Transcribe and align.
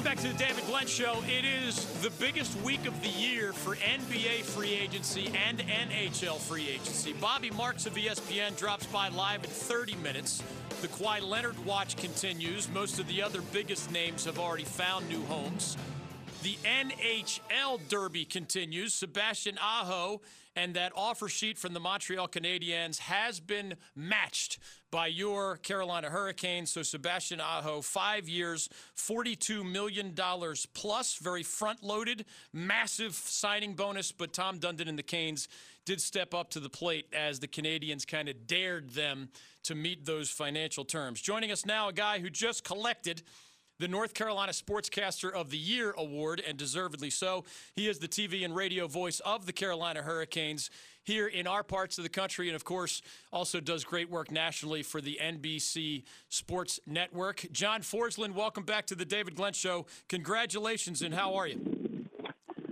Welcome 0.00 0.16
back 0.16 0.24
to 0.24 0.32
the 0.32 0.42
David 0.42 0.64
Glenn 0.64 0.86
Show. 0.86 1.22
It 1.28 1.44
is 1.44 1.84
the 2.00 2.08
biggest 2.12 2.58
week 2.62 2.86
of 2.86 3.02
the 3.02 3.10
year 3.10 3.52
for 3.52 3.76
NBA 3.76 4.44
free 4.44 4.72
agency 4.72 5.30
and 5.46 5.58
NHL 5.58 6.38
free 6.38 6.70
agency. 6.70 7.12
Bobby 7.12 7.50
Marks 7.50 7.84
of 7.84 7.92
ESPN 7.92 8.56
drops 8.56 8.86
by 8.86 9.10
live 9.10 9.44
in 9.44 9.50
30 9.50 9.96
minutes. 9.96 10.42
The 10.80 10.88
Kawhi 10.88 11.20
Leonard 11.20 11.62
watch 11.66 11.96
continues. 11.96 12.66
Most 12.70 12.98
of 12.98 13.08
the 13.08 13.20
other 13.20 13.42
biggest 13.52 13.92
names 13.92 14.24
have 14.24 14.38
already 14.38 14.64
found 14.64 15.06
new 15.06 15.20
homes. 15.24 15.76
The 16.42 16.56
NHL 16.64 17.86
Derby 17.90 18.24
continues. 18.24 18.94
Sebastian 18.94 19.58
Aho 19.60 20.22
and 20.56 20.74
that 20.74 20.90
offer 20.96 21.28
sheet 21.28 21.58
from 21.58 21.74
the 21.74 21.80
Montreal 21.80 22.28
Canadiens 22.28 22.98
has 22.98 23.40
been 23.40 23.74
matched 23.94 24.58
by 24.90 25.06
your 25.06 25.58
Carolina 25.58 26.08
Hurricanes. 26.08 26.72
So 26.72 26.82
Sebastian 26.82 27.42
Aho, 27.42 27.82
five 27.82 28.26
years, 28.26 28.70
$42 28.96 29.70
million 29.70 30.14
plus, 30.72 31.16
very 31.16 31.42
front 31.42 31.82
loaded, 31.82 32.24
massive 32.54 33.14
signing 33.14 33.74
bonus. 33.74 34.10
But 34.10 34.32
Tom 34.32 34.58
Dundon 34.58 34.88
and 34.88 34.98
the 34.98 35.02
Canes 35.02 35.46
did 35.84 36.00
step 36.00 36.32
up 36.32 36.48
to 36.52 36.60
the 36.60 36.70
plate 36.70 37.06
as 37.12 37.40
the 37.40 37.48
Canadiens 37.48 38.06
kind 38.06 38.30
of 38.30 38.46
dared 38.46 38.90
them 38.90 39.28
to 39.64 39.74
meet 39.74 40.06
those 40.06 40.30
financial 40.30 40.86
terms. 40.86 41.20
Joining 41.20 41.52
us 41.52 41.66
now, 41.66 41.88
a 41.88 41.92
guy 41.92 42.18
who 42.18 42.30
just 42.30 42.64
collected 42.64 43.22
the 43.80 43.88
North 43.88 44.12
Carolina 44.12 44.52
Sportscaster 44.52 45.32
of 45.32 45.50
the 45.50 45.56
Year 45.56 45.94
award, 45.96 46.42
and 46.46 46.58
deservedly 46.58 47.08
so. 47.08 47.44
He 47.74 47.88
is 47.88 47.98
the 47.98 48.08
TV 48.08 48.44
and 48.44 48.54
radio 48.54 48.86
voice 48.86 49.20
of 49.20 49.46
the 49.46 49.54
Carolina 49.54 50.02
Hurricanes 50.02 50.70
here 51.02 51.26
in 51.26 51.46
our 51.46 51.62
parts 51.62 51.96
of 51.96 52.04
the 52.04 52.10
country, 52.10 52.48
and 52.50 52.54
of 52.54 52.62
course, 52.62 53.00
also 53.32 53.58
does 53.58 53.82
great 53.82 54.10
work 54.10 54.30
nationally 54.30 54.82
for 54.82 55.00
the 55.00 55.18
NBC 55.20 56.02
Sports 56.28 56.78
Network. 56.86 57.46
John 57.52 57.80
Forslund, 57.80 58.34
welcome 58.34 58.64
back 58.64 58.86
to 58.86 58.94
the 58.94 59.06
David 59.06 59.34
Glenn 59.34 59.54
Show. 59.54 59.86
Congratulations, 60.08 61.00
and 61.00 61.14
how 61.14 61.34
are 61.34 61.48
you? 61.48 61.79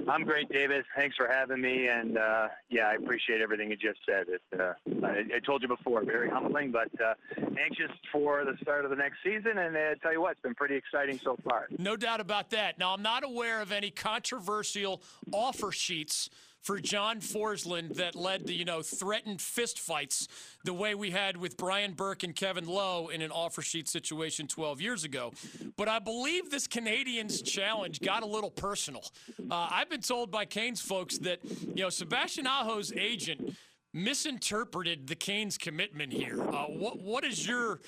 I'm 0.08 0.24
great, 0.24 0.48
David. 0.48 0.84
Thanks 0.96 1.16
for 1.16 1.28
having 1.28 1.60
me. 1.60 1.88
And 1.88 2.16
uh, 2.16 2.48
yeah, 2.70 2.88
I 2.88 2.94
appreciate 2.94 3.40
everything 3.40 3.70
you 3.70 3.76
just 3.76 3.98
said. 4.06 4.26
It, 4.28 4.42
uh, 4.58 4.72
I, 5.06 5.24
I, 5.36 5.38
told 5.44 5.62
you 5.62 5.68
before, 5.68 6.02
very 6.04 6.30
humbling, 6.30 6.72
but 6.72 6.88
uh, 7.00 7.14
anxious 7.60 7.90
for 8.10 8.44
the 8.44 8.56
start 8.62 8.84
of 8.84 8.90
the 8.90 8.96
next 8.96 9.18
season. 9.22 9.58
And 9.58 9.76
uh, 9.76 9.94
tell 10.02 10.12
you 10.12 10.20
what, 10.20 10.32
it's 10.32 10.40
been 10.40 10.54
pretty 10.54 10.76
exciting 10.76 11.18
so 11.22 11.36
far. 11.44 11.68
No 11.78 11.96
doubt 11.96 12.20
about 12.20 12.50
that. 12.50 12.78
Now, 12.78 12.94
I'm 12.94 13.02
not 13.02 13.22
aware 13.22 13.60
of 13.60 13.70
any 13.70 13.90
controversial 13.90 15.02
offer 15.32 15.72
sheets 15.72 16.30
for 16.62 16.78
John 16.80 17.20
Forslund 17.20 17.94
that 17.96 18.14
led 18.14 18.46
to, 18.46 18.52
you 18.52 18.64
know, 18.64 18.82
threatened 18.82 19.38
fistfights 19.38 20.28
the 20.64 20.74
way 20.74 20.94
we 20.94 21.10
had 21.10 21.36
with 21.36 21.56
Brian 21.56 21.92
Burke 21.92 22.22
and 22.22 22.34
Kevin 22.34 22.66
Lowe 22.66 23.08
in 23.08 23.22
an 23.22 23.30
offer 23.30 23.62
sheet 23.62 23.88
situation 23.88 24.46
12 24.46 24.80
years 24.80 25.04
ago. 25.04 25.32
But 25.76 25.88
I 25.88 25.98
believe 25.98 26.50
this 26.50 26.66
Canadiens 26.66 27.44
challenge 27.44 28.00
got 28.00 28.22
a 28.22 28.26
little 28.26 28.50
personal. 28.50 29.04
Uh, 29.50 29.68
I've 29.70 29.88
been 29.88 30.00
told 30.00 30.30
by 30.30 30.44
Canes 30.44 30.80
folks 30.80 31.18
that, 31.18 31.38
you 31.44 31.82
know, 31.82 31.88
Sebastian 31.88 32.46
Aho's 32.46 32.92
agent 32.92 33.56
misinterpreted 33.94 35.06
the 35.06 35.16
Canes 35.16 35.56
commitment 35.56 36.12
here. 36.12 36.40
Uh, 36.42 36.64
what 36.64 37.00
what 37.00 37.24
is 37.24 37.46
your 37.46 37.80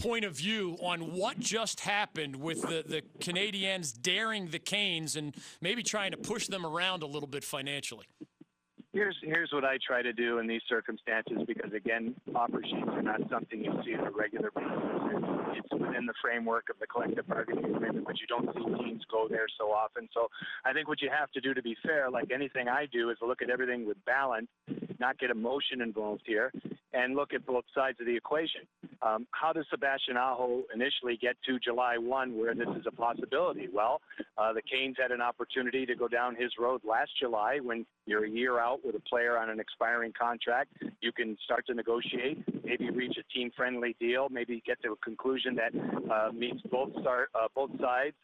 point 0.00 0.24
of 0.24 0.32
view 0.32 0.76
on 0.80 1.12
what 1.14 1.38
just 1.38 1.80
happened 1.80 2.36
with 2.36 2.62
the, 2.62 2.82
the 2.86 3.02
Canadiens 3.18 3.94
daring 4.00 4.48
the 4.48 4.58
Canes 4.58 5.14
and 5.14 5.34
maybe 5.60 5.82
trying 5.82 6.10
to 6.10 6.16
push 6.16 6.46
them 6.46 6.64
around 6.64 7.02
a 7.02 7.06
little 7.06 7.28
bit 7.28 7.44
financially? 7.44 8.06
Here's 8.92 9.16
here's 9.22 9.52
what 9.52 9.64
I 9.64 9.78
try 9.86 10.02
to 10.02 10.12
do 10.12 10.38
in 10.38 10.48
these 10.48 10.62
circumstances 10.68 11.38
because 11.46 11.72
again, 11.72 12.16
offer 12.34 12.60
sheets 12.60 12.88
are 12.88 13.02
not 13.02 13.20
something 13.30 13.62
you 13.62 13.72
see 13.84 13.94
on 13.94 14.04
a 14.04 14.10
regular 14.10 14.50
basis. 14.50 14.72
It's 15.54 15.72
within 15.72 16.06
the 16.06 16.14
framework 16.20 16.70
of 16.70 16.78
the 16.80 16.88
collective 16.88 17.28
bargaining 17.28 17.66
agreement, 17.66 18.04
but 18.04 18.16
you 18.20 18.26
don't 18.26 18.48
see 18.52 18.84
teams 18.84 19.04
go 19.08 19.28
there 19.28 19.46
so 19.58 19.66
often. 19.66 20.08
So 20.12 20.26
I 20.64 20.72
think 20.72 20.88
what 20.88 21.00
you 21.02 21.08
have 21.16 21.30
to 21.32 21.40
do 21.40 21.54
to 21.54 21.62
be 21.62 21.76
fair, 21.84 22.10
like 22.10 22.32
anything 22.34 22.66
I 22.66 22.86
do, 22.90 23.10
is 23.10 23.18
look 23.22 23.42
at 23.42 23.50
everything 23.50 23.86
with 23.86 23.96
balance, 24.06 24.48
not 24.98 25.18
get 25.20 25.30
emotion 25.30 25.82
involved 25.82 26.22
here, 26.26 26.50
and 26.92 27.14
look 27.14 27.32
at 27.32 27.46
both 27.46 27.64
sides 27.74 27.98
of 28.00 28.06
the 28.06 28.16
equation. 28.16 28.62
Um, 29.02 29.26
how 29.30 29.52
does 29.52 29.64
Sebastian 29.70 30.16
Aho 30.16 30.62
initially 30.74 31.16
get 31.16 31.36
to 31.46 31.58
July 31.58 31.96
1 31.98 32.36
where 32.36 32.54
this 32.54 32.68
is 32.76 32.84
a 32.86 32.90
possibility? 32.90 33.68
Well, 33.72 34.00
uh, 34.36 34.52
the 34.52 34.62
Canes 34.62 34.96
had 35.00 35.10
an 35.10 35.20
opportunity 35.20 35.86
to 35.86 35.94
go 35.94 36.08
down 36.08 36.36
his 36.36 36.52
road 36.58 36.82
last 36.88 37.10
July 37.18 37.58
when 37.62 37.86
you're 38.06 38.24
a 38.24 38.30
year 38.30 38.58
out 38.58 38.80
with 38.84 38.94
a 38.94 39.00
player 39.00 39.38
on 39.38 39.50
an 39.50 39.60
expiring 39.60 40.12
contract. 40.18 40.72
You 41.00 41.12
can 41.12 41.36
start 41.44 41.66
to 41.68 41.74
negotiate, 41.74 42.42
maybe 42.64 42.90
reach 42.90 43.16
a 43.18 43.32
team 43.32 43.50
friendly 43.56 43.96
deal, 44.00 44.28
maybe 44.30 44.62
get 44.66 44.82
to 44.82 44.92
a 44.92 44.96
conclusion 44.96 45.56
that 45.56 45.72
uh, 46.12 46.32
meets 46.32 46.60
both, 46.70 46.90
uh, 47.06 47.48
both 47.54 47.70
sides 47.80 48.16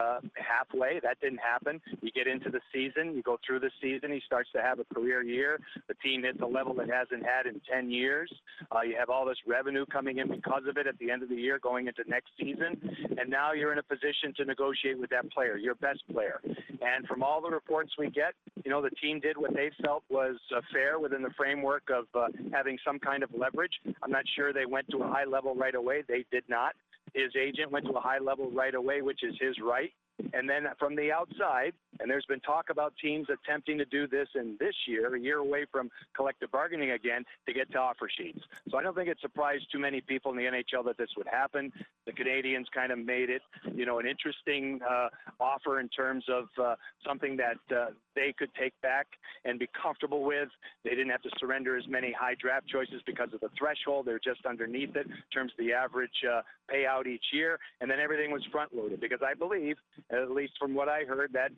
uh, 0.00 0.20
halfway. 0.34 1.00
That 1.00 1.20
didn't 1.20 1.38
happen. 1.38 1.80
You 2.00 2.10
get 2.10 2.26
into 2.26 2.50
the 2.50 2.60
season, 2.72 3.14
you 3.14 3.22
go 3.22 3.38
through 3.46 3.60
the 3.60 3.70
season, 3.80 4.12
he 4.12 4.20
starts 4.24 4.50
to 4.54 4.62
have 4.62 4.78
a 4.78 4.84
career 4.94 5.22
year. 5.22 5.58
The 5.88 5.94
team 5.94 6.22
hits 6.22 6.38
a 6.40 6.46
level 6.46 6.78
it 6.80 6.90
hasn't 6.90 7.24
had 7.24 7.46
in 7.46 7.60
10 7.70 7.90
years. 7.90 8.32
Uh, 8.74 8.82
you 8.82 8.96
have 8.98 9.10
all 9.10 9.26
this 9.26 9.38
revenue 9.46 9.86
coming 9.86 10.18
in 10.18 10.28
because 10.30 10.62
of 10.68 10.76
it 10.76 10.86
at 10.86 10.98
the 10.98 11.10
end 11.10 11.22
of 11.22 11.28
the 11.28 11.36
year 11.36 11.58
going 11.58 11.86
into 11.86 12.02
next 12.08 12.30
season. 12.38 12.80
And 13.18 13.30
now 13.30 13.52
you're 13.52 13.72
in 13.72 13.78
a 13.78 13.82
position 13.82 14.34
to 14.36 14.44
negotiate 14.44 14.98
with 14.98 15.10
that 15.10 15.30
player, 15.30 15.56
your 15.56 15.74
best 15.76 16.02
player. 16.12 16.40
And 16.44 17.06
from 17.06 17.22
all 17.22 17.40
the 17.40 17.50
reports 17.50 17.92
we 17.98 18.10
get, 18.10 18.34
you 18.64 18.70
know, 18.70 18.82
the 18.82 18.90
team 18.90 19.20
did 19.20 19.36
what 19.36 19.54
they 19.54 19.70
felt 19.82 20.04
was 20.08 20.36
uh, 20.54 20.60
fair 20.72 20.98
within 20.98 21.22
the 21.22 21.30
framework 21.36 21.84
of 21.92 22.04
uh, 22.14 22.28
having 22.52 22.78
some 22.84 22.98
kind 22.98 23.22
of 23.22 23.30
leverage. 23.36 23.72
I'm 24.02 24.10
not 24.10 24.24
sure 24.34 24.52
they 24.52 24.66
went 24.66 24.88
to 24.90 24.98
a 24.98 25.08
high 25.08 25.24
level 25.24 25.54
right 25.54 25.74
away. 25.74 26.02
They 26.06 26.24
did 26.30 26.44
not. 26.48 26.74
His 27.14 27.34
agent 27.40 27.70
went 27.70 27.86
to 27.86 27.92
a 27.92 28.00
high 28.00 28.18
level 28.18 28.50
right 28.50 28.74
away, 28.74 29.02
which 29.02 29.22
is 29.22 29.34
his 29.40 29.56
right. 29.62 29.92
And 30.32 30.48
then 30.48 30.66
from 30.78 30.96
the 30.96 31.12
outside, 31.12 31.72
and 32.00 32.10
there's 32.10 32.26
been 32.26 32.40
talk 32.40 32.70
about 32.70 32.94
teams 33.00 33.28
attempting 33.28 33.78
to 33.78 33.84
do 33.84 34.06
this 34.06 34.28
in 34.34 34.56
this 34.58 34.74
year, 34.86 35.14
a 35.14 35.20
year 35.20 35.38
away 35.38 35.66
from 35.70 35.90
collective 36.14 36.50
bargaining 36.50 36.92
again, 36.92 37.24
to 37.46 37.52
get 37.52 37.70
to 37.72 37.78
offer 37.78 38.08
sheets. 38.16 38.40
So 38.70 38.78
I 38.78 38.82
don't 38.82 38.94
think 38.94 39.08
it 39.08 39.18
surprised 39.20 39.66
too 39.70 39.78
many 39.78 40.00
people 40.00 40.30
in 40.32 40.36
the 40.36 40.44
NHL 40.44 40.84
that 40.86 40.96
this 40.98 41.10
would 41.16 41.26
happen. 41.26 41.72
The 42.06 42.12
Canadiens 42.12 42.66
kind 42.74 42.92
of 42.92 42.98
made 42.98 43.30
it, 43.30 43.42
you 43.74 43.86
know, 43.86 43.98
an 43.98 44.06
interesting 44.06 44.80
uh, 44.88 45.08
offer 45.40 45.80
in 45.80 45.88
terms 45.88 46.24
of 46.28 46.46
uh, 46.62 46.74
something 47.06 47.36
that 47.36 47.74
uh, 47.74 47.86
they 48.14 48.34
could 48.36 48.50
take 48.54 48.78
back 48.82 49.06
and 49.44 49.58
be 49.58 49.68
comfortable 49.80 50.22
with. 50.22 50.48
They 50.84 50.90
didn't 50.90 51.10
have 51.10 51.22
to 51.22 51.30
surrender 51.38 51.76
as 51.76 51.86
many 51.88 52.12
high 52.12 52.34
draft 52.40 52.68
choices 52.68 53.02
because 53.06 53.32
of 53.32 53.40
the 53.40 53.50
threshold. 53.58 54.06
They're 54.06 54.18
just 54.18 54.46
underneath 54.46 54.96
it 54.96 55.06
in 55.06 55.16
terms 55.32 55.52
of 55.52 55.64
the 55.64 55.72
average 55.72 56.24
uh, 56.28 56.42
payout 56.72 57.06
each 57.06 57.24
year. 57.32 57.58
And 57.80 57.90
then 57.90 58.00
everything 58.00 58.30
was 58.30 58.42
front 58.50 58.74
loaded 58.74 59.00
because 59.00 59.20
I 59.24 59.34
believe, 59.34 59.76
at 60.10 60.30
least 60.30 60.54
from 60.58 60.74
what 60.74 60.88
I 60.88 61.04
heard, 61.04 61.32
that 61.32 61.50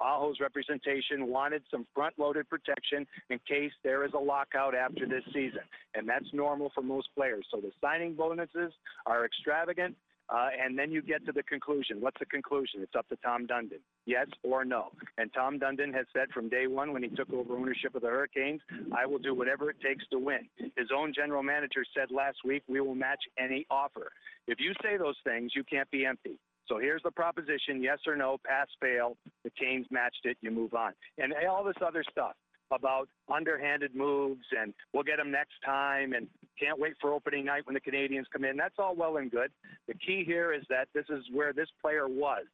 Aho's 0.00 0.38
representation 0.40 1.28
wanted 1.28 1.62
some 1.70 1.86
front-loaded 1.94 2.48
protection 2.48 3.06
in 3.30 3.38
case 3.48 3.72
there 3.82 4.04
is 4.04 4.12
a 4.14 4.18
lockout 4.18 4.74
after 4.74 5.06
this 5.06 5.24
season, 5.32 5.62
and 5.94 6.08
that's 6.08 6.26
normal 6.32 6.70
for 6.74 6.82
most 6.82 7.08
players. 7.14 7.46
So 7.50 7.60
the 7.60 7.72
signing 7.80 8.14
bonuses 8.14 8.72
are 9.06 9.24
extravagant, 9.24 9.96
uh, 10.28 10.48
and 10.60 10.76
then 10.76 10.90
you 10.90 11.02
get 11.02 11.24
to 11.24 11.32
the 11.32 11.42
conclusion. 11.44 12.00
What's 12.00 12.18
the 12.18 12.26
conclusion? 12.26 12.80
It's 12.82 12.94
up 12.98 13.08
to 13.10 13.16
Tom 13.24 13.46
Dundon, 13.46 13.78
yes 14.06 14.26
or 14.42 14.64
no. 14.64 14.88
And 15.18 15.32
Tom 15.32 15.58
Dundon 15.58 15.94
has 15.94 16.06
said 16.12 16.30
from 16.34 16.48
day 16.48 16.66
one 16.66 16.92
when 16.92 17.02
he 17.02 17.08
took 17.10 17.32
over 17.32 17.54
ownership 17.54 17.94
of 17.94 18.02
the 18.02 18.08
Hurricanes, 18.08 18.60
I 18.96 19.06
will 19.06 19.18
do 19.18 19.34
whatever 19.34 19.70
it 19.70 19.76
takes 19.80 20.04
to 20.08 20.18
win. 20.18 20.48
His 20.76 20.88
own 20.94 21.12
general 21.14 21.44
manager 21.44 21.84
said 21.96 22.10
last 22.10 22.38
week, 22.44 22.64
we 22.68 22.80
will 22.80 22.96
match 22.96 23.22
any 23.38 23.66
offer. 23.70 24.10
If 24.48 24.58
you 24.58 24.72
say 24.82 24.96
those 24.96 25.16
things, 25.24 25.52
you 25.54 25.62
can't 25.62 25.90
be 25.90 26.04
empty. 26.04 26.38
So 26.68 26.78
here's 26.78 27.02
the 27.02 27.10
proposition 27.10 27.82
yes 27.82 27.98
or 28.06 28.16
no, 28.16 28.38
pass, 28.44 28.68
fail. 28.80 29.16
The 29.44 29.50
Canes 29.50 29.86
matched 29.90 30.24
it, 30.24 30.36
you 30.40 30.50
move 30.50 30.74
on. 30.74 30.92
And 31.18 31.32
all 31.48 31.64
this 31.64 31.76
other 31.84 32.04
stuff 32.10 32.34
about 32.72 33.08
underhanded 33.32 33.94
moves 33.94 34.44
and 34.58 34.74
we'll 34.92 35.04
get 35.04 35.18
them 35.18 35.30
next 35.30 35.54
time 35.64 36.12
and 36.12 36.26
can't 36.60 36.78
wait 36.78 36.94
for 37.00 37.12
opening 37.12 37.44
night 37.44 37.64
when 37.64 37.74
the 37.74 37.80
Canadiens 37.80 38.24
come 38.32 38.44
in. 38.44 38.56
That's 38.56 38.74
all 38.78 38.96
well 38.96 39.18
and 39.18 39.30
good. 39.30 39.50
The 39.86 39.94
key 39.94 40.24
here 40.26 40.52
is 40.52 40.62
that 40.68 40.88
this 40.94 41.04
is 41.08 41.22
where 41.32 41.52
this 41.52 41.68
player 41.80 42.08
was 42.08 42.44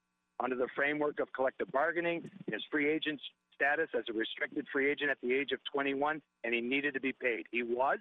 under 0.43 0.57
the 0.57 0.69
framework 0.75 1.21
of 1.21 1.33
collective 1.35 1.71
bargaining, 1.73 2.29
his 2.51 2.63
free 2.71 2.91
agent 2.91 3.21
status 3.55 3.89
as 3.97 4.05
a 4.11 4.13
restricted 4.13 4.67
free 4.73 4.91
agent 4.91 5.11
at 5.11 5.19
the 5.23 5.33
age 5.33 5.53
of 5.53 5.61
21, 5.73 6.21
and 6.45 6.55
he 6.55 6.61
needed 6.61 6.95
to 6.95 7.01
be 7.01 7.13
paid. 7.13 7.45
He 7.51 7.63
was. 7.63 7.99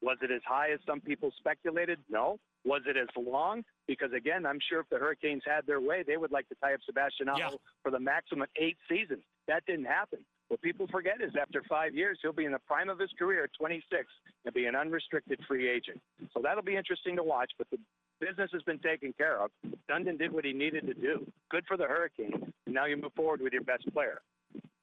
Was 0.00 0.18
it 0.22 0.30
as 0.30 0.42
high 0.46 0.70
as 0.72 0.78
some 0.86 1.00
people 1.00 1.32
speculated? 1.38 1.98
No. 2.08 2.38
Was 2.64 2.82
it 2.86 2.96
as 2.96 3.08
long? 3.16 3.64
Because 3.86 4.12
again, 4.12 4.44
I'm 4.44 4.58
sure 4.68 4.80
if 4.80 4.88
the 4.90 4.98
Hurricanes 4.98 5.42
had 5.46 5.66
their 5.66 5.80
way, 5.80 6.02
they 6.06 6.16
would 6.16 6.32
like 6.32 6.48
to 6.48 6.54
tie 6.56 6.74
up 6.74 6.80
Sebastian 6.84 7.28
yeah. 7.36 7.50
for 7.82 7.90
the 7.90 8.00
maximum 8.00 8.46
eight 8.56 8.76
seasons. 8.88 9.22
That 9.46 9.64
didn't 9.66 9.86
happen. 9.86 10.20
What 10.48 10.62
people 10.62 10.86
forget 10.90 11.20
is 11.20 11.32
after 11.40 11.62
five 11.68 11.94
years, 11.94 12.18
he'll 12.22 12.32
be 12.32 12.46
in 12.46 12.52
the 12.52 12.58
prime 12.66 12.88
of 12.88 12.98
his 12.98 13.10
career 13.18 13.44
at 13.44 13.50
26 13.58 14.06
and 14.44 14.54
be 14.54 14.64
an 14.64 14.74
unrestricted 14.74 15.40
free 15.46 15.68
agent. 15.68 16.00
So 16.32 16.40
that'll 16.42 16.62
be 16.62 16.76
interesting 16.76 17.16
to 17.16 17.22
watch. 17.22 17.50
But 17.58 17.68
the 17.70 17.78
business 18.18 18.50
has 18.52 18.62
been 18.62 18.78
taken 18.78 19.12
care 19.12 19.42
of. 19.42 19.50
Dundon 19.90 20.18
did 20.18 20.32
what 20.32 20.44
he 20.44 20.52
needed 20.52 20.86
to 20.86 20.94
do. 20.94 21.30
Good 21.50 21.64
for 21.68 21.76
the 21.76 21.84
Hurricanes. 21.84 22.52
And 22.64 22.74
now 22.74 22.86
you 22.86 22.96
move 22.96 23.12
forward 23.14 23.42
with 23.42 23.52
your 23.52 23.62
best 23.62 23.92
player. 23.92 24.20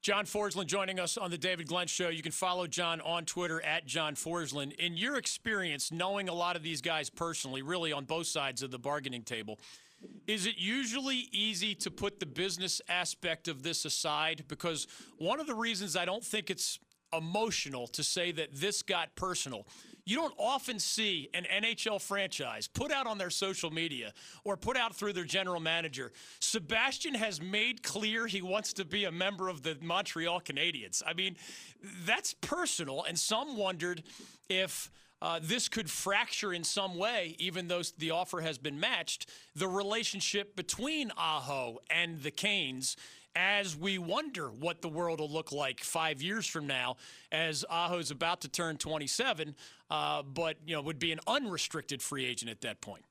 John 0.02 0.24
Forslund 0.24 0.66
joining 0.66 1.00
us 1.00 1.16
on 1.16 1.30
the 1.30 1.38
David 1.38 1.66
Glenn 1.66 1.88
Show. 1.88 2.08
You 2.08 2.22
can 2.22 2.32
follow 2.32 2.66
John 2.66 3.00
on 3.00 3.24
Twitter 3.24 3.60
at 3.64 3.86
John 3.86 4.14
Forslund. 4.14 4.72
In 4.76 4.96
your 4.96 5.16
experience, 5.16 5.90
knowing 5.90 6.28
a 6.28 6.34
lot 6.34 6.54
of 6.54 6.62
these 6.62 6.80
guys 6.80 7.10
personally, 7.10 7.62
really 7.62 7.92
on 7.92 8.04
both 8.04 8.26
sides 8.26 8.62
of 8.62 8.70
the 8.70 8.78
bargaining 8.78 9.22
table, 9.22 9.58
is 10.26 10.46
it 10.46 10.58
usually 10.58 11.28
easy 11.32 11.74
to 11.76 11.90
put 11.90 12.20
the 12.20 12.26
business 12.26 12.80
aspect 12.88 13.48
of 13.48 13.62
this 13.62 13.84
aside? 13.84 14.44
Because 14.46 14.86
one 15.18 15.40
of 15.40 15.46
the 15.46 15.54
reasons 15.54 15.96
I 15.96 16.04
don't 16.04 16.24
think 16.24 16.50
it's 16.50 16.78
emotional 17.12 17.86
to 17.88 18.04
say 18.04 18.32
that 18.32 18.48
this 18.52 18.82
got 18.82 19.14
personal 19.16 19.66
you 20.06 20.14
don't 20.16 20.34
often 20.38 20.78
see 20.78 21.28
an 21.34 21.44
NHL 21.52 22.00
franchise 22.00 22.68
put 22.68 22.92
out 22.92 23.08
on 23.08 23.18
their 23.18 23.28
social 23.28 23.72
media 23.72 24.12
or 24.44 24.56
put 24.56 24.76
out 24.76 24.94
through 24.94 25.12
their 25.12 25.24
general 25.24 25.60
manager. 25.60 26.12
Sebastian 26.38 27.14
has 27.14 27.42
made 27.42 27.82
clear 27.82 28.28
he 28.28 28.40
wants 28.40 28.72
to 28.74 28.84
be 28.84 29.04
a 29.04 29.12
member 29.12 29.48
of 29.48 29.64
the 29.64 29.76
Montreal 29.82 30.40
Canadiens. 30.40 31.02
I 31.04 31.12
mean, 31.12 31.36
that's 32.06 32.34
personal, 32.34 33.04
and 33.04 33.18
some 33.18 33.56
wondered 33.58 34.02
if. 34.48 34.90
Uh, 35.22 35.40
this 35.42 35.66
could 35.66 35.88
fracture 35.88 36.52
in 36.52 36.62
some 36.62 36.94
way, 36.94 37.34
even 37.38 37.68
though 37.68 37.80
the 37.96 38.10
offer 38.10 38.42
has 38.42 38.58
been 38.58 38.78
matched, 38.78 39.30
the 39.54 39.66
relationship 39.66 40.54
between 40.54 41.10
Aho 41.16 41.78
and 41.88 42.20
the 42.22 42.30
Canes 42.30 42.98
as 43.36 43.76
we 43.76 43.98
wonder 43.98 44.48
what 44.48 44.80
the 44.80 44.88
world 44.88 45.20
will 45.20 45.30
look 45.30 45.52
like 45.52 45.80
five 45.80 46.22
years 46.22 46.46
from 46.46 46.66
now 46.66 46.96
as 47.30 47.64
Aho's 47.70 48.10
about 48.10 48.40
to 48.40 48.48
turn 48.48 48.78
27, 48.78 49.54
uh, 49.90 50.22
but 50.22 50.56
you 50.66 50.74
know 50.74 50.80
would 50.80 50.98
be 50.98 51.12
an 51.12 51.20
unrestricted 51.26 52.00
free 52.00 52.24
agent 52.24 52.50
at 52.50 52.62
that 52.62 52.80
point. 52.80 53.04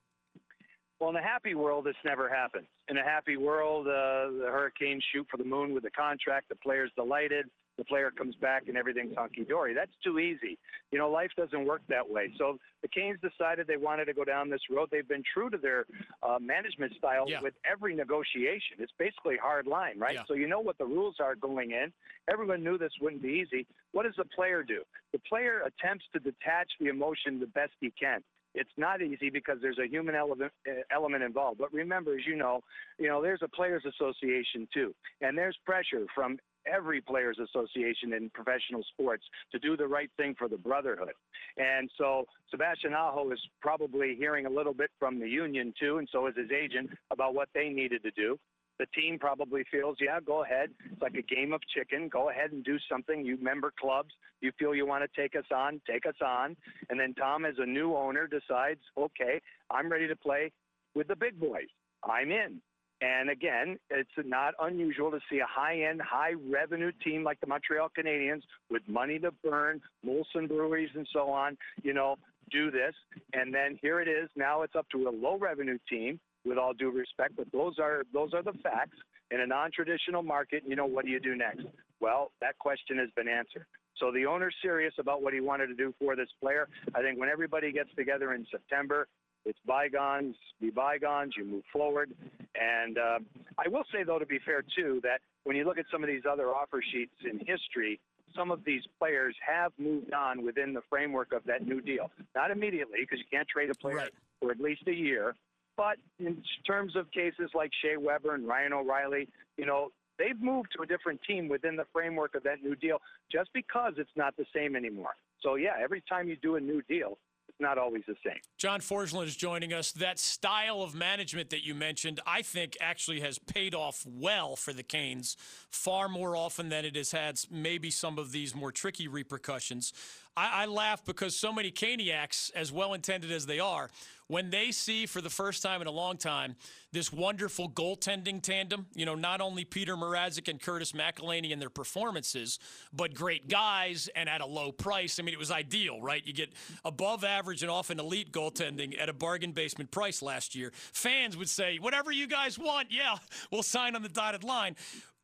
Well, 0.99 1.09
in 1.11 1.17
a 1.17 1.21
happy 1.21 1.53
world, 1.55 1.85
this 1.85 1.95
never 2.03 2.27
happens. 2.27 2.65
In 2.87 2.97
a 2.97 3.03
happy 3.03 3.37
world, 3.37 3.87
uh, 3.87 3.91
the 3.91 4.47
Hurricanes 4.49 5.03
shoot 5.13 5.27
for 5.29 5.37
the 5.37 5.43
moon 5.43 5.73
with 5.73 5.83
the 5.83 5.91
contract. 5.91 6.49
The 6.49 6.55
player's 6.55 6.91
delighted 6.95 7.45
the 7.77 7.83
player 7.85 8.11
comes 8.11 8.35
back 8.35 8.63
and 8.67 8.77
everything's 8.77 9.15
hunky 9.17 9.43
dory. 9.43 9.73
That's 9.73 9.91
too 10.03 10.19
easy. 10.19 10.57
You 10.91 10.99
know, 10.99 11.09
life 11.09 11.31
doesn't 11.37 11.65
work 11.65 11.81
that 11.89 12.07
way. 12.07 12.31
So 12.37 12.57
the 12.81 12.87
Canes 12.87 13.17
decided 13.21 13.67
they 13.67 13.77
wanted 13.77 14.05
to 14.05 14.13
go 14.13 14.23
down 14.23 14.49
this 14.49 14.61
road. 14.69 14.89
They've 14.91 15.07
been 15.07 15.23
true 15.33 15.49
to 15.49 15.57
their 15.57 15.85
uh, 16.23 16.37
management 16.39 16.93
style 16.97 17.25
yeah. 17.27 17.41
with 17.41 17.53
every 17.69 17.95
negotiation. 17.95 18.77
It's 18.79 18.93
basically 18.97 19.37
hard 19.41 19.67
line, 19.67 19.99
right? 19.99 20.15
Yeah. 20.15 20.23
So 20.27 20.33
you 20.33 20.47
know 20.47 20.59
what 20.59 20.77
the 20.77 20.85
rules 20.85 21.15
are 21.19 21.35
going 21.35 21.71
in. 21.71 21.91
Everyone 22.31 22.63
knew 22.63 22.77
this 22.77 22.93
wouldn't 23.01 23.21
be 23.21 23.43
easy. 23.45 23.65
What 23.91 24.03
does 24.03 24.15
the 24.17 24.25
player 24.25 24.63
do? 24.63 24.83
The 25.11 25.19
player 25.19 25.61
attempts 25.61 26.05
to 26.13 26.19
detach 26.19 26.69
the 26.79 26.87
emotion 26.87 27.39
the 27.39 27.47
best 27.47 27.73
he 27.79 27.91
can 27.99 28.21
it's 28.55 28.71
not 28.77 29.01
easy 29.01 29.29
because 29.29 29.57
there's 29.61 29.77
a 29.77 29.87
human 29.87 30.15
element 30.15 30.51
uh, 30.67 30.81
element 30.91 31.23
involved. 31.23 31.59
But 31.59 31.73
remember, 31.73 32.15
as 32.15 32.25
you 32.25 32.35
know, 32.35 32.61
you 32.97 33.07
know 33.07 33.21
there's 33.21 33.41
a 33.43 33.47
players' 33.47 33.83
association 33.85 34.67
too, 34.73 34.95
and 35.21 35.37
there's 35.37 35.57
pressure 35.65 36.05
from 36.15 36.39
every 36.71 37.01
players 37.01 37.37
association 37.39 38.13
in 38.13 38.29
professional 38.31 38.83
sports 38.93 39.23
to 39.51 39.59
do 39.59 39.77
the 39.77 39.87
right 39.87 40.09
thing 40.17 40.35
for 40.37 40.47
the 40.47 40.57
brotherhood. 40.57 41.13
And 41.57 41.89
so 41.97 42.25
Sebastian 42.51 42.93
Aho 42.93 43.31
is 43.31 43.39
probably 43.61 44.15
hearing 44.17 44.45
a 44.45 44.49
little 44.49 44.73
bit 44.73 44.89
from 44.99 45.19
the 45.19 45.29
union 45.29 45.73
too, 45.79 45.97
and 45.97 46.07
so 46.11 46.27
is 46.27 46.35
his 46.35 46.51
agent 46.51 46.89
about 47.11 47.33
what 47.33 47.49
they 47.53 47.69
needed 47.69 48.03
to 48.03 48.11
do. 48.11 48.37
The 48.77 48.87
team 48.87 49.17
probably 49.17 49.63
feels, 49.71 49.95
yeah, 50.01 50.19
go 50.19 50.43
ahead. 50.43 50.69
It's 50.91 51.01
like 51.01 51.15
a 51.15 51.21
game 51.21 51.53
of 51.53 51.61
chicken. 51.73 52.09
Go 52.09 52.29
ahead 52.29 52.51
and 52.51 52.61
do 52.63 52.77
something. 52.91 53.25
You 53.25 53.37
member 53.41 53.71
clubs, 53.79 54.09
you 54.41 54.51
feel 54.59 54.75
you 54.75 54.85
want 54.85 55.03
to 55.09 55.21
take 55.21 55.35
us 55.35 55.45
on, 55.55 55.79
take 55.89 56.05
us 56.05 56.15
on. 56.21 56.57
And 56.89 56.99
then 56.99 57.13
Tom, 57.13 57.45
as 57.45 57.55
a 57.57 57.65
new 57.65 57.95
owner, 57.95 58.27
decides, 58.27 58.81
okay, 58.97 59.39
I'm 59.71 59.89
ready 59.89 60.09
to 60.09 60.15
play 60.15 60.51
with 60.93 61.07
the 61.07 61.15
big 61.15 61.39
boys. 61.39 61.67
I'm 62.03 62.31
in. 62.31 62.61
And 63.01 63.29
again, 63.29 63.77
it's 63.89 64.09
not 64.25 64.53
unusual 64.61 65.11
to 65.11 65.19
see 65.29 65.39
a 65.39 65.47
high-end, 65.47 66.01
high-revenue 66.01 66.91
team 67.03 67.23
like 67.23 67.39
the 67.41 67.47
Montreal 67.47 67.89
Canadiens 67.97 68.41
with 68.69 68.81
money 68.87 69.19
to 69.19 69.31
burn, 69.43 69.81
Molson 70.05 70.47
breweries 70.47 70.89
and 70.95 71.07
so 71.11 71.29
on, 71.29 71.57
you 71.83 71.93
know, 71.93 72.15
do 72.51 72.71
this. 72.71 72.93
And 73.33 73.53
then 73.53 73.77
here 73.81 73.99
it 73.99 74.07
is. 74.07 74.29
Now 74.35 74.61
it's 74.61 74.75
up 74.75 74.87
to 74.91 75.07
a 75.07 75.11
low-revenue 75.11 75.77
team. 75.89 76.19
With 76.47 76.59
all 76.59 76.75
due 76.75 76.91
respect, 76.91 77.35
but 77.35 77.51
those 77.51 77.79
are 77.79 78.03
those 78.13 78.31
are 78.35 78.43
the 78.43 78.53
facts 78.61 78.97
in 79.31 79.39
a 79.41 79.47
non-traditional 79.47 80.21
market. 80.21 80.61
You 80.63 80.75
know, 80.75 80.85
what 80.85 81.03
do 81.03 81.09
you 81.09 81.19
do 81.19 81.35
next? 81.35 81.65
Well, 81.99 82.29
that 82.39 82.55
question 82.59 82.99
has 82.99 83.09
been 83.15 83.27
answered. 83.27 83.65
So 83.97 84.11
the 84.11 84.27
owner's 84.27 84.53
serious 84.61 84.93
about 84.99 85.23
what 85.23 85.33
he 85.33 85.39
wanted 85.39 85.69
to 85.69 85.73
do 85.73 85.91
for 85.97 86.15
this 86.15 86.29
player. 86.39 86.67
I 86.93 87.01
think 87.01 87.19
when 87.19 87.29
everybody 87.29 87.71
gets 87.71 87.89
together 87.97 88.35
in 88.35 88.45
September, 88.51 89.07
it's 89.45 89.59
bygones, 89.65 90.35
be 90.59 90.69
bygones. 90.69 91.33
You 91.37 91.45
move 91.45 91.63
forward. 91.71 92.11
And 92.59 92.97
uh, 92.97 93.19
I 93.57 93.67
will 93.67 93.83
say, 93.91 94.03
though, 94.03 94.19
to 94.19 94.25
be 94.25 94.39
fair 94.45 94.63
too, 94.75 94.99
that 95.03 95.21
when 95.43 95.55
you 95.55 95.65
look 95.65 95.77
at 95.77 95.85
some 95.91 96.03
of 96.03 96.07
these 96.07 96.23
other 96.29 96.49
offer 96.49 96.81
sheets 96.91 97.13
in 97.23 97.39
history, 97.39 97.99
some 98.35 98.51
of 98.51 98.65
these 98.65 98.81
players 98.99 99.35
have 99.45 99.71
moved 99.77 100.13
on 100.13 100.43
within 100.43 100.73
the 100.73 100.81
framework 100.89 101.31
of 101.31 101.43
that 101.45 101.65
new 101.65 101.79
deal. 101.79 102.11
Not 102.35 102.51
immediately, 102.51 102.99
because 103.01 103.19
you 103.19 103.25
can't 103.31 103.47
trade 103.47 103.69
a 103.69 103.75
player 103.75 103.95
right. 103.95 104.11
for 104.41 104.51
at 104.51 104.59
least 104.59 104.83
a 104.87 104.93
year. 104.93 105.35
But 105.77 105.97
in 106.19 106.41
terms 106.65 106.95
of 106.95 107.11
cases 107.11 107.51
like 107.53 107.71
Shea 107.81 107.97
Weber 107.97 108.33
and 108.33 108.47
Ryan 108.47 108.73
O'Reilly, 108.73 109.27
you 109.57 109.65
know, 109.65 109.91
they've 110.17 110.39
moved 110.41 110.69
to 110.75 110.83
a 110.83 110.85
different 110.85 111.21
team 111.27 111.49
within 111.49 111.75
the 111.75 111.85
framework 111.93 112.35
of 112.35 112.43
that 112.43 112.63
new 112.63 112.75
deal 112.75 113.01
just 113.31 113.49
because 113.53 113.93
it's 113.97 114.15
not 114.15 114.35
the 114.37 114.45
same 114.53 114.75
anymore. 114.75 115.15
So, 115.41 115.55
yeah, 115.55 115.73
every 115.81 116.01
time 116.07 116.27
you 116.29 116.37
do 116.41 116.55
a 116.55 116.61
new 116.61 116.81
deal, 116.83 117.17
not 117.59 117.77
always 117.77 118.03
the 118.07 118.15
same. 118.25 118.39
John 118.57 118.81
Forslund 118.81 119.25
is 119.25 119.35
joining 119.35 119.73
us. 119.73 119.91
That 119.93 120.19
style 120.19 120.81
of 120.81 120.93
management 120.93 121.49
that 121.51 121.65
you 121.65 121.75
mentioned, 121.75 122.19
I 122.25 122.41
think, 122.41 122.77
actually 122.81 123.21
has 123.21 123.39
paid 123.39 123.73
off 123.73 124.05
well 124.05 124.55
for 124.55 124.73
the 124.73 124.83
Canes 124.83 125.37
far 125.69 126.09
more 126.09 126.35
often 126.35 126.69
than 126.69 126.85
it 126.85 126.95
has 126.95 127.11
had 127.11 127.39
maybe 127.49 127.91
some 127.91 128.17
of 128.17 128.31
these 128.31 128.55
more 128.55 128.71
tricky 128.71 129.07
repercussions. 129.07 129.93
I, 130.37 130.63
I 130.63 130.65
laugh 130.65 131.03
because 131.05 131.35
so 131.35 131.53
many 131.53 131.71
Caniacs, 131.71 132.51
as 132.55 132.71
well 132.71 132.93
intended 132.93 133.31
as 133.31 133.45
they 133.45 133.59
are, 133.59 133.89
when 134.27 134.49
they 134.49 134.71
see 134.71 135.05
for 135.05 135.21
the 135.21 135.29
first 135.29 135.61
time 135.61 135.81
in 135.81 135.87
a 135.87 135.91
long 135.91 136.17
time 136.17 136.55
this 136.91 137.13
wonderful 137.13 137.69
goaltending 137.69 138.41
tandem, 138.41 138.87
you 138.95 139.05
know, 139.05 139.13
not 139.13 139.39
only 139.39 139.63
Peter 139.65 139.95
Mrazek 139.95 140.47
and 140.47 140.59
Curtis 140.59 140.93
McElhinney 140.93 141.53
and 141.53 141.61
their 141.61 141.69
performances, 141.69 142.57
but 142.91 143.13
great 143.13 143.47
guys 143.47 144.09
and 144.15 144.27
at 144.27 144.41
a 144.41 144.45
low 144.45 144.71
price. 144.71 145.19
I 145.19 145.23
mean, 145.23 145.33
it 145.33 145.39
was 145.39 145.51
ideal, 145.51 146.01
right? 146.01 146.25
You 146.25 146.33
get 146.33 146.53
above 146.83 147.23
average 147.23 147.61
and 147.61 147.71
often 147.71 147.99
elite 147.99 148.31
goaltending 148.31 148.99
at 148.99 149.09
a 149.09 149.13
bargain 149.13 149.51
basement 149.51 149.91
price 149.91 150.21
last 150.21 150.55
year. 150.55 150.71
Fans 150.73 151.37
would 151.37 151.49
say, 151.49 151.77
whatever 151.77 152.11
you 152.11 152.27
guys 152.27 152.57
want, 152.57 152.87
yeah, 152.91 153.17
we'll 153.51 153.63
sign 153.63 153.95
on 153.95 154.01
the 154.01 154.09
dotted 154.09 154.43
line. 154.43 154.75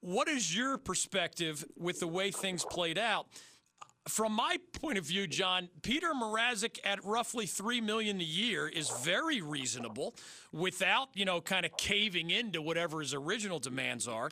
What 0.02 0.28
is 0.28 0.56
your 0.56 0.78
perspective 0.78 1.66
with 1.78 2.00
the 2.00 2.08
way 2.08 2.32
things 2.32 2.66
played 2.66 2.98
out? 2.98 3.28
From 4.08 4.34
my 4.34 4.58
point 4.74 4.98
of 4.98 5.06
view, 5.06 5.28
John, 5.28 5.70
Peter 5.84 6.12
Mrazek 6.14 6.80
at 6.84 7.04
roughly 7.06 7.46
three 7.46 7.82
million 7.82 8.20
a 8.20 8.24
year 8.24 8.68
is 8.68 8.90
very 9.04 9.42
reasonable, 9.42 10.16
without 10.52 11.10
you 11.14 11.26
know 11.26 11.40
kind 11.40 11.66
of 11.66 11.78
caving 11.78 12.32
into 12.32 12.62
whatever 12.62 13.02
his 13.02 13.14
original 13.14 13.60
demands 13.60 14.08
are. 14.08 14.30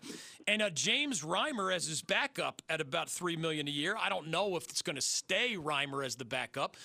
And 0.47 0.61
a 0.61 0.71
James 0.71 1.21
Reimer 1.23 1.73
as 1.73 1.87
his 1.87 2.01
backup 2.01 2.61
at 2.67 2.81
about 2.81 3.09
three 3.09 3.35
million 3.35 3.67
a 3.67 3.71
year. 3.71 3.95
I 3.99 4.09
don't 4.09 4.27
know 4.27 4.55
if 4.55 4.63
it's 4.69 4.81
going 4.81 4.95
to 4.95 5.01
stay 5.01 5.55
Reimer 5.55 6.03
as 6.03 6.15
the 6.15 6.25
backup, 6.25 6.75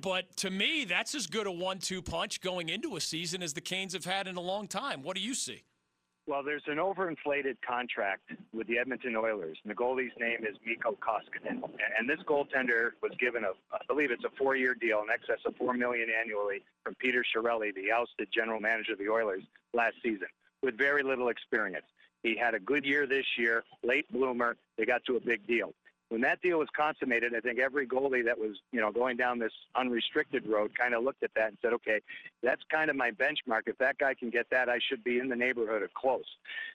but 0.00 0.36
to 0.38 0.50
me, 0.50 0.84
that's 0.84 1.14
as 1.14 1.26
good 1.26 1.46
a 1.46 1.52
one-two 1.52 2.02
punch 2.02 2.40
going 2.40 2.68
into 2.68 2.96
a 2.96 3.00
season 3.00 3.42
as 3.42 3.52
the 3.52 3.60
Canes 3.60 3.92
have 3.92 4.04
had 4.04 4.26
in 4.26 4.36
a 4.36 4.40
long 4.40 4.66
time. 4.66 5.02
What 5.02 5.16
do 5.16 5.22
you 5.22 5.34
see? 5.34 5.62
Well, 6.28 6.44
there's 6.44 6.62
an 6.68 6.76
overinflated 6.76 7.56
contract 7.66 8.30
with 8.54 8.68
the 8.68 8.78
Edmonton 8.78 9.16
Oilers, 9.16 9.58
and 9.64 9.70
the 9.70 9.74
goalie's 9.74 10.12
name 10.20 10.44
is 10.48 10.56
Mikko 10.64 10.96
Koskinen. 11.00 11.62
And 11.98 12.08
this 12.08 12.20
goaltender 12.20 12.90
was 13.02 13.10
given 13.18 13.42
a, 13.42 13.50
I 13.72 13.80
believe 13.88 14.12
it's 14.12 14.22
a 14.24 14.30
four-year 14.38 14.74
deal 14.74 15.02
in 15.02 15.10
excess 15.12 15.44
of 15.44 15.56
four 15.56 15.74
million 15.74 16.08
annually 16.08 16.62
from 16.84 16.94
Peter 16.94 17.24
Chiarelli, 17.24 17.74
the 17.74 17.90
ousted 17.90 18.28
general 18.32 18.60
manager 18.60 18.92
of 18.92 18.98
the 18.98 19.08
Oilers 19.08 19.42
last 19.74 19.96
season, 20.00 20.28
with 20.62 20.78
very 20.78 21.02
little 21.02 21.28
experience. 21.28 21.86
He 22.22 22.36
had 22.36 22.54
a 22.54 22.60
good 22.60 22.84
year 22.84 23.04
this 23.04 23.26
year, 23.36 23.64
late 23.82 24.10
bloomer. 24.12 24.56
They 24.78 24.84
got 24.84 25.04
to 25.06 25.16
a 25.16 25.20
big 25.20 25.44
deal 25.48 25.74
when 26.12 26.20
that 26.20 26.42
deal 26.42 26.58
was 26.58 26.68
consummated, 26.76 27.34
I 27.34 27.40
think 27.40 27.58
every 27.58 27.86
goalie 27.86 28.22
that 28.26 28.38
was, 28.38 28.58
you 28.70 28.82
know, 28.82 28.92
going 28.92 29.16
down 29.16 29.38
this 29.38 29.52
unrestricted 29.74 30.46
road 30.46 30.78
kind 30.78 30.92
of 30.92 31.02
looked 31.02 31.22
at 31.22 31.30
that 31.36 31.48
and 31.48 31.56
said, 31.62 31.72
okay, 31.72 32.00
that's 32.42 32.60
kind 32.70 32.90
of 32.90 32.96
my 32.96 33.12
benchmark. 33.12 33.62
If 33.64 33.78
that 33.78 33.96
guy 33.96 34.12
can 34.12 34.28
get 34.28 34.44
that, 34.50 34.68
I 34.68 34.78
should 34.78 35.02
be 35.02 35.20
in 35.20 35.30
the 35.30 35.36
neighborhood 35.36 35.82
of 35.82 35.94
close. 35.94 36.26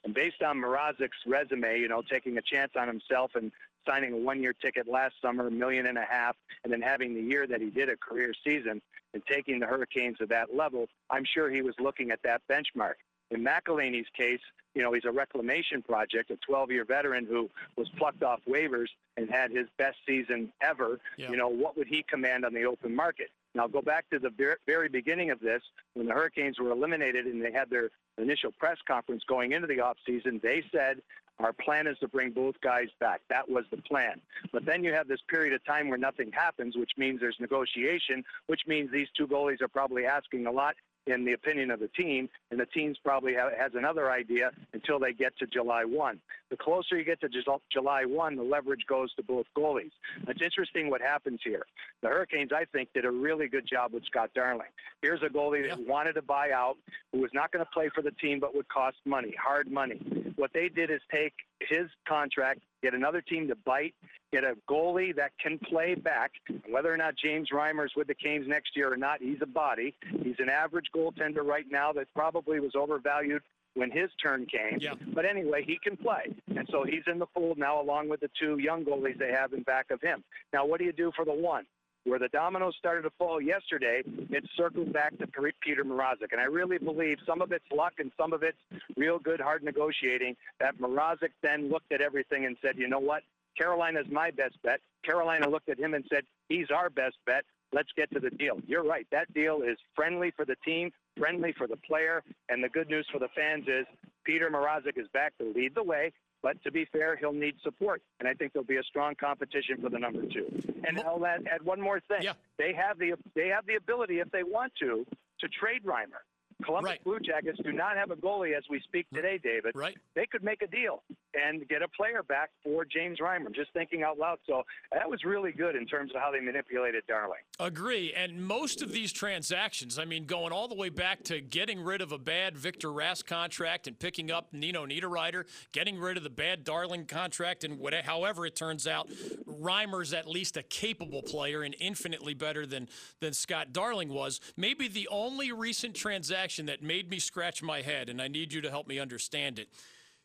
And 0.04 0.12
based 0.12 0.42
on 0.42 0.58
Mrazek's 0.58 1.22
resume, 1.28 1.80
you 1.80 1.88
know, 1.88 2.02
taking 2.02 2.40
a 2.40 2.42
chance 2.42 2.72
on 2.76 2.88
himself 2.88 3.36
and 3.36 3.52
signing 3.86 4.14
a 4.14 4.18
one-year 4.18 4.54
ticket 4.60 4.88
last 4.88 5.14
summer, 5.22 5.46
a 5.46 5.52
million 5.52 5.86
and 5.86 6.00
a 6.00 6.06
half, 6.10 6.36
and 6.64 6.74
then 6.74 6.82
having 6.82 7.14
the 7.14 7.22
year 7.22 7.46
that 7.46 7.62
he 7.62 7.70
did 7.70 7.90
a 7.90 7.96
career 7.96 8.34
season 8.44 8.82
and 9.14 9.22
taking 9.28 9.60
the 9.60 9.68
Hurricanes 9.68 10.18
to 10.18 10.26
that 10.26 10.56
level, 10.56 10.88
I'm 11.12 11.26
sure 11.32 11.52
he 11.52 11.62
was 11.62 11.76
looking 11.80 12.10
at 12.10 12.24
that 12.24 12.42
benchmark. 12.50 12.96
In 13.32 13.44
McElhinney's 13.44 14.08
case, 14.16 14.40
you 14.74 14.84
know, 14.84 14.94
he's 14.94 15.06
a 15.06 15.12
reclamation 15.12 15.82
project, 15.82 16.30
a 16.30 16.38
12-year 16.50 16.86
veteran 16.86 17.26
who 17.26 17.50
was 17.76 17.90
plucked 17.98 18.24
off 18.24 18.40
waivers 18.48 18.88
and 19.18 19.30
had 19.30 19.52
his 19.52 19.68
best 19.78 19.98
season 20.06 20.54
ever. 20.62 21.00
Yeah. 21.18 21.32
You 21.32 21.38
know, 21.38 21.48
what 21.48 21.76
would 21.78 21.88
he 21.88 22.04
command 22.08 22.46
on 22.46 22.54
the 22.54 22.64
open 22.66 22.96
market? 22.96 23.32
Now, 23.56 23.66
go 23.66 23.82
back 23.82 24.08
to 24.12 24.20
the 24.20 24.32
very 24.68 24.88
beginning 24.88 25.32
of 25.32 25.40
this 25.40 25.64
when 25.96 26.06
the 26.06 26.14
Hurricanes 26.14 26.60
were 26.60 26.70
eliminated 26.70 27.26
and 27.26 27.44
they 27.44 27.52
had 27.52 27.72
their 27.72 27.90
initial 28.20 28.52
press 28.52 28.78
conference 28.88 29.24
going 29.28 29.52
into 29.54 29.66
the 29.66 29.78
offseason. 29.78 30.40
They 30.42 30.64
said, 30.72 31.02
Our 31.40 31.54
plan 31.54 31.88
is 31.88 31.98
to 32.00 32.08
bring 32.08 32.32
both 32.32 32.56
guys 32.62 32.88
back. 33.00 33.22
That 33.30 33.50
was 33.50 33.66
the 33.70 33.78
plan. 33.78 34.22
But 34.52 34.66
then 34.66 34.84
you 34.84 34.94
have 34.94 35.08
this 35.08 35.20
period 35.28 35.54
of 35.54 35.64
time 35.66 35.88
where 35.90 35.98
nothing 35.98 36.32
happens, 36.32 36.76
which 36.76 36.92
means 36.98 37.20
there's 37.20 37.38
negotiation, 37.40 38.24
which 38.48 38.62
means 38.68 38.92
these 38.92 39.08
two 39.16 39.28
goalies 39.28 39.62
are 39.62 39.68
probably 39.68 40.06
asking 40.06 40.48
a 40.48 40.52
lot 40.52 40.76
in 41.08 41.26
the 41.26 41.34
opinion 41.34 41.72
of 41.72 41.80
the 41.80 41.88
team, 41.88 42.30
and 42.52 42.60
the 42.60 42.66
team's 42.66 42.98
probably 43.04 43.34
ha- 43.34 43.50
has 43.58 43.72
another 43.76 44.12
idea 44.12 44.52
until 44.74 45.00
they 45.00 45.14
get 45.14 45.38
to 45.40 45.48
July 45.48 45.84
1. 45.86 46.20
The 46.50 46.58
closer 46.58 46.98
you 46.98 47.04
get 47.04 47.20
to 47.22 47.30
July 47.72 48.06
1, 48.06 48.36
the 48.36 48.44
leverage 48.44 48.86
goes 48.88 49.14
to 49.16 49.24
both 49.24 49.46
goalies. 49.58 49.92
It's 50.28 50.42
interesting 50.42 50.90
what 50.90 51.02
happens 51.02 51.40
here. 51.44 51.66
The 52.02 52.10
Hurricanes, 52.10 52.52
I 52.54 52.66
think, 52.66 52.90
did 52.94 53.06
a 53.06 53.12
really 53.12 53.48
good 53.48 53.68
job 53.68 53.94
with 53.94 54.06
Scott 54.06 54.32
Darling. 54.36 54.68
Here's 55.02 55.22
a 55.24 55.28
goalie 55.28 55.68
that 55.70 55.80
wanted 55.88 56.14
to 56.14 56.22
buy 56.22 56.52
out, 56.52 56.78
who 57.12 57.20
was 57.20 57.32
not 57.34 57.52
going 57.52 57.64
to 57.64 57.72
play 57.72 57.90
for 57.94 58.02
the 58.02 58.12
team 58.12 58.40
but 58.40 58.56
would 58.56 58.68
cost 58.70 58.98
money, 59.06 59.34
hard 59.42 59.72
money. 59.72 60.02
What 60.36 60.52
they 60.54 60.70
did 60.70 60.92
is 60.92 61.02
take 61.12 61.34
his 61.60 61.88
contract, 62.08 62.62
get 62.82 62.94
another 62.94 63.22
team 63.22 63.48
to 63.48 63.56
bite, 63.56 63.96
get 64.32 64.44
a 64.44 64.56
goalie 64.70 65.16
that 65.16 65.32
can 65.42 65.60
play 65.60 65.96
back. 65.96 66.32
Whether 66.70 66.94
or 66.94 66.98
not 66.98 67.16
James 67.16 67.50
Reimer's 67.54 67.94
with 67.96 68.08
the 68.08 68.16
Canes 68.16 68.48
next 68.48 68.76
year 68.76 68.92
or 68.92 68.98
not, 68.98 69.22
he's 69.22 69.42
a 69.42 69.48
body. 69.48 69.96
He's 70.24 70.36
an 70.40 70.50
average 70.50 70.88
goaltender 70.96 71.44
right 71.44 71.66
now 71.70 71.92
that 71.94 72.08
probably 72.14 72.60
was 72.60 72.74
overvalued 72.76 73.42
when 73.74 73.92
his 73.92 74.10
turn 74.22 74.46
came. 74.46 74.80
Yeah. 74.80 74.94
But 75.14 75.26
anyway, 75.26 75.64
he 75.66 75.78
can 75.82 75.96
play. 75.96 76.34
And 76.56 76.68
so 76.72 76.84
he's 76.84 77.04
in 77.06 77.20
the 77.20 77.28
fold 77.34 77.58
now 77.58 77.80
along 77.80 78.10
with 78.10 78.20
the 78.20 78.30
two 78.40 78.58
young 78.58 78.84
goalies 78.84 79.18
they 79.18 79.32
have 79.32 79.54
in 79.54 79.62
back 79.64 79.92
of 79.92 80.02
him. 80.02 80.24
Now, 80.52 80.66
what 80.66 80.80
do 80.80 80.86
you 80.86 80.94
do 80.94 81.12
for 81.16 81.26
the 81.26 81.34
one? 81.34 81.66
Where 82.06 82.20
the 82.20 82.30
dominoes 82.30 82.76
started 82.80 83.02
to 83.02 83.10
fall 83.18 83.42
yesterday, 83.42 84.02
it 84.06 84.44
circled 84.56 84.94
back 84.94 85.18
to 85.18 85.28
Peter 85.62 85.84
Mrazek. 85.84 86.32
And 86.32 86.40
I 86.40 86.46
really 86.46 86.78
believe 86.78 87.18
some 87.26 87.42
of 87.42 87.52
it's 87.52 87.66
luck 87.76 87.94
and 88.00 88.12
some 88.18 88.32
of 88.32 88.44
it's 88.44 88.58
real 88.96 89.20
good, 89.20 89.42
hard 89.42 89.62
negotiating 89.64 90.36
that 90.60 90.78
Mrazek 90.80 91.32
then 91.44 91.70
looked 91.70 91.92
at 91.92 92.02
everything 92.02 92.46
and 92.46 92.56
said, 92.62 92.78
you 92.78 92.88
know 92.88 93.00
what? 93.00 93.24
Carolina's 93.58 94.06
my 94.12 94.32
best 94.32 94.56
bet. 94.64 94.80
Carolina 95.04 95.50
looked 95.50 95.68
at 95.68 95.80
him 95.80 95.96
and 95.96 96.06
said, 96.10 96.24
he's 96.48 96.68
our 96.74 96.90
best 96.90 97.16
bet. 97.26 97.44
Let's 97.74 97.90
get 97.98 98.10
to 98.14 98.20
the 98.20 98.30
deal. 98.30 98.60
You're 98.66 98.86
right. 98.86 99.06
That 99.12 99.34
deal 99.34 99.62
is 99.62 99.78
friendly 99.96 100.32
for 100.32 100.46
the 100.46 100.56
team, 100.64 100.92
friendly 101.18 101.54
for 101.58 101.68
the 101.68 101.78
player, 101.78 102.24
and 102.50 102.64
the 102.64 102.70
good 102.70 102.90
news 102.90 103.08
for 103.12 103.20
the 103.20 103.30
fans 103.36 103.66
is 103.68 103.86
Peter 104.24 104.50
Mrazek 104.50 104.98
is 104.98 105.08
back 105.14 105.38
to 105.38 105.54
lead 105.56 105.74
the 105.76 105.84
way. 105.84 106.12
But 106.44 106.62
to 106.64 106.72
be 106.72 106.86
fair, 106.92 107.16
he'll 107.16 107.34
need 107.34 107.56
support, 107.64 108.02
and 108.20 108.30
I 108.30 108.34
think 108.34 108.54
there'll 108.54 108.66
be 108.66 108.78
a 108.78 108.84
strong 108.84 109.16
competition 109.16 109.82
for 109.82 109.90
the 109.90 109.98
number 109.98 110.22
two. 110.22 110.48
And 110.88 111.00
I'll 111.00 111.26
add, 111.26 111.48
add 111.52 111.64
one 111.64 111.82
more 111.82 112.00
thing. 112.00 112.22
Yeah. 112.22 112.34
They 112.60 112.74
have 112.74 113.00
the 113.00 113.14
they 113.36 113.48
have 113.48 113.66
the 113.66 113.76
ability, 113.76 114.20
if 114.20 114.30
they 114.32 114.44
want 114.44 114.72
to, 114.80 115.06
to 115.40 115.48
trade 115.48 115.84
Reimer. 115.84 116.22
Columbus 116.64 116.92
right. 116.92 117.04
Blue 117.04 117.20
Jackets 117.20 117.60
do 117.64 117.72
not 117.72 117.98
have 117.98 118.12
a 118.12 118.16
goalie 118.16 118.58
as 118.58 118.64
we 118.70 118.80
speak 118.82 119.08
today, 119.14 119.40
David. 119.44 119.74
Right. 119.76 119.98
They 120.16 120.26
could 120.26 120.44
make 120.44 120.62
a 120.62 120.68
deal 120.68 121.04
and 121.34 121.68
get 121.68 121.82
a 121.82 121.88
player 121.88 122.24
back 122.24 122.50
for 122.64 122.86
James 122.86 123.20
Reimer. 123.20 123.54
Just 123.54 123.72
thinking 123.74 124.04
out 124.04 124.18
loud. 124.18 124.40
So 124.48 124.64
that 124.92 125.10
was 125.10 125.24
really 125.24 125.52
good 125.52 125.76
in 125.76 125.86
terms 125.86 126.12
of 126.16 126.22
how 126.22 126.32
they 126.32 126.40
manipulated 126.40 127.04
Darling. 127.08 127.40
Agree. 127.60 128.14
And 128.14 128.46
most 128.46 128.82
of 128.82 128.92
these 128.92 129.12
transactions, 129.12 130.00
I 130.00 130.06
mean, 130.06 130.26
going 130.26 130.52
all 130.52 130.68
the 130.68 130.76
way 130.76 130.90
back 130.90 131.24
to 131.26 131.42
getting 131.42 131.82
rid 131.82 132.02
of 132.02 132.12
a 132.12 132.18
bad 132.18 132.58
Victor 132.58 132.90
Rask 132.90 133.26
contract 133.26 133.88
and 133.88 133.98
picking 133.98 134.32
up 134.32 134.54
Nino 134.54 134.86
Niederreiter, 134.86 135.46
getting 135.72 136.00
rid 136.00 136.18
of 136.18 136.24
the 136.24 136.30
bad 136.30 136.64
Darling 136.64 137.06
contract, 137.06 137.64
and 137.64 137.80
whatever, 137.80 138.08
however 138.08 138.46
it 138.46 138.56
turns 138.56 138.88
out, 138.88 139.10
Reimer's 139.48 140.14
at 140.14 140.28
least 140.28 140.58
a 140.58 140.64
capable 140.64 141.22
player 141.22 141.64
and 141.64 141.76
infinitely 141.80 142.34
better 142.34 142.66
than 142.66 142.88
than 143.20 143.34
Scott 143.34 143.74
Darling 143.74 144.10
was. 144.10 144.40
Maybe 144.56 144.88
the 144.88 145.08
only 145.10 145.52
recent 145.52 145.96
transaction 145.96 146.66
that 146.68 146.84
made 146.84 147.10
me 147.10 147.20
scratch 147.20 147.64
my 147.64 147.82
head, 147.82 148.10
and 148.10 148.22
I 148.22 148.28
need 148.28 148.54
you 148.54 148.62
to 148.62 148.70
help 148.70 148.88
me 148.88 149.00
understand 149.00 149.60
it. 149.60 149.70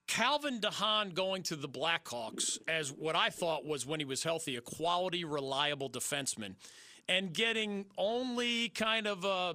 Calvin 0.07 0.61
de 0.61 0.71
Haan 0.71 1.11
going 1.11 1.43
to 1.45 1.57
the 1.57 1.69
Blackhawks 1.69 2.59
as 2.69 2.93
what 2.93 3.17
I 3.17 3.31
thought 3.31 3.65
was 3.65 3.87
when 3.87 4.01
he 4.01 4.05
was 4.05 4.23
healthy, 4.23 4.57
a 4.57 4.61
quality, 4.61 5.25
reliable 5.25 5.89
defenseman, 5.89 6.55
and 7.09 7.33
getting 7.33 7.87
only 7.97 8.69
kind 8.69 9.07
of 9.07 9.25
a, 9.25 9.55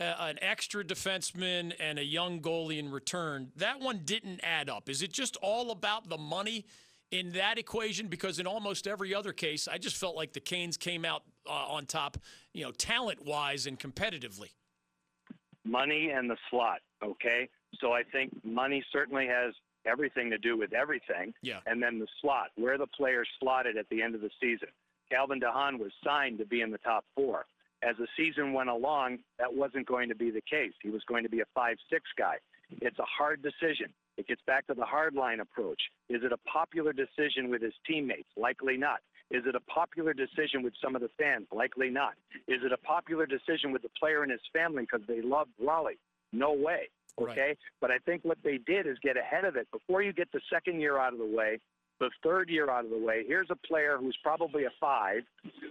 a, 0.00 0.22
an 0.22 0.38
extra 0.42 0.84
defenseman 0.84 1.72
and 1.80 1.98
a 1.98 2.04
young 2.04 2.40
goalie 2.40 2.78
in 2.78 2.90
return. 2.90 3.50
That 3.56 3.80
one 3.80 4.02
didn't 4.04 4.40
add 4.42 4.68
up. 4.68 4.88
Is 4.88 5.02
it 5.02 5.12
just 5.12 5.36
all 5.42 5.70
about 5.70 6.08
the 6.08 6.18
money 6.18 6.66
in 7.10 7.32
that 7.32 7.58
equation? 7.58 8.08
Because 8.08 8.38
in 8.38 8.46
almost 8.46 8.86
every 8.86 9.14
other 9.14 9.32
case, 9.32 9.68
I 9.68 9.78
just 9.78 9.96
felt 9.96 10.16
like 10.16 10.32
the 10.32 10.40
Canes 10.40 10.76
came 10.76 11.04
out 11.04 11.22
uh, 11.48 11.52
on 11.52 11.86
top, 11.86 12.18
you 12.52 12.64
know, 12.64 12.72
talent 12.72 13.24
wise 13.24 13.66
and 13.66 13.78
competitively. 13.78 14.50
Money 15.64 16.10
and 16.14 16.28
the 16.28 16.36
slot, 16.50 16.80
okay? 17.02 17.48
So 17.80 17.92
I 17.92 18.02
think 18.02 18.32
money 18.44 18.84
certainly 18.92 19.26
has 19.26 19.54
everything 19.86 20.30
to 20.30 20.38
do 20.38 20.56
with 20.56 20.72
everything. 20.72 21.34
Yeah. 21.42 21.60
And 21.66 21.82
then 21.82 21.98
the 21.98 22.06
slot, 22.20 22.48
where 22.56 22.78
the 22.78 22.86
players 22.86 23.28
slotted 23.40 23.76
at 23.76 23.88
the 23.90 24.02
end 24.02 24.14
of 24.14 24.20
the 24.20 24.30
season. 24.40 24.68
Calvin 25.10 25.38
de 25.38 25.50
Haan 25.50 25.78
was 25.78 25.92
signed 26.02 26.38
to 26.38 26.46
be 26.46 26.60
in 26.60 26.70
the 26.70 26.78
top 26.78 27.04
four. 27.14 27.46
As 27.82 27.96
the 27.98 28.06
season 28.16 28.52
went 28.54 28.70
along, 28.70 29.18
that 29.38 29.52
wasn't 29.52 29.86
going 29.86 30.08
to 30.08 30.14
be 30.14 30.30
the 30.30 30.40
case. 30.40 30.72
He 30.82 30.88
was 30.88 31.02
going 31.06 31.22
to 31.22 31.28
be 31.28 31.40
a 31.40 31.44
5 31.54 31.76
6 31.90 32.02
guy. 32.16 32.36
It's 32.80 32.98
a 32.98 33.04
hard 33.04 33.42
decision. 33.42 33.92
It 34.16 34.26
gets 34.26 34.40
back 34.46 34.66
to 34.68 34.74
the 34.74 34.84
hard 34.84 35.14
line 35.14 35.40
approach. 35.40 35.80
Is 36.08 36.22
it 36.24 36.32
a 36.32 36.38
popular 36.38 36.92
decision 36.92 37.50
with 37.50 37.62
his 37.62 37.74
teammates? 37.86 38.28
Likely 38.36 38.76
not. 38.76 39.00
Is 39.30 39.42
it 39.46 39.54
a 39.54 39.60
popular 39.60 40.14
decision 40.14 40.62
with 40.62 40.74
some 40.82 40.94
of 40.94 41.02
the 41.02 41.10
fans? 41.18 41.46
Likely 41.52 41.90
not. 41.90 42.14
Is 42.46 42.60
it 42.64 42.72
a 42.72 42.78
popular 42.78 43.26
decision 43.26 43.72
with 43.72 43.82
the 43.82 43.88
player 43.98 44.22
and 44.22 44.30
his 44.30 44.40
family 44.52 44.82
because 44.82 45.06
they 45.06 45.20
love 45.20 45.48
Raleigh? 45.60 45.98
No 46.32 46.52
way. 46.52 46.88
Okay. 47.20 47.40
Right. 47.40 47.58
But 47.80 47.90
I 47.90 47.98
think 47.98 48.24
what 48.24 48.38
they 48.42 48.58
did 48.58 48.86
is 48.86 48.96
get 49.02 49.16
ahead 49.16 49.44
of 49.44 49.56
it 49.56 49.68
before 49.72 50.02
you 50.02 50.12
get 50.12 50.30
the 50.32 50.40
second 50.52 50.80
year 50.80 50.98
out 50.98 51.12
of 51.12 51.18
the 51.18 51.26
way, 51.26 51.58
the 52.00 52.10
third 52.22 52.48
year 52.48 52.70
out 52.70 52.84
of 52.84 52.90
the 52.90 52.98
way. 52.98 53.24
Here's 53.26 53.48
a 53.50 53.66
player 53.66 53.96
who's 53.98 54.16
probably 54.22 54.64
a 54.64 54.70
five, 54.80 55.22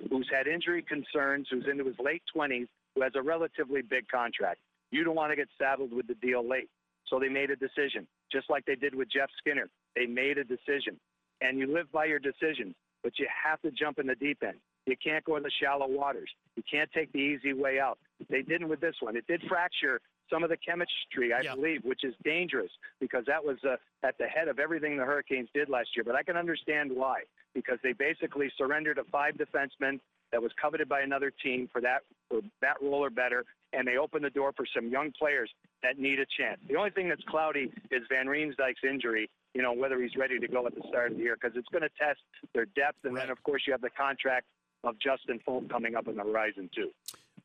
who's 0.10 0.30
had 0.32 0.48
injury 0.48 0.82
concerns, 0.82 1.48
who's 1.52 1.66
into 1.70 1.86
his 1.86 1.96
late 2.04 2.24
20s, 2.36 2.68
who 2.96 3.02
has 3.02 3.12
a 3.16 3.22
relatively 3.22 3.82
big 3.82 4.08
contract. 4.08 4.60
You 4.92 5.04
don't 5.04 5.16
want 5.16 5.32
to 5.32 5.36
get 5.36 5.50
saddled 5.60 5.92
with 5.92 6.08
the 6.08 6.16
deal 6.16 6.48
late. 6.48 6.70
So 7.08 7.20
they 7.20 7.30
made 7.30 7.50
a 7.50 7.56
decision, 7.56 8.08
just 8.32 8.50
like 8.50 8.66
they 8.66 8.76
did 8.76 8.96
with 8.96 9.10
Jeff 9.12 9.30
Skinner. 9.38 9.70
They 9.96 10.06
made 10.06 10.38
a 10.38 10.44
decision. 10.44 10.98
And 11.42 11.60
you 11.60 11.72
live 11.72 11.92
by 11.92 12.06
your 12.06 12.20
decisions, 12.20 12.76
but 13.04 13.20
you 13.20 13.28
have 13.44 13.62
to 13.62 13.72
jump 13.72 14.00
in 14.00 14.08
the 14.08 14.16
deep 14.16 14.42
end. 14.44 14.58
You 14.86 14.96
can't 15.04 15.24
go 15.26 15.36
in 15.38 15.44
the 15.44 15.52
shallow 15.62 15.88
waters. 15.88 16.30
You 16.56 16.64
can't 16.70 16.90
take 16.94 17.12
the 17.12 17.20
easy 17.20 17.54
way 17.54 17.80
out. 17.80 17.98
They 18.30 18.42
didn't 18.42 18.70
with 18.70 18.80
this 18.80 18.96
one. 19.02 19.16
It 19.16 19.28
did 19.28 19.42
fracture 19.48 20.00
some 20.34 20.44
of 20.44 20.50
the 20.50 20.58
chemistry, 20.58 21.34
I 21.34 21.42
yeah. 21.42 21.56
believe, 21.56 21.82
which 21.84 22.04
is 22.04 22.14
dangerous 22.24 22.72
because 23.00 23.24
that 23.28 23.44
was 23.44 23.58
uh, 23.64 23.76
at 24.06 24.18
the 24.18 24.26
head 24.26 24.48
of 24.48 24.58
everything 24.58 24.98
the 24.98 25.06
Hurricanes 25.06 25.50
did 25.54 25.70
last 25.70 25.90
year. 25.96 26.04
But 26.04 26.16
I 26.16 26.24
can 26.24 26.36
understand 26.36 26.92
why 26.94 27.22
because 27.54 27.78
they 27.84 27.94
basically 27.94 28.52
surrendered 28.58 28.98
a 28.98 29.04
five 29.06 29.36
defenseman 29.36 30.00
that 30.32 30.42
was 30.42 30.52
coveted 30.60 30.90
by 30.90 31.02
another 31.02 31.32
team 31.44 31.70
for 31.72 31.80
that 31.82 32.00
for 32.28 32.42
that 32.62 32.82
role 32.82 33.06
or 33.06 33.12
better, 33.12 33.46
and 33.72 33.88
they 33.88 33.98
opened 33.98 34.26
the 34.26 34.32
door 34.32 34.52
for 34.58 34.66
some 34.76 34.90
young 34.90 35.12
players 35.18 35.50
that 35.84 36.00
need 36.00 36.20
a 36.20 36.26
chance. 36.38 36.60
The 36.68 36.76
only 36.76 36.90
thing 36.90 37.08
that's 37.08 37.24
cloudy 37.30 37.72
is 37.92 38.02
Van 38.10 38.26
Riemsdyk's 38.26 38.84
injury. 38.84 39.30
You 39.54 39.62
know 39.62 39.74
whether 39.74 40.02
he's 40.02 40.16
ready 40.18 40.40
to 40.40 40.48
go 40.48 40.66
at 40.66 40.74
the 40.74 40.82
start 40.90 41.12
of 41.12 41.18
the 41.18 41.24
year 41.24 41.38
because 41.40 41.56
it's 41.56 41.70
going 41.70 41.84
to 41.84 41.92
test 42.00 42.20
their 42.56 42.66
depth, 42.66 42.98
and 43.04 43.14
right. 43.14 43.22
then 43.22 43.32
of 43.32 43.42
course 43.44 43.62
you 43.68 43.74
have 43.74 43.82
the 43.82 43.92
contract 43.92 44.48
of 44.84 44.96
Justin 45.00 45.40
Faulk 45.46 45.70
coming 45.70 45.96
up 45.96 46.08
on 46.08 46.16
the 46.16 46.24
horizon 46.24 46.70
too. 46.76 46.90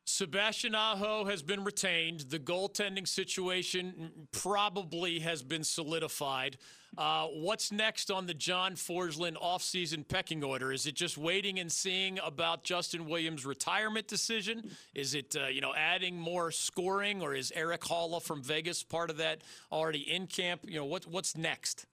Sebastian 0.09 0.73
Aho 0.73 1.25
has 1.25 1.43
been 1.43 1.63
retained. 1.63 2.21
The 2.21 2.39
goaltending 2.39 3.07
situation 3.07 4.27
probably 4.31 5.19
has 5.19 5.43
been 5.43 5.63
solidified. 5.63 6.57
Uh, 6.97 7.27
what's 7.27 7.71
next 7.71 8.09
on 8.09 8.25
the 8.25 8.33
John 8.33 8.73
Forslund 8.73 9.37
offseason 9.37 10.05
pecking 10.07 10.43
order? 10.43 10.73
Is 10.73 10.87
it 10.87 10.95
just 10.95 11.17
waiting 11.17 11.59
and 11.59 11.71
seeing 11.71 12.17
about 12.25 12.63
Justin 12.63 13.07
Williams' 13.07 13.45
retirement 13.45 14.07
decision? 14.07 14.71
Is 14.95 15.13
it 15.13 15.35
uh, 15.39 15.45
you 15.45 15.61
know 15.61 15.75
adding 15.75 16.17
more 16.17 16.49
scoring, 16.49 17.21
or 17.21 17.35
is 17.35 17.51
Erik 17.55 17.81
Haula 17.81 18.21
from 18.21 18.41
Vegas 18.41 18.81
part 18.81 19.11
of 19.11 19.17
that 19.17 19.43
already 19.71 19.99
in 19.99 20.25
camp? 20.25 20.61
You 20.67 20.79
know 20.79 20.85
what 20.85 21.05
what's 21.05 21.37
next? 21.37 21.85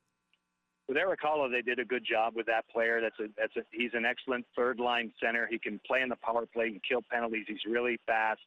With 0.89 0.97
Erik 0.97 1.21
Haula, 1.21 1.51
they 1.51 1.63
did 1.63 1.81
a 1.81 1.85
good 1.85 2.05
job 2.09 2.35
with 2.37 2.47
that 2.47 2.69
player. 2.69 3.01
That's 3.01 3.19
a 3.19 3.25
that's 3.37 3.57
a 3.57 3.63
he's 3.73 3.91
an 3.95 4.05
excellent 4.05 4.47
third 4.55 4.79
line 4.79 5.13
center. 5.23 5.47
He 5.51 5.59
can 5.59 5.81
play 5.87 6.01
in 6.03 6.09
the 6.09 6.17
power 6.17 6.47
play 6.47 6.67
and 6.67 6.81
kill 6.89 7.03
penalties. 7.11 7.45
He's 7.49 7.65
really 7.69 7.99
fast. 8.07 8.41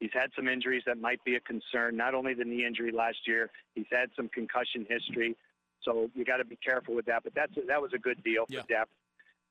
He's 0.00 0.10
had 0.12 0.30
some 0.34 0.48
injuries 0.48 0.82
that 0.86 0.98
might 0.98 1.22
be 1.24 1.36
a 1.36 1.40
concern. 1.40 1.96
Not 1.96 2.14
only 2.14 2.34
the 2.34 2.44
knee 2.44 2.66
injury 2.66 2.90
last 2.90 3.18
year, 3.28 3.50
he's 3.76 3.86
had 3.92 4.10
some 4.16 4.28
concussion 4.28 4.84
history. 4.88 5.36
So 5.82 6.10
you 6.14 6.24
got 6.24 6.38
to 6.38 6.44
be 6.44 6.56
careful 6.56 6.94
with 6.96 7.06
that. 7.06 7.22
But 7.22 7.34
that's 7.34 7.56
a, 7.56 7.60
that 7.68 7.80
was 7.80 7.92
a 7.94 7.98
good 7.98 8.22
deal 8.24 8.46
for 8.46 8.54
Yeah. 8.54 8.62
depth. 8.68 8.90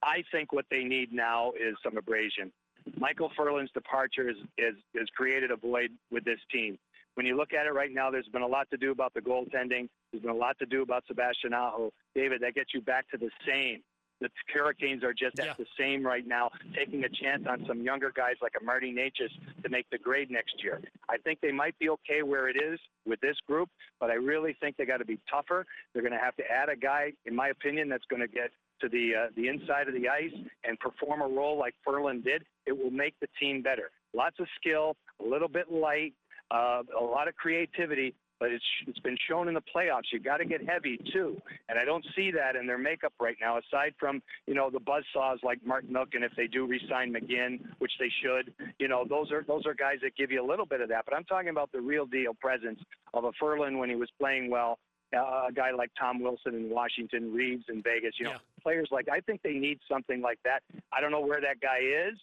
I 0.01 0.23
think 0.33 0.51
what 0.51 0.65
they 0.69 0.83
need 0.83 1.13
now 1.13 1.53
is 1.53 1.75
some 1.81 1.95
abrasion. 1.95 2.51
Michael 2.97 3.31
Ferland's 3.37 3.71
departure 3.71 4.29
is, 4.29 4.35
is, 4.57 4.75
has 4.97 5.07
created 5.15 5.49
a 5.51 5.55
void 5.55 5.91
with 6.11 6.25
this 6.25 6.39
team. 6.51 6.77
When 7.15 7.25
you 7.25 7.37
look 7.37 7.53
at 7.53 7.65
it 7.67 7.73
right 7.73 7.91
now, 7.93 8.09
there's 8.09 8.27
been 8.27 8.41
a 8.41 8.47
lot 8.47 8.69
to 8.71 8.77
do 8.77 8.91
about 8.91 9.13
the 9.13 9.21
goaltending. 9.21 9.87
There's 10.11 10.21
been 10.21 10.31
a 10.31 10.35
lot 10.35 10.57
to 10.59 10.65
do 10.65 10.81
about 10.81 11.03
Sebastian 11.07 11.53
Aho. 11.53 11.91
David, 12.15 12.41
that 12.41 12.55
gets 12.55 12.73
you 12.73 12.81
back 12.81 13.09
to 13.11 13.17
the 13.17 13.29
same. 13.47 13.81
the 14.21 14.29
Hurricanes 14.53 15.03
are 15.03 15.13
just 15.13 15.35
Yeah. 15.37 15.49
at 15.51 15.57
the 15.57 15.65
same 15.77 16.05
right 16.05 16.25
now, 16.25 16.49
taking 16.73 17.03
a 17.03 17.09
chance 17.09 17.45
on 17.45 17.65
some 17.65 17.81
younger 17.81 18.09
guys 18.09 18.35
like 18.41 18.53
a 18.57 18.63
Marty 18.63 18.93
Necas 18.93 19.31
to 19.63 19.67
make 19.69 19.85
the 19.89 19.97
grade 19.97 20.31
next 20.31 20.63
year. 20.63 20.79
I 21.09 21.17
think 21.17 21.41
they 21.41 21.51
might 21.51 21.77
be 21.77 21.89
okay 21.89 22.23
where 22.23 22.47
it 22.47 22.55
is 22.55 22.79
with 23.05 23.19
this 23.19 23.35
group, 23.41 23.69
but 23.99 24.09
I 24.11 24.13
really 24.13 24.53
think 24.61 24.77
they 24.77 24.85
got 24.85 24.97
to 24.97 25.05
be 25.05 25.19
tougher. 25.29 25.65
They're 25.91 26.03
going 26.03 26.13
to 26.13 26.19
have 26.19 26.37
to 26.37 26.49
add 26.49 26.69
a 26.69 26.75
guy, 26.77 27.11
in 27.25 27.35
my 27.35 27.49
opinion, 27.49 27.89
that's 27.89 28.05
going 28.05 28.21
to 28.21 28.27
get 28.29 28.51
to 28.79 28.87
the 28.87 29.13
uh, 29.15 29.27
the 29.35 29.49
inside 29.49 29.89
of 29.89 29.93
the 29.93 30.07
ice 30.07 30.31
and 30.63 30.79
perform 30.79 31.21
a 31.21 31.27
role 31.27 31.57
like 31.57 31.75
Ferland 31.83 32.23
did. 32.23 32.45
It 32.65 32.71
will 32.77 32.91
make 32.91 33.15
the 33.19 33.27
team 33.37 33.61
better. 33.61 33.91
Lots 34.13 34.39
of 34.39 34.47
skill, 34.55 34.95
a 35.19 35.27
little 35.27 35.49
bit 35.49 35.69
light, 35.69 36.13
uh, 36.53 36.83
a 36.99 37.03
lot 37.03 37.27
of 37.27 37.35
creativity, 37.35 38.13
but 38.39 38.51
it's 38.51 38.63
it's 38.87 38.99
been 38.99 39.17
shown 39.29 39.47
in 39.47 39.53
the 39.53 39.61
playoffs. 39.75 40.11
You 40.11 40.19
got 40.19 40.37
to 40.37 40.45
get 40.45 40.61
heavy 40.67 40.99
too, 41.11 41.41
and 41.69 41.79
I 41.79 41.85
don't 41.85 42.05
see 42.15 42.29
that 42.31 42.55
in 42.55 42.67
their 42.67 42.77
makeup 42.77 43.13
right 43.19 43.35
now. 43.41 43.57
Aside 43.57 43.93
from 43.99 44.21
you 44.47 44.53
know 44.53 44.69
the 44.69 44.79
buzzsaws 44.79 45.37
like 45.43 45.59
Mark 45.65 45.85
Milken, 45.85 46.21
if 46.23 46.31
they 46.35 46.47
do 46.47 46.65
resign 46.67 47.13
McGinn, 47.13 47.59
which 47.79 47.93
they 47.99 48.11
should, 48.21 48.53
you 48.79 48.87
know 48.87 49.05
those 49.07 49.31
are 49.31 49.43
those 49.47 49.65
are 49.65 49.73
guys 49.73 49.97
that 50.03 50.15
give 50.15 50.31
you 50.31 50.43
a 50.45 50.47
little 50.47 50.65
bit 50.65 50.81
of 50.81 50.89
that. 50.89 51.05
But 51.05 51.15
I'm 51.15 51.23
talking 51.25 51.49
about 51.49 51.71
the 51.71 51.81
real 51.81 52.05
deal 52.05 52.33
presence 52.39 52.79
of 53.13 53.23
a 53.23 53.31
Ferland 53.39 53.79
when 53.79 53.89
he 53.89 53.95
was 53.95 54.09
playing 54.19 54.49
well. 54.49 54.77
Uh, 55.15 55.45
a 55.49 55.51
guy 55.53 55.69
like 55.69 55.91
Tom 55.99 56.19
Wilson 56.23 56.55
in 56.55 56.69
Washington, 56.71 57.31
Reaves 57.31 57.65
in 57.69 57.83
Vegas, 57.83 58.15
you 58.17 58.25
know, 58.25 58.31
Yeah. 58.31 58.37
players 58.63 58.87
like 58.91 59.07
I 59.09 59.19
think 59.19 59.43
they 59.43 59.53
need 59.53 59.79
something 59.87 60.21
like 60.21 60.39
that. 60.43 60.63
I 60.91 61.01
don't 61.01 61.11
know 61.11 61.21
where 61.21 61.39
that 61.39 61.59
guy 61.61 61.81
is, 62.09 62.17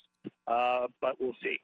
uh, 0.48 0.88
but 1.00 1.14
we'll 1.20 1.36
see. 1.40 1.60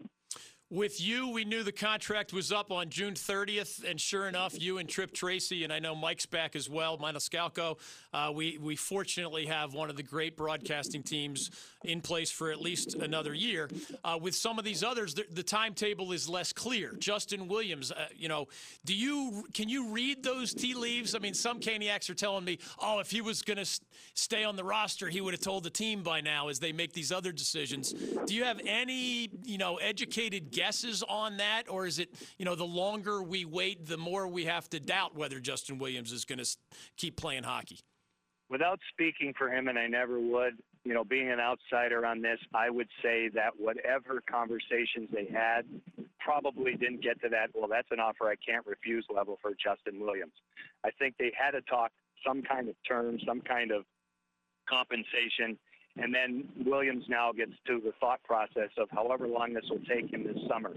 With 0.69 1.01
you, 1.01 1.29
we 1.29 1.45
knew 1.45 1.63
the 1.63 1.71
contract 1.71 2.33
was 2.33 2.51
up 2.51 2.73
on 2.73 2.91
June 2.91 3.15
30th, 3.15 3.89
and 3.89 4.01
sure 4.01 4.27
enough, 4.27 4.61
you 4.61 4.79
and 4.79 4.89
Tripp 4.89 5.15
Tracy, 5.15 5.63
and 5.63 5.73
I 5.73 5.79
know 5.79 5.95
Mike's 5.95 6.27
back 6.27 6.57
as 6.57 6.69
well, 6.69 6.99
Maniscalchi. 6.99 7.79
Uh, 8.13 8.33
we 8.35 8.59
we 8.59 8.75
fortunately 8.75 9.47
have 9.47 9.75
one 9.75 9.91
of 9.91 9.97
the 9.97 10.03
great 10.03 10.37
broadcasting 10.37 11.05
teams 11.05 11.53
in 11.85 12.01
place 12.01 12.33
for 12.33 12.51
at 12.51 12.61
least 12.61 12.95
another 12.95 13.33
year. 13.33 13.71
Uh, 14.03 14.19
with 14.21 14.35
some 14.35 14.59
of 14.59 14.65
these 14.65 14.83
others, 14.83 15.15
the, 15.15 15.25
the 15.31 15.43
timetable 15.45 16.11
is 16.11 16.29
less 16.29 16.53
clear. 16.53 16.95
Justin 16.99 17.47
Williams, 17.47 17.93
uh, 17.93 18.07
you 18.17 18.29
know, 18.29 18.49
do 18.85 18.93
you 18.93 19.45
can 19.55 19.69
you 19.69 19.91
read 19.91 20.25
those 20.25 20.53
tea 20.53 20.75
leaves? 20.75 21.15
I 21.15 21.21
mean, 21.21 21.35
some 21.35 21.61
Caniacs 21.61 22.11
are 22.11 22.15
telling 22.15 22.45
me, 22.45 22.59
oh, 22.81 22.99
if 22.99 23.13
he 23.13 23.21
was 23.21 23.43
going 23.43 23.59
to 23.59 23.81
stay 24.15 24.43
on 24.43 24.57
the 24.57 24.65
roster, 24.65 25.09
he 25.09 25.21
would 25.21 25.33
have 25.33 25.41
told 25.41 25.63
the 25.63 25.71
team 25.71 26.03
by 26.03 26.21
now 26.21 26.49
as 26.49 26.59
they 26.59 26.73
make 26.73 26.93
these 26.93 27.13
other 27.13 27.31
decisions. 27.31 27.93
Do 27.93 28.35
you 28.35 28.43
have 28.43 28.61
any, 28.67 29.31
you 29.45 29.59
know, 29.59 29.77
educated 29.77 30.51
guesses 30.67 31.03
on 31.09 31.37
that, 31.37 31.65
or 31.69 31.87
is 31.87 31.99
it, 31.99 32.11
you 32.39 32.45
know, 32.45 32.55
the 32.55 32.65
longer 32.65 33.23
we 33.23 33.45
wait, 33.45 33.87
the 33.87 33.97
more 33.97 34.27
we 34.27 34.45
have 34.45 34.69
to 34.71 34.81
doubt 34.81 35.17
whether 35.17 35.39
Justin 35.39 35.79
Williams 35.79 36.13
is 36.13 36.25
going 36.25 36.39
to 36.39 36.57
keep 36.97 37.17
playing 37.17 37.45
hockey? 37.45 37.81
without 38.49 38.79
speaking 38.93 39.33
for 39.37 39.51
him, 39.51 39.69
and 39.69 39.79
I 39.79 39.87
never 39.87 40.21
would, 40.21 40.55
you 40.85 40.95
know, 40.95 41.05
being 41.05 41.31
an 41.31 41.41
outsider 41.41 42.07
on 42.07 42.23
this, 42.23 42.39
I 42.55 42.71
would 42.71 42.89
say 43.03 43.29
that 43.35 43.51
whatever 43.59 44.23
conversations 44.31 45.09
they 45.13 45.27
had 45.33 45.65
probably 46.21 46.75
didn't 46.75 47.03
get 47.03 47.21
to 47.23 47.29
that, 47.31 47.49
well, 47.55 47.69
that's 47.69 47.89
an 47.91 48.01
offer 48.01 48.29
I 48.29 48.37
can't 48.37 48.67
refuse 48.67 49.05
level 49.13 49.39
for 49.43 49.53
Justin 49.53 50.01
Williams. 50.01 50.35
I 50.85 50.91
think 50.99 51.15
they 51.19 51.33
had 51.37 51.53
to 51.53 51.61
talk 51.63 51.91
some 52.27 52.43
kind 52.43 52.69
of 52.69 52.77
terms, 52.89 53.23
some 53.27 53.41
kind 53.41 53.71
of 53.71 53.85
compensation. 54.69 55.59
And 55.99 56.15
then 56.15 56.45
Williams 56.65 57.05
now 57.09 57.33
gets 57.33 57.53
to 57.67 57.81
the 57.83 57.93
thought 58.01 58.23
process 58.23 58.71
of 58.79 58.89
however 58.91 59.27
long 59.27 59.55
this 59.55 59.65
will 59.71 59.81
take 59.89 60.13
him 60.13 60.25
this 60.25 60.37
summer. 60.49 60.75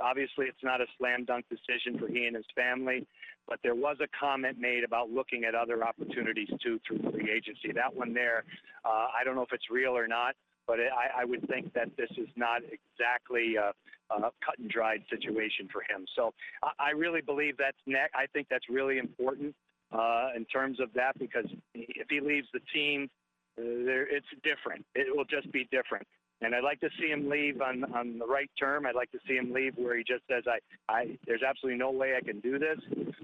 Obviously, 0.00 0.46
it's 0.46 0.62
not 0.62 0.80
a 0.80 0.86
slam 0.98 1.24
dunk 1.24 1.44
decision 1.48 1.98
for 1.98 2.08
he 2.08 2.26
and 2.26 2.34
his 2.34 2.46
family, 2.56 3.06
but 3.46 3.58
there 3.62 3.74
was 3.74 3.98
a 4.02 4.08
comment 4.18 4.58
made 4.58 4.82
about 4.84 5.10
looking 5.10 5.44
at 5.44 5.54
other 5.54 5.84
opportunities 5.84 6.48
too 6.62 6.80
through 6.86 7.10
free 7.10 7.30
agency. 7.30 7.72
That 7.74 7.94
one 7.94 8.14
there, 8.14 8.44
uh, 8.84 9.08
I 9.18 9.24
don't 9.24 9.36
know 9.36 9.42
if 9.42 9.52
it's 9.52 9.70
real 9.70 9.96
or 9.96 10.08
not, 10.08 10.34
but 10.66 10.78
I, 10.78 11.22
I 11.22 11.24
would 11.24 11.46
think 11.48 11.74
that 11.74 11.88
this 11.98 12.10
is 12.16 12.28
not 12.36 12.62
exactly 12.62 13.56
a, 13.56 13.72
a 14.14 14.30
cut 14.44 14.58
and 14.58 14.70
dried 14.70 15.02
situation 15.10 15.68
for 15.70 15.82
him. 15.82 16.06
So 16.16 16.32
I, 16.62 16.88
I 16.88 16.90
really 16.90 17.20
believe 17.20 17.56
that's 17.58 17.76
I 18.14 18.26
think 18.32 18.46
that's 18.48 18.68
really 18.70 18.98
important 18.98 19.54
uh, 19.92 20.28
in 20.34 20.44
terms 20.46 20.80
of 20.80 20.92
that 20.94 21.18
because 21.18 21.46
if 21.74 22.06
he 22.08 22.20
leaves 22.20 22.48
the 22.52 22.60
team, 22.72 23.10
there, 23.56 24.06
it's 24.08 24.26
different. 24.42 24.84
It 24.94 25.14
will 25.14 25.24
just 25.24 25.50
be 25.52 25.68
different. 25.70 26.06
And 26.42 26.56
I'd 26.56 26.64
like 26.64 26.80
to 26.80 26.88
see 27.00 27.06
him 27.06 27.30
leave 27.30 27.60
on, 27.60 27.84
on 27.94 28.18
the 28.18 28.26
right 28.26 28.50
term. 28.58 28.84
I'd 28.84 28.96
like 28.96 29.12
to 29.12 29.18
see 29.28 29.34
him 29.34 29.52
leave 29.52 29.74
where 29.76 29.96
he 29.96 30.02
just 30.02 30.24
says, 30.28 30.42
I, 30.48 30.58
I, 30.92 31.18
there's 31.24 31.42
absolutely 31.42 31.78
no 31.78 31.92
way 31.92 32.14
I 32.16 32.24
can 32.24 32.40
do 32.40 32.58
this. 32.58 32.78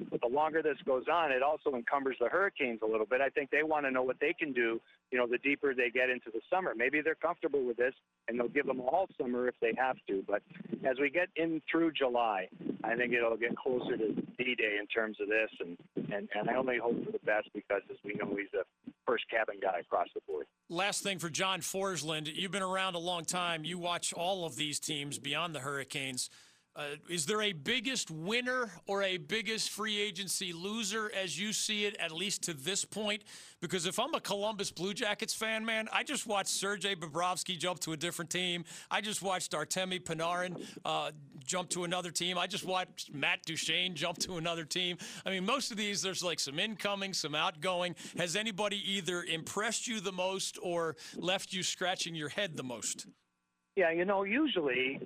But 0.08 0.20
the 0.20 0.28
longer 0.28 0.62
this 0.62 0.76
goes 0.86 1.04
on, 1.12 1.32
it 1.32 1.42
also 1.42 1.74
encumbers 1.74 2.16
the 2.20 2.28
Hurricanes 2.28 2.78
a 2.82 2.86
little 2.86 3.06
bit. 3.06 3.20
I 3.20 3.28
think 3.28 3.50
they 3.50 3.64
want 3.64 3.86
to 3.86 3.90
know 3.90 4.04
what 4.04 4.20
they 4.20 4.32
can 4.38 4.52
do, 4.52 4.80
you 5.10 5.18
know, 5.18 5.26
the 5.26 5.38
deeper 5.38 5.74
they 5.74 5.90
get 5.90 6.10
into 6.10 6.30
the 6.32 6.40
summer. 6.48 6.74
Maybe 6.76 7.00
they're 7.00 7.16
comfortable 7.16 7.66
with 7.66 7.76
this 7.76 7.94
and 8.28 8.38
they'll 8.38 8.48
give 8.48 8.66
them 8.66 8.80
all 8.80 9.08
summer 9.20 9.48
if 9.48 9.54
they 9.60 9.72
have 9.76 9.96
to. 10.08 10.22
But 10.26 10.42
as 10.88 10.98
we 11.00 11.10
get 11.10 11.28
in 11.34 11.60
through 11.68 11.92
July, 11.92 12.46
I 12.84 12.94
think 12.94 13.12
it'll 13.14 13.36
get 13.36 13.56
closer 13.56 13.96
to 13.96 14.12
D-Day 14.38 14.76
in 14.78 14.86
terms 14.86 15.16
of 15.20 15.26
this. 15.28 15.50
And, 15.58 15.76
and, 16.12 16.28
and 16.36 16.48
I 16.48 16.54
only 16.54 16.78
hope 16.78 17.04
for 17.04 17.10
the 17.10 17.18
best 17.26 17.48
because, 17.52 17.82
as 17.90 17.96
we 18.04 18.14
know, 18.14 18.36
he's 18.36 18.54
a 18.54 18.87
first 19.08 19.24
cabin 19.30 19.56
guy 19.60 19.78
across 19.80 20.08
the 20.14 20.20
board. 20.26 20.46
Last 20.68 21.02
thing 21.02 21.18
for 21.18 21.30
John 21.30 21.60
Forslund. 21.60 22.30
You've 22.34 22.50
been 22.50 22.62
around 22.62 22.94
a 22.94 22.98
long 22.98 23.24
time. 23.24 23.64
You 23.64 23.78
watch 23.78 24.12
all 24.12 24.44
of 24.44 24.56
these 24.56 24.78
teams 24.78 25.18
beyond 25.18 25.54
the 25.54 25.60
Hurricanes. 25.60 26.28
Uh, 26.78 26.94
is 27.08 27.26
there 27.26 27.42
a 27.42 27.52
biggest 27.52 28.08
winner 28.08 28.70
or 28.86 29.02
a 29.02 29.16
biggest 29.16 29.70
free 29.70 30.00
agency 30.00 30.52
loser 30.52 31.10
as 31.12 31.36
you 31.36 31.52
see 31.52 31.86
it, 31.86 31.96
at 31.96 32.12
least 32.12 32.40
to 32.44 32.54
this 32.54 32.84
point? 32.84 33.24
Because 33.60 33.84
if 33.84 33.98
I'm 33.98 34.14
a 34.14 34.20
Columbus 34.20 34.70
Blue 34.70 34.94
Jackets 34.94 35.34
fan, 35.34 35.64
man, 35.64 35.88
I 35.92 36.04
just 36.04 36.28
watched 36.28 36.50
Sergei 36.50 36.94
Bobrovsky 36.94 37.58
jump 37.58 37.80
to 37.80 37.94
a 37.94 37.96
different 37.96 38.30
team. 38.30 38.64
I 38.92 39.00
just 39.00 39.22
watched 39.22 39.50
Artemi 39.50 40.00
Panarin 40.00 40.64
uh, 40.84 41.10
jump 41.44 41.68
to 41.70 41.82
another 41.82 42.12
team. 42.12 42.38
I 42.38 42.46
just 42.46 42.64
watched 42.64 43.12
Matt 43.12 43.44
Duchene 43.44 43.96
jump 43.96 44.18
to 44.18 44.36
another 44.36 44.64
team. 44.64 44.98
I 45.26 45.30
mean, 45.30 45.44
most 45.44 45.72
of 45.72 45.76
these, 45.76 46.00
there's 46.00 46.22
like 46.22 46.38
some 46.38 46.60
incoming, 46.60 47.12
some 47.12 47.34
outgoing. 47.34 47.96
Has 48.18 48.36
anybody 48.36 48.80
either 48.88 49.24
impressed 49.24 49.88
you 49.88 49.98
the 49.98 50.12
most 50.12 50.60
or 50.62 50.94
left 51.16 51.52
you 51.52 51.64
scratching 51.64 52.14
your 52.14 52.28
head 52.28 52.56
the 52.56 52.62
most? 52.62 53.08
Yeah, 53.74 53.90
you 53.90 54.04
know, 54.04 54.22
usually 54.22 55.00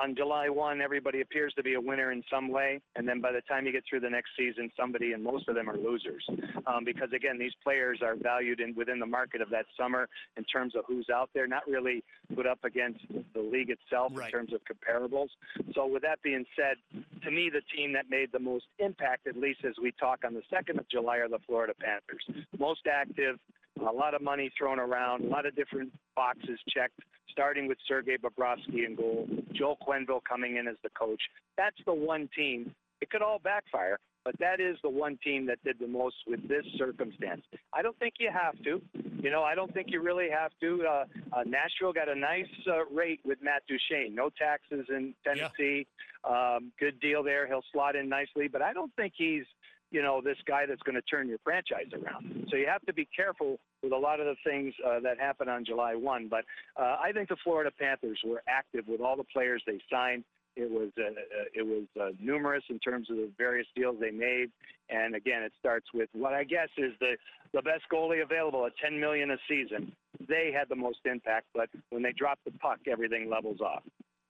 on 0.00 0.14
July 0.14 0.48
1, 0.48 0.80
everybody 0.80 1.20
appears 1.20 1.52
to 1.54 1.62
be 1.62 1.74
a 1.74 1.80
winner 1.80 2.12
in 2.12 2.22
some 2.30 2.48
way. 2.48 2.80
And 2.96 3.08
then 3.08 3.20
by 3.20 3.32
the 3.32 3.40
time 3.42 3.66
you 3.66 3.72
get 3.72 3.84
through 3.88 4.00
the 4.00 4.10
next 4.10 4.30
season, 4.36 4.70
somebody 4.78 5.12
and 5.12 5.22
most 5.22 5.48
of 5.48 5.54
them 5.54 5.68
are 5.68 5.76
losers. 5.76 6.24
Um, 6.66 6.84
because 6.84 7.08
again, 7.14 7.38
these 7.38 7.52
players 7.62 8.00
are 8.02 8.14
valued 8.16 8.60
in, 8.60 8.74
within 8.74 8.98
the 8.98 9.06
market 9.06 9.40
of 9.40 9.50
that 9.50 9.66
summer 9.78 10.08
in 10.36 10.44
terms 10.44 10.74
of 10.76 10.84
who's 10.86 11.08
out 11.12 11.30
there, 11.34 11.46
not 11.46 11.62
really 11.66 12.04
put 12.34 12.46
up 12.46 12.58
against 12.64 13.00
the 13.34 13.40
league 13.40 13.70
itself 13.70 14.12
Right. 14.14 14.26
in 14.26 14.32
terms 14.32 14.52
of 14.52 14.60
comparables. 14.64 15.28
So 15.74 15.86
with 15.86 16.02
that 16.02 16.20
being 16.22 16.44
said, 16.56 16.76
to 17.22 17.30
me, 17.30 17.50
the 17.52 17.62
team 17.74 17.92
that 17.94 18.10
made 18.10 18.30
the 18.32 18.38
most 18.38 18.66
impact, 18.78 19.26
at 19.26 19.36
least 19.36 19.60
as 19.64 19.74
we 19.80 19.92
talk 19.92 20.20
on 20.24 20.34
the 20.34 20.42
2nd 20.52 20.78
of 20.78 20.88
July, 20.88 21.18
are 21.18 21.28
the 21.28 21.38
Florida 21.46 21.72
Panthers. 21.80 22.44
Most 22.58 22.86
active, 22.86 23.38
a 23.80 23.92
lot 23.92 24.14
of 24.14 24.22
money 24.22 24.50
thrown 24.58 24.78
around, 24.78 25.24
a 25.24 25.28
lot 25.28 25.46
of 25.46 25.54
different 25.56 25.92
boxes 26.14 26.58
checked, 26.68 26.98
starting 27.32 27.66
with 27.66 27.78
Sergei 27.88 28.16
Bobrovsky 28.16 28.86
in 28.86 28.94
goal, 28.94 29.26
Joel 29.52 29.78
Quenneville 29.86 30.20
coming 30.28 30.56
in 30.56 30.68
as 30.68 30.76
the 30.82 30.90
coach. 30.90 31.20
That's 31.56 31.76
the 31.86 31.94
one 31.94 32.28
team. 32.36 32.74
It 33.00 33.10
could 33.10 33.22
all 33.22 33.40
backfire, 33.42 33.98
but 34.24 34.38
that 34.38 34.60
is 34.60 34.76
the 34.82 34.90
one 34.90 35.18
team 35.24 35.46
that 35.46 35.58
did 35.64 35.78
the 35.80 35.88
most 35.88 36.14
with 36.26 36.46
this 36.48 36.64
circumstance. 36.78 37.42
I 37.72 37.82
don't 37.82 37.98
think 37.98 38.14
you 38.20 38.30
have 38.32 38.54
to. 38.62 38.80
You 39.20 39.30
know, 39.30 39.42
I 39.42 39.54
don't 39.54 39.72
think 39.74 39.88
you 39.90 40.00
really 40.02 40.28
have 40.30 40.52
to. 40.60 40.84
Uh, 40.88 41.04
uh, 41.32 41.42
Nashville 41.44 41.92
got 41.92 42.08
a 42.08 42.14
nice 42.14 42.46
uh, 42.68 42.84
rate 42.92 43.20
with 43.24 43.38
Matt 43.42 43.62
Duchene. 43.68 44.14
No 44.14 44.30
taxes 44.30 44.86
in 44.88 45.14
Tennessee. 45.24 45.86
Um, 46.28 46.72
good 46.78 47.00
deal 47.00 47.22
there. 47.22 47.46
He'll 47.46 47.64
slot 47.72 47.96
in 47.96 48.08
nicely, 48.08 48.48
but 48.48 48.62
I 48.62 48.72
don't 48.72 48.92
think 48.94 49.14
he's 49.16 49.44
you 49.92 50.02
know, 50.02 50.20
this 50.24 50.38
guy 50.46 50.64
that's 50.66 50.82
going 50.82 50.94
to 50.94 51.02
turn 51.02 51.28
your 51.28 51.38
franchise 51.44 51.86
around. 51.92 52.48
So 52.50 52.56
you 52.56 52.66
have 52.66 52.84
to 52.86 52.92
be 52.92 53.06
careful 53.14 53.60
with 53.82 53.92
a 53.92 53.96
lot 53.96 54.20
of 54.20 54.26
the 54.26 54.36
things 54.44 54.74
uh, 54.84 55.00
that 55.00 55.20
happen 55.20 55.48
on 55.48 55.64
July 55.64 55.94
1. 55.94 56.28
But 56.28 56.44
uh, 56.76 56.96
I 57.02 57.12
think 57.12 57.28
the 57.28 57.36
Florida 57.44 57.70
Panthers 57.78 58.18
were 58.24 58.42
active 58.48 58.84
with 58.88 59.00
all 59.00 59.16
the 59.16 59.24
players 59.24 59.62
they 59.66 59.78
signed. 59.90 60.24
It 60.56 60.70
was 60.70 60.90
uh, 60.98 61.04
uh, 61.04 61.44
it 61.54 61.66
was 61.66 61.84
uh, 61.98 62.10
numerous 62.20 62.62
in 62.68 62.78
terms 62.78 63.08
of 63.10 63.16
the 63.16 63.30
various 63.38 63.66
deals 63.74 63.96
they 63.98 64.10
made, 64.10 64.50
and 64.90 65.14
again, 65.14 65.42
it 65.42 65.52
starts 65.58 65.86
with 65.94 66.10
what 66.12 66.34
I 66.34 66.44
guess 66.44 66.68
is 66.76 66.92
the 67.00 67.16
the 67.54 67.62
best 67.62 67.84
goalie 67.90 68.22
available 68.22 68.66
at 68.66 68.72
10 68.76 69.00
million 69.00 69.30
a 69.30 69.36
season. 69.48 69.92
They 70.28 70.52
had 70.54 70.68
the 70.68 70.76
most 70.76 70.98
impact, 71.06 71.46
but 71.54 71.70
when 71.88 72.02
they 72.02 72.12
drop 72.12 72.38
the 72.44 72.50
puck, 72.50 72.80
everything 72.86 73.30
levels 73.30 73.60
off. 73.62 73.82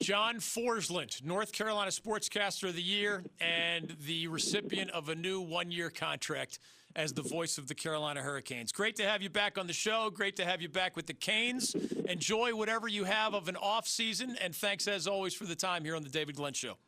John 0.03 0.39
Forslund, 0.39 1.25
North 1.25 1.53
Carolina 1.53 1.93
Sportscaster 1.93 2.69
of 2.69 2.75
the 2.75 2.83
Year, 2.83 3.23
and 3.41 3.97
the 4.05 4.27
recipient 4.27 4.91
of 4.91 5.09
a 5.09 5.15
new 5.15 5.41
one 5.41 5.71
year 5.71 5.91
contract 5.91 6.59
as 6.97 7.13
the 7.13 7.23
voice 7.23 7.57
of 7.57 7.69
the 7.69 7.75
Carolina 7.77 8.21
Hurricanes. 8.21 8.73
Great 8.73 8.97
to 8.97 9.05
have 9.05 9.23
you 9.23 9.31
back 9.31 9.59
on 9.59 9.69
the 9.69 9.73
show. 9.73 10.11
Great 10.11 10.35
to 10.37 10.45
have 10.45 10.61
you 10.61 10.69
back 10.69 10.97
with 10.97 11.07
the 11.07 11.15
Canes. 11.15 11.77
Enjoy 12.09 12.53
whatever 12.53 12.89
you 12.89 13.05
have 13.05 13.33
of 13.33 13.47
an 13.47 13.55
off 13.55 13.87
season, 13.87 14.37
and 14.41 14.57
thanks 14.57 14.89
as 14.89 15.07
always 15.07 15.35
for 15.35 15.45
the 15.45 15.55
time 15.55 15.85
here 15.85 15.95
on 15.95 16.03
the 16.03 16.11
David 16.11 16.35
Glenn 16.35 16.53
Show. 16.53 16.79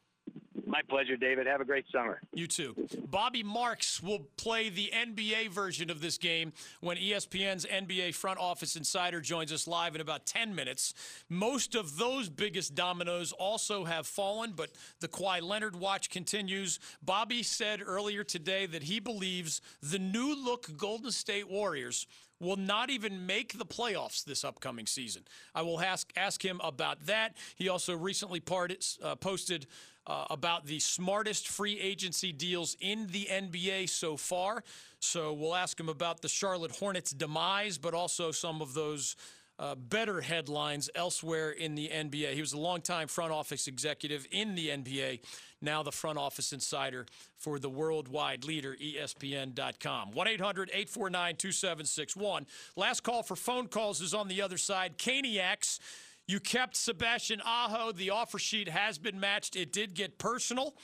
My 0.74 0.82
pleasure, 0.88 1.16
David. 1.16 1.46
Have 1.46 1.60
a 1.60 1.64
great 1.64 1.84
summer. 1.92 2.20
You 2.32 2.48
too. 2.48 2.74
Bobby 3.08 3.44
Marks 3.44 4.02
will 4.02 4.26
play 4.37 4.70
the 4.70 4.90
NBA 4.92 5.50
version 5.50 5.88
of 5.88 6.00
this 6.00 6.18
game 6.18 6.52
when 6.80 6.96
ESPN's 6.96 7.64
NBA 7.64 8.12
front 8.12 8.40
office 8.40 8.74
insider 8.74 9.20
joins 9.20 9.52
us 9.52 9.68
live 9.68 9.94
in 9.94 10.00
about 10.00 10.26
10 10.26 10.52
minutes. 10.52 10.92
Most 11.28 11.76
of 11.76 11.96
those 11.96 12.28
biggest 12.28 12.74
dominoes 12.74 13.30
also 13.30 13.84
have 13.84 14.04
fallen, 14.04 14.52
but 14.56 14.70
the 14.98 15.06
Kawhi 15.06 15.40
Leonard 15.42 15.76
watch 15.76 16.10
continues. 16.10 16.80
Bobby 17.00 17.44
said 17.44 17.80
earlier 17.80 18.24
today 18.24 18.66
that 18.66 18.82
he 18.82 18.98
believes 18.98 19.60
the 19.80 20.00
new 20.00 20.34
look 20.34 20.76
Golden 20.76 21.12
State 21.12 21.48
Warriors 21.48 22.08
will 22.40 22.56
not 22.56 22.90
even 22.90 23.26
make 23.26 23.58
the 23.58 23.64
playoffs 23.64 24.24
this 24.24 24.44
upcoming 24.44 24.87
season. 24.87 25.22
I 25.54 25.62
will 25.62 25.80
ask 25.80 26.12
ask 26.16 26.44
him 26.44 26.60
about 26.64 27.06
that. 27.06 27.37
He 27.54 27.68
also 27.68 27.96
recently 27.96 28.40
parted, 28.40 28.84
uh, 29.02 29.14
posted 29.14 29.66
uh, 30.06 30.24
about 30.30 30.66
the 30.66 30.78
smartest 30.78 31.48
free 31.48 31.78
agency 31.80 32.32
deals 32.32 32.76
in 32.80 33.06
the 33.08 33.26
NBA 33.30 33.88
so 33.88 34.16
far. 34.16 34.62
So 35.00 35.32
we'll 35.32 35.54
ask 35.54 35.78
him 35.78 35.88
about 35.88 36.22
the 36.22 36.28
Charlotte 36.28 36.72
Hornets 36.72 37.10
demise, 37.10 37.78
but 37.78 37.94
also 37.94 38.30
some 38.30 38.60
of 38.60 38.74
those 38.74 39.16
uh, 39.58 39.74
better 39.74 40.20
headlines 40.20 40.90
elsewhere 40.94 41.50
in 41.50 41.74
the 41.74 41.88
NBA. 41.88 42.32
He 42.32 42.40
was 42.40 42.52
a 42.52 42.58
longtime 42.58 43.08
front 43.08 43.32
office 43.32 43.68
executive 43.68 44.26
in 44.30 44.54
the 44.54 44.68
NBA, 44.68 45.20
now 45.60 45.82
the 45.82 45.92
front 45.92 46.18
office 46.18 46.52
insider 46.52 47.06
for 47.38 47.58
the 47.58 47.70
worldwide 47.70 48.44
leader, 48.44 48.76
ESPN.com. 48.82 50.10
1 50.10 50.28
800 50.28 50.70
849 50.70 51.36
2761. 51.36 52.46
Last 52.76 53.02
call 53.02 53.22
for 53.22 53.36
phone 53.36 53.68
calls 53.68 54.00
is 54.00 54.12
on 54.12 54.28
the 54.28 54.42
other 54.42 54.58
side. 54.58 54.98
Caniacs. 54.98 55.78
You 56.26 56.40
kept 56.40 56.76
Sebastian 56.76 57.40
Aho. 57.44 57.92
The 57.92 58.10
offer 58.10 58.38
sheet 58.38 58.68
has 58.68 58.98
been 58.98 59.20
matched. 59.20 59.56
It 59.56 59.72
did 59.72 59.94
get 59.94 60.18
personal 60.18 60.74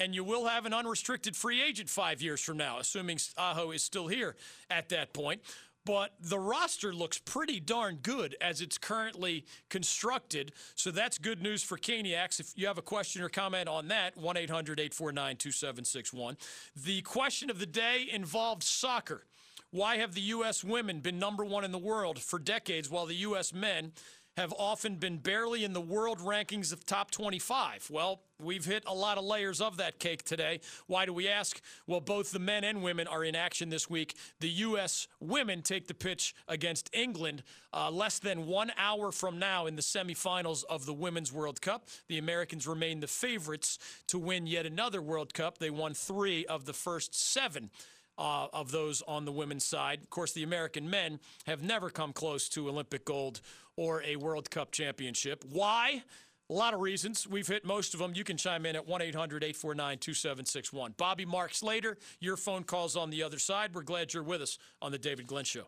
and 0.00 0.14
you 0.14 0.22
will 0.22 0.46
have 0.46 0.64
an 0.64 0.72
unrestricted 0.72 1.34
free 1.34 1.60
agent 1.60 1.90
five 1.90 2.22
years 2.22 2.40
from 2.40 2.56
now, 2.56 2.78
assuming 2.78 3.18
Aho 3.36 3.72
is 3.72 3.82
still 3.82 4.06
here 4.06 4.36
at 4.70 4.88
that 4.90 5.12
point 5.12 5.42
but 5.88 6.12
the 6.20 6.38
roster 6.38 6.92
looks 6.92 7.16
pretty 7.16 7.60
darn 7.60 7.96
good 8.02 8.36
as 8.42 8.60
it's 8.60 8.76
currently 8.76 9.46
constructed. 9.70 10.52
So 10.74 10.90
that's 10.90 11.16
good 11.16 11.40
news 11.40 11.62
for 11.62 11.78
Caniacs. 11.78 12.40
If 12.40 12.52
you 12.56 12.66
have 12.66 12.76
a 12.76 12.82
question 12.82 13.22
or 13.22 13.30
comment 13.30 13.70
on 13.70 13.88
that, 13.88 14.14
1 14.14 14.36
800 14.36 14.80
849 14.80 15.36
2761. 15.36 16.36
The 16.76 17.00
question 17.00 17.48
of 17.48 17.58
the 17.58 17.64
day 17.64 18.06
involved 18.12 18.64
soccer. 18.64 19.24
Why 19.70 19.96
have 19.96 20.14
the 20.14 20.20
U.S. 20.20 20.62
women 20.62 21.00
been 21.00 21.18
number 21.18 21.42
one 21.42 21.64
in 21.64 21.72
the 21.72 21.78
world 21.78 22.18
for 22.18 22.38
decades 22.38 22.90
while 22.90 23.06
the 23.06 23.14
U.S. 23.14 23.54
men 23.54 23.92
have 24.38 24.54
often 24.56 24.94
been 24.94 25.16
barely 25.16 25.64
in 25.64 25.72
the 25.72 25.80
world 25.80 26.20
rankings 26.20 26.72
of 26.72 26.86
top 26.86 27.10
25. 27.10 27.88
Well, 27.90 28.20
we've 28.40 28.64
hit 28.64 28.84
a 28.86 28.94
lot 28.94 29.18
of 29.18 29.24
layers 29.24 29.60
of 29.60 29.78
that 29.78 29.98
cake 29.98 30.22
today. 30.22 30.60
Why 30.86 31.06
do 31.06 31.12
we 31.12 31.28
ask? 31.28 31.60
Well, 31.88 32.00
both 32.00 32.30
the 32.30 32.38
men 32.38 32.62
and 32.62 32.80
women 32.80 33.08
are 33.08 33.24
in 33.24 33.34
action 33.34 33.68
this 33.68 33.90
week. 33.90 34.14
The 34.38 34.48
U.S. 34.48 35.08
women 35.18 35.60
take 35.62 35.88
the 35.88 35.94
pitch 35.94 36.36
against 36.46 36.88
England 36.92 37.42
uh, 37.72 37.90
less 37.90 38.20
than 38.20 38.46
one 38.46 38.70
hour 38.78 39.10
from 39.10 39.40
now 39.40 39.66
in 39.66 39.74
the 39.74 39.82
semifinals 39.82 40.62
of 40.70 40.86
the 40.86 40.94
Women's 40.94 41.32
World 41.32 41.60
Cup. 41.60 41.88
The 42.06 42.18
Americans 42.18 42.64
remain 42.68 43.00
the 43.00 43.08
favorites 43.08 43.76
to 44.06 44.20
win 44.20 44.46
yet 44.46 44.66
another 44.66 45.02
World 45.02 45.34
Cup. 45.34 45.58
They 45.58 45.70
won 45.70 45.94
three 45.94 46.46
of 46.46 46.64
the 46.64 46.72
first 46.72 47.12
seven. 47.12 47.70
Uh, 48.18 48.48
of 48.52 48.72
those 48.72 49.00
on 49.06 49.24
the 49.24 49.30
women's 49.30 49.64
side. 49.64 50.00
Of 50.02 50.10
course, 50.10 50.32
the 50.32 50.42
American 50.42 50.90
men 50.90 51.20
have 51.46 51.62
never 51.62 51.88
come 51.88 52.12
close 52.12 52.48
to 52.48 52.68
Olympic 52.68 53.04
gold 53.04 53.40
or 53.76 54.02
a 54.02 54.16
World 54.16 54.50
Cup 54.50 54.72
championship. 54.72 55.44
Why? 55.48 56.02
A 56.50 56.52
lot 56.52 56.74
of 56.74 56.80
reasons. 56.80 57.28
We've 57.28 57.46
hit 57.46 57.64
most 57.64 57.92
of 57.92 58.00
them. 58.00 58.14
You 58.14 58.24
can 58.24 58.36
chime 58.38 58.66
in 58.66 58.74
at 58.74 58.88
1 58.88 59.02
800 59.02 59.44
849 59.44 59.98
2761. 59.98 60.94
Bobby 60.96 61.26
Marks 61.26 61.62
later. 61.62 61.98
Your 62.20 62.36
phone 62.36 62.64
calls 62.64 62.96
on 62.96 63.10
the 63.10 63.22
other 63.22 63.38
side. 63.38 63.74
We're 63.74 63.82
glad 63.82 64.14
you're 64.14 64.22
with 64.22 64.42
us 64.42 64.58
on 64.82 64.90
The 64.90 64.98
David 64.98 65.26
Glenn 65.26 65.44
Show. 65.44 65.66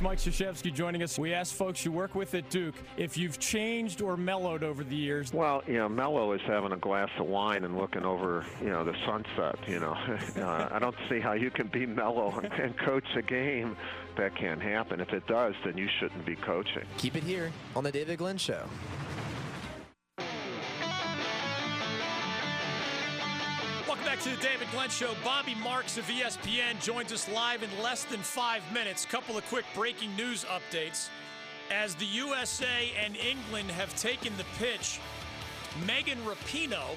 Mike 0.00 0.18
Krzyzewski 0.18 0.72
joining 0.72 1.02
us. 1.02 1.18
We 1.18 1.34
asked 1.34 1.54
folks 1.54 1.84
you 1.84 1.92
work 1.92 2.14
with 2.14 2.34
at 2.34 2.48
Duke 2.48 2.74
if 2.96 3.18
you've 3.18 3.38
changed 3.38 4.00
or 4.00 4.16
mellowed 4.16 4.62
over 4.62 4.82
the 4.82 4.96
years. 4.96 5.32
Well, 5.32 5.62
you 5.66 5.74
know, 5.74 5.88
mellow 5.88 6.32
is 6.32 6.40
having 6.46 6.72
a 6.72 6.76
glass 6.76 7.10
of 7.18 7.26
wine 7.26 7.64
and 7.64 7.76
looking 7.76 8.04
over, 8.04 8.46
you 8.62 8.70
know, 8.70 8.82
the 8.82 8.94
sunset. 9.04 9.58
You 9.68 9.80
know, 9.80 9.92
uh, 10.36 10.68
I 10.70 10.78
don't 10.78 10.96
see 11.08 11.20
how 11.20 11.32
you 11.32 11.50
can 11.50 11.66
be 11.66 11.84
mellow 11.84 12.30
and, 12.42 12.52
and 12.54 12.78
coach 12.78 13.04
a 13.16 13.22
game. 13.22 13.76
That 14.16 14.34
can't 14.36 14.60
happen. 14.60 15.00
If 15.00 15.12
it 15.12 15.26
does, 15.26 15.54
then 15.64 15.78
you 15.78 15.88
shouldn't 15.98 16.26
be 16.26 16.34
coaching. 16.36 16.84
Keep 16.98 17.16
it 17.16 17.22
here 17.22 17.52
on 17.76 17.84
the 17.84 17.92
David 17.92 18.18
Glenn 18.18 18.38
Show. 18.38 18.66
To 24.20 24.28
the 24.28 24.42
David 24.42 24.68
Glenn 24.70 24.90
Show. 24.90 25.14
Bobby 25.24 25.54
Marks 25.54 25.96
of 25.96 26.04
ESPN 26.04 26.78
joins 26.82 27.10
us 27.10 27.26
live 27.30 27.62
in 27.62 27.70
less 27.82 28.04
than 28.04 28.20
five 28.20 28.62
minutes. 28.70 29.06
Couple 29.06 29.38
of 29.38 29.46
quick 29.46 29.64
breaking 29.74 30.14
news 30.14 30.44
updates. 30.44 31.08
As 31.70 31.94
the 31.94 32.04
USA 32.04 32.92
and 33.02 33.16
England 33.16 33.70
have 33.70 33.94
taken 33.96 34.36
the 34.36 34.44
pitch, 34.58 35.00
Megan 35.86 36.18
Rapinoe, 36.26 36.96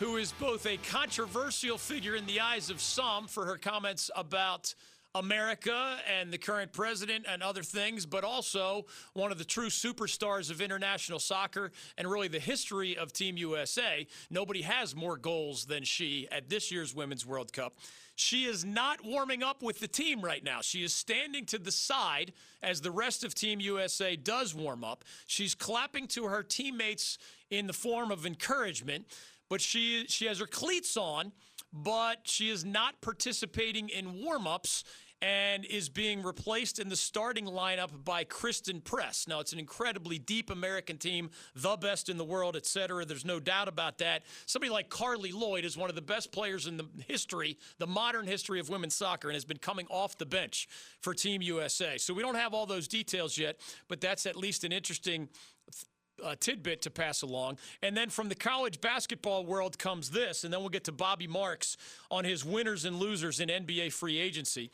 who 0.00 0.16
is 0.16 0.32
both 0.32 0.66
a 0.66 0.78
controversial 0.78 1.78
figure 1.78 2.16
in 2.16 2.26
the 2.26 2.40
eyes 2.40 2.70
of 2.70 2.80
some 2.80 3.28
for 3.28 3.46
her 3.46 3.56
comments 3.56 4.10
about 4.16 4.74
America 5.18 5.96
and 6.18 6.32
the 6.32 6.38
current 6.38 6.72
president 6.72 7.24
and 7.28 7.42
other 7.42 7.62
things, 7.62 8.04
but 8.04 8.24
also 8.24 8.84
one 9.14 9.32
of 9.32 9.38
the 9.38 9.44
true 9.44 9.68
superstars 9.68 10.50
of 10.50 10.60
international 10.60 11.18
soccer 11.18 11.72
and 11.96 12.10
really 12.10 12.28
the 12.28 12.38
history 12.38 12.96
of 12.96 13.12
Team 13.12 13.36
USA. 13.36 14.06
Nobody 14.30 14.62
has 14.62 14.94
more 14.94 15.16
goals 15.16 15.64
than 15.64 15.84
she 15.84 16.28
at 16.30 16.50
this 16.50 16.70
year's 16.70 16.94
Women's 16.94 17.24
World 17.24 17.52
Cup. 17.52 17.78
She 18.14 18.44
is 18.44 18.64
not 18.64 19.04
warming 19.04 19.42
up 19.42 19.62
with 19.62 19.78
the 19.80 19.88
team 19.88 20.22
right 20.22 20.42
now. 20.42 20.60
She 20.62 20.82
is 20.82 20.92
standing 20.92 21.44
to 21.46 21.58
the 21.58 21.72
side 21.72 22.32
as 22.62 22.80
the 22.80 22.90
rest 22.90 23.24
of 23.24 23.34
Team 23.34 23.60
USA 23.60 24.16
does 24.16 24.54
warm 24.54 24.84
up. 24.84 25.04
She's 25.26 25.54
clapping 25.54 26.08
to 26.08 26.24
her 26.24 26.42
teammates 26.42 27.18
in 27.50 27.66
the 27.66 27.72
form 27.72 28.10
of 28.10 28.26
encouragement, 28.26 29.06
but 29.48 29.60
she 29.60 30.06
she 30.08 30.26
has 30.26 30.38
her 30.38 30.46
cleats 30.46 30.96
on, 30.96 31.32
but 31.72 32.20
she 32.24 32.48
is 32.48 32.64
not 32.64 33.00
participating 33.02 33.90
in 33.90 34.24
warm-ups 34.24 34.84
and 35.22 35.64
is 35.64 35.88
being 35.88 36.22
replaced 36.22 36.78
in 36.78 36.88
the 36.88 36.96
starting 36.96 37.46
lineup 37.46 38.04
by 38.04 38.24
Christen 38.24 38.80
Press. 38.80 39.26
Now, 39.26 39.40
it's 39.40 39.52
an 39.52 39.58
incredibly 39.58 40.18
deep 40.18 40.50
American 40.50 40.98
team, 40.98 41.30
the 41.54 41.76
best 41.76 42.08
in 42.08 42.18
the 42.18 42.24
world, 42.24 42.54
et 42.54 42.66
cetera. 42.66 43.04
There's 43.04 43.24
no 43.24 43.40
doubt 43.40 43.68
about 43.68 43.98
that. 43.98 44.24
Somebody 44.44 44.70
like 44.70 44.90
Carli 44.90 45.32
Lloyd 45.32 45.64
is 45.64 45.76
one 45.76 45.88
of 45.88 45.96
the 45.96 46.02
best 46.02 46.32
players 46.32 46.66
in 46.66 46.76
the 46.76 46.86
history, 47.08 47.56
the 47.78 47.86
modern 47.86 48.26
history 48.26 48.60
of 48.60 48.68
women's 48.68 48.94
soccer, 48.94 49.28
and 49.28 49.34
has 49.34 49.44
been 49.44 49.58
coming 49.58 49.86
off 49.88 50.18
the 50.18 50.26
bench 50.26 50.68
for 51.00 51.14
Team 51.14 51.40
USA. 51.40 51.96
So 51.96 52.12
we 52.12 52.22
don't 52.22 52.34
have 52.34 52.52
all 52.52 52.66
those 52.66 52.86
details 52.86 53.38
yet, 53.38 53.58
but 53.88 54.00
that's 54.00 54.26
at 54.26 54.36
least 54.36 54.64
an 54.64 54.72
interesting 54.72 55.28
uh, 56.24 56.34
tidbit 56.38 56.82
to 56.82 56.90
pass 56.90 57.22
along. 57.22 57.58
And 57.82 57.96
then 57.96 58.10
from 58.10 58.28
the 58.28 58.34
college 58.34 58.80
basketball 58.80 59.44
world 59.44 59.78
comes 59.78 60.10
this, 60.10 60.44
and 60.44 60.52
then 60.52 60.60
we'll 60.60 60.68
get 60.68 60.84
to 60.84 60.92
Bobby 60.92 61.26
Marks 61.26 61.76
on 62.10 62.24
his 62.24 62.44
winners 62.44 62.84
and 62.84 62.96
losers 62.96 63.40
in 63.40 63.48
NBA 63.48 63.92
free 63.92 64.18
agency. 64.18 64.70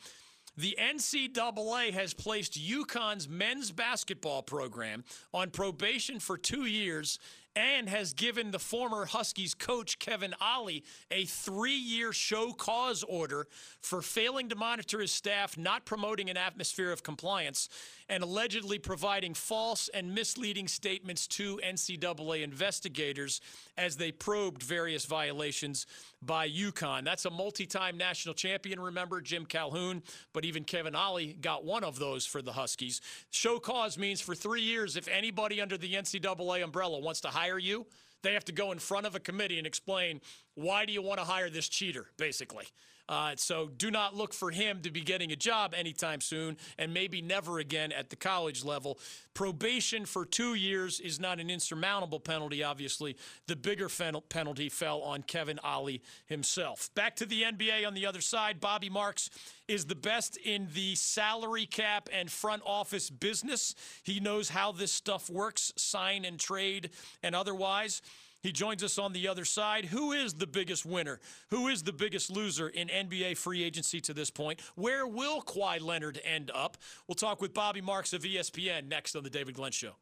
The 0.55 0.77
NCAA 0.79 1.93
has 1.93 2.13
placed 2.13 2.53
UConn's 2.59 3.27
men's 3.27 3.71
basketball 3.71 4.43
program 4.43 5.03
on 5.33 5.49
probation 5.49 6.19
for 6.19 6.37
two 6.37 6.65
years 6.65 7.17
and 7.55 7.87
has 7.87 8.13
given 8.13 8.51
the 8.51 8.59
former 8.59 9.05
Huskies 9.05 9.53
coach 9.53 9.99
Kevin 9.99 10.33
Ollie 10.41 10.83
a 11.11 11.25
three 11.25 11.75
year 11.75 12.11
show 12.13 12.51
cause 12.51 13.03
order 13.03 13.47
for 13.79 14.01
failing 14.01 14.49
to 14.49 14.55
monitor 14.55 14.99
his 14.99 15.11
staff, 15.11 15.57
not 15.57 15.85
promoting 15.85 16.29
an 16.29 16.37
atmosphere 16.37 16.91
of 16.91 17.03
compliance, 17.03 17.69
and 18.09 18.23
allegedly 18.23 18.79
providing 18.79 19.33
false 19.33 19.89
and 19.93 20.13
misleading 20.13 20.67
statements 20.67 21.27
to 21.27 21.59
NCAA 21.63 22.43
investigators 22.43 23.41
as 23.77 23.97
they 23.97 24.11
probed 24.11 24.63
various 24.63 25.05
violations 25.05 25.85
by 26.21 26.49
UConn. 26.49 27.03
That's 27.03 27.25
a 27.25 27.29
multi 27.29 27.65
time 27.65 27.97
national 27.97 28.35
champion, 28.35 28.79
remember, 28.79 29.21
Jim 29.21 29.45
Calhoun, 29.45 30.01
but 30.31 30.45
even 30.45 30.63
Kevin 30.63 30.95
Ollie 30.95 31.37
got 31.41 31.65
one 31.65 31.83
of 31.83 31.99
those 31.99 32.25
for 32.25 32.41
the 32.41 32.53
Huskies. 32.53 33.01
Show 33.31 33.59
cause 33.59 33.97
means 33.97 34.21
for 34.21 34.35
three 34.35 34.61
years, 34.61 34.95
if 34.95 35.07
anybody 35.07 35.61
under 35.61 35.77
the 35.77 35.93
NCAA 35.93 36.63
umbrella 36.63 36.99
wants 36.99 37.21
to 37.21 37.27
hire 37.43 37.59
you, 37.59 37.85
they 38.21 38.33
have 38.33 38.45
to 38.45 38.53
go 38.53 38.71
in 38.71 38.79
front 38.79 39.05
of 39.05 39.15
a 39.15 39.19
committee 39.19 39.57
and 39.57 39.67
explain 39.67 40.21
why 40.55 40.85
do 40.85 40.93
you 40.93 41.01
want 41.01 41.19
to 41.19 41.25
hire 41.25 41.49
this 41.49 41.67
cheater, 41.67 42.07
basically. 42.17 42.65
Uh, 43.09 43.33
so 43.35 43.69
do 43.77 43.91
not 43.91 44.15
look 44.15 44.33
for 44.33 44.49
him 44.49 44.81
to 44.81 44.89
be 44.89 45.01
getting 45.01 45.31
a 45.31 45.35
job 45.35 45.73
anytime 45.75 46.21
soon 46.21 46.57
and 46.77 46.93
maybe 46.93 47.21
never 47.21 47.59
again 47.59 47.91
at 47.91 48.09
the 48.09 48.15
college 48.15 48.63
level. 48.63 48.97
Probation 49.33 50.05
for 50.05 50.25
two 50.25 50.53
years 50.53 50.99
is 50.99 51.19
not 51.19 51.39
an 51.39 51.49
insurmountable 51.49 52.19
penalty, 52.19 52.63
obviously. 52.63 53.17
The 53.47 53.55
bigger 53.55 53.89
penalty 54.29 54.69
fell 54.69 55.01
on 55.01 55.23
Kevin 55.23 55.59
Ollie 55.63 56.01
himself. 56.27 56.89
Back 56.95 57.15
to 57.17 57.25
the 57.25 57.43
NBA 57.43 57.85
on 57.85 57.93
the 57.93 58.05
other 58.05 58.21
side. 58.21 58.59
Bobby 58.59 58.89
Marks 58.89 59.29
is 59.67 59.85
the 59.85 59.95
best 59.95 60.37
in 60.37 60.67
the 60.73 60.95
salary 60.95 61.65
cap 61.65 62.09
and 62.11 62.29
front 62.29 62.61
office 62.65 63.09
business. 63.09 63.75
He 64.03 64.19
knows 64.19 64.49
how 64.49 64.71
this 64.71 64.91
stuff 64.91 65.29
works, 65.29 65.73
sign 65.77 66.25
and 66.25 66.39
trade 66.39 66.91
and 67.21 67.35
otherwise. 67.35 68.01
He 68.43 68.51
joins 68.51 68.83
us 68.83 68.99
on 68.99 69.13
the 69.13 69.29
other 69.29 69.45
side. 69.45 69.85
Who 69.85 70.11
is 70.11 70.33
the 70.33 70.45
biggest 70.45 70.85
winner? 70.85 71.21
Who 71.49 71.69
is 71.69 71.81
the 71.81 71.93
biggest 71.93 72.29
loser 72.29 72.67
in 72.67 72.89
NBA 72.89 73.37
free 73.37 73.63
agency 73.63 74.01
to 74.01 74.13
this 74.13 74.29
point? 74.29 74.59
Where 74.75 75.07
will 75.07 75.41
Kawhi 75.41 75.81
Leonard 75.81 76.19
end 76.25 76.51
up? 76.53 76.75
We'll 77.07 77.15
talk 77.15 77.41
with 77.41 77.53
Bobby 77.53 77.79
Marks 77.79 78.11
of 78.11 78.23
ESPN 78.23 78.89
next 78.89 79.15
on 79.15 79.23
The 79.23 79.29
David 79.29 79.55
Glenn 79.55 79.71
Show. 79.71 79.93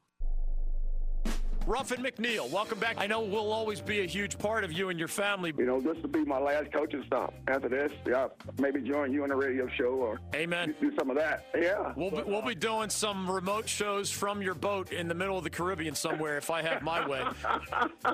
Ruffin 1.68 2.04
McNeill, 2.04 2.50
welcome 2.50 2.80
back. 2.80 2.96
I 2.98 3.06
know 3.08 3.22
we'll 3.22 3.52
always 3.52 3.82
be 3.82 4.02
a 4.02 4.06
huge 4.06 4.38
part 4.38 4.64
of 4.64 4.72
you 4.72 4.90
and 4.90 4.98
your 4.98 5.08
family. 5.08 5.54
You 5.58 5.66
know, 5.66 5.80
this 5.80 5.96
will 6.02 6.10
be 6.10 6.26
my 6.26 6.40
last 6.40 6.74
coaching 6.74 7.04
stop. 7.06 7.34
After 7.48 7.70
this, 7.70 7.92
yeah, 8.06 8.28
maybe 8.60 8.82
join 8.82 9.14
you 9.14 9.24
on 9.24 9.30
the 9.30 9.36
radio 9.36 9.68
show 9.70 9.86
or 9.94 10.20
Amen. 10.34 10.76
do 10.82 10.92
some 10.98 11.10
of 11.10 11.16
that. 11.18 11.46
Yeah. 11.56 11.94
We'll 11.96 12.10
be, 12.12 12.24
we'll 12.24 12.42
be 12.42 12.56
doing 12.56 12.90
some 12.90 13.30
remote 13.30 13.70
shows 13.70 14.10
from 14.10 14.42
your 14.42 14.56
boat 14.56 14.92
in 14.92 15.08
the 15.08 15.14
middle 15.14 15.38
of 15.38 15.44
the 15.44 15.50
Caribbean 15.50 15.94
somewhere 15.94 16.38
if 16.38 16.50
I 16.50 16.62
have 16.64 16.82
my 16.82 17.08
way. 17.08 17.24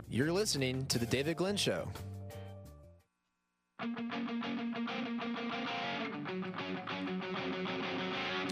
You're 0.10 0.34
listening 0.34 0.86
to 0.88 1.00
The 1.00 1.06
David 1.06 1.38
Glenn 1.38 1.56
Show. 1.56 1.88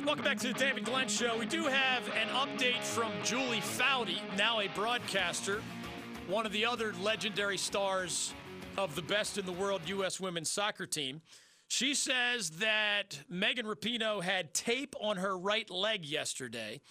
Welcome 0.06 0.24
back 0.24 0.38
to 0.42 0.50
the 0.50 0.54
David 0.54 0.86
Glenn 0.86 1.08
Show. 1.08 1.36
We 1.36 1.48
do 1.48 1.64
have 1.64 2.08
an 2.10 2.28
update 2.28 2.84
from 2.84 3.12
Julie 3.24 3.60
Foudy, 3.60 4.20
now 4.38 4.60
a 4.60 4.68
broadcaster, 4.68 5.64
one 6.28 6.46
of 6.46 6.52
the 6.52 6.64
other 6.64 6.94
legendary 7.02 7.58
stars 7.58 8.32
of 8.78 8.94
the 8.94 9.02
best 9.02 9.40
in 9.40 9.48
the 9.48 9.52
world 9.52 9.82
U.S. 9.88 10.20
women's 10.20 10.52
soccer 10.52 10.86
team. 10.86 11.22
She 11.70 11.96
says 11.96 12.52
that 12.52 13.20
Megan 13.28 13.66
Rapinoe 13.66 14.22
had 14.22 14.54
tape 14.54 14.96
on 15.02 15.18
her 15.18 15.36
right 15.36 15.68
leg 15.72 16.06
yesterday. 16.06 16.82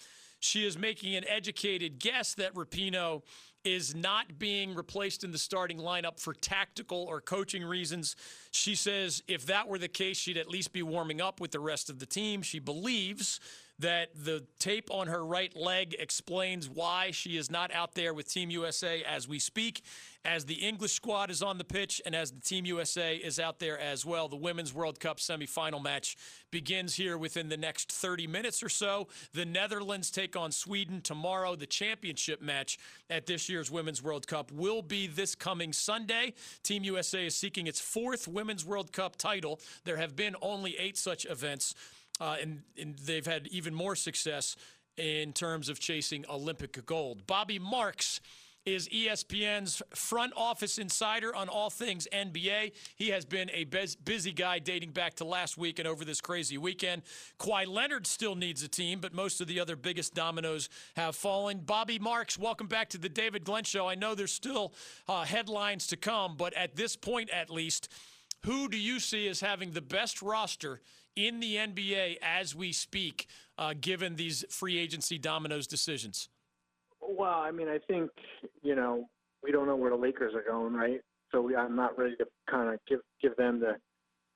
She 0.41 0.67
is 0.67 0.77
making 0.77 1.15
an 1.15 1.23
educated 1.25 1.99
guess 1.99 2.33
that 2.33 2.53
Rapinoe 2.53 3.21
is 3.65 3.95
not 3.95 4.39
being 4.39 4.75
replaced 4.75 5.23
in 5.23 5.31
the 5.31 5.37
starting 5.37 5.77
lineup 5.77 6.19
for 6.19 6.33
tactical 6.33 7.05
or 7.09 7.19
coaching 7.19 7.63
reasons. 7.63 8.15
She 8.51 8.75
says 8.75 9.23
if 9.27 9.47
that 9.47 9.67
were 9.67 9.79
the 9.79 9.87
case, 9.87 10.17
she'd 10.17 10.37
at 10.37 10.47
least 10.47 10.71
be 10.71 10.83
warming 10.83 11.19
up 11.19 11.41
with 11.41 11.51
the 11.51 11.59
rest 11.59 11.89
of 11.89 11.99
the 11.99 12.05
team. 12.05 12.41
She 12.41 12.59
believes 12.59 13.39
that 13.79 14.09
the 14.15 14.45
tape 14.57 14.89
on 14.89 15.07
her 15.07 15.25
right 15.25 15.55
leg 15.55 15.95
explains 15.99 16.69
why 16.69 17.11
she 17.11 17.37
is 17.37 17.51
not 17.51 17.73
out 17.73 17.93
there 17.93 18.13
with 18.13 18.29
Team 18.29 18.49
USA 18.49 19.03
as 19.03 19.27
we 19.27 19.37
speak, 19.37 19.81
as 20.23 20.45
the 20.45 20.55
English 20.55 20.93
squad 20.93 21.29
is 21.29 21.43
on 21.43 21.57
the 21.57 21.63
pitch 21.63 22.01
and 22.05 22.15
as 22.15 22.31
the 22.31 22.39
Team 22.39 22.65
USA 22.65 23.15
is 23.15 23.39
out 23.39 23.59
there 23.59 23.77
as 23.77 24.05
well. 24.05 24.27
The 24.29 24.37
Women's 24.37 24.73
World 24.73 24.99
Cup 24.99 25.17
semifinal 25.17 25.83
match 25.83 26.15
begins 26.51 26.95
here 26.95 27.17
within 27.17 27.49
the 27.49 27.57
next 27.57 27.91
30 27.91 28.27
minutes 28.27 28.63
or 28.63 28.69
so. 28.69 29.07
The 29.33 29.45
Netherlands 29.45 30.09
take 30.09 30.37
on 30.37 30.51
Sweden 30.51 31.01
tomorrow. 31.01 31.55
The 31.55 31.65
championship 31.67 32.41
match 32.41 32.79
at 33.09 33.25
this 33.25 33.49
year's 33.49 33.69
Women's 33.69 34.01
World 34.01 34.25
Cup 34.25 34.51
will 34.51 34.81
be 34.81 35.05
this 35.05 35.35
coming 35.35 35.73
Sunday. 35.73 36.33
Team 36.63 36.83
USA 36.85 37.25
is 37.25 37.35
seeking 37.35 37.67
its 37.67 37.81
fourth 37.81 38.27
Women's 38.27 38.65
World 38.65 38.93
Cup 38.93 39.17
title. 39.17 39.59
There 39.83 39.97
have 39.97 40.15
been 40.15 40.35
only 40.41 40.77
eight 40.79 40.97
such 40.97 41.25
events 41.25 41.75
uh, 42.19 42.37
and, 42.41 42.61
and 42.79 42.97
they've 42.99 43.25
had 43.25 43.47
even 43.47 43.73
more 43.73 43.95
success 43.95 44.55
in 44.97 45.33
terms 45.33 45.69
of 45.69 45.79
chasing 45.79 46.25
Olympic 46.29 46.85
gold. 46.85 47.27
Bobby 47.27 47.59
Marks 47.59 48.21
is 48.65 48.89
ESPN's 48.89 49.83
front 49.93 50.33
office 50.35 50.79
insider 50.79 51.35
on 51.35 51.47
all 51.49 51.69
things 51.69 52.07
NBA. 52.11 52.71
He 52.95 53.09
has 53.09 53.23
been 53.23 53.51
a 53.51 53.65
busy 54.03 54.31
guy 54.31 54.57
dating 54.57 54.89
back 54.91 55.13
to 55.15 55.25
last 55.25 55.55
week 55.55 55.77
and 55.77 55.87
over 55.87 56.03
this 56.03 56.19
crazy 56.19 56.57
weekend. 56.57 57.03
Kawhi 57.39 57.67
Leonard 57.67 58.07
still 58.07 58.33
needs 58.33 58.63
a 58.63 58.67
team, 58.67 58.99
but 58.99 59.13
most 59.13 59.39
of 59.39 59.47
the 59.47 59.59
other 59.59 59.75
biggest 59.75 60.15
dominoes 60.15 60.67
have 60.95 61.15
fallen. 61.15 61.59
Bobby 61.59 61.99
Marks, 61.99 62.39
welcome 62.39 62.65
back 62.65 62.89
to 62.89 62.97
the 62.97 63.09
David 63.09 63.43
Glenn 63.43 63.65
Show. 63.65 63.87
I 63.87 63.93
know 63.93 64.15
there's 64.15 64.33
still 64.33 64.73
uh, 65.07 65.25
headlines 65.25 65.85
to 65.87 65.97
come, 65.97 66.35
but 66.35 66.53
at 66.55 66.75
this 66.75 66.95
point 66.95 67.29
at 67.29 67.51
least, 67.51 67.91
who 68.45 68.67
do 68.67 68.77
you 68.77 68.99
see 68.99 69.27
as 69.27 69.41
having 69.41 69.71
the 69.71 69.81
best 69.81 70.23
roster 70.23 70.81
in 71.15 71.39
the 71.39 71.55
NBA 71.55 72.17
as 72.21 72.55
we 72.55 72.71
speak, 72.71 73.27
uh, 73.57 73.73
given 73.79 74.15
these 74.15 74.45
free 74.49 74.77
agency 74.77 75.17
dominoes 75.17 75.67
decisions? 75.67 76.29
Well, 77.01 77.39
I 77.39 77.51
mean, 77.51 77.67
I 77.67 77.79
think 77.87 78.11
you 78.61 78.75
know 78.75 79.07
we 79.43 79.51
don't 79.51 79.67
know 79.67 79.75
where 79.75 79.91
the 79.91 79.95
Lakers 79.95 80.33
are 80.33 80.43
going, 80.43 80.73
right? 80.73 81.01
So 81.31 81.41
we, 81.41 81.55
I'm 81.55 81.75
not 81.75 81.97
ready 81.97 82.15
to 82.17 82.25
kind 82.49 82.73
of 82.73 82.79
give 82.87 83.01
give 83.21 83.35
them 83.35 83.59
the, 83.59 83.75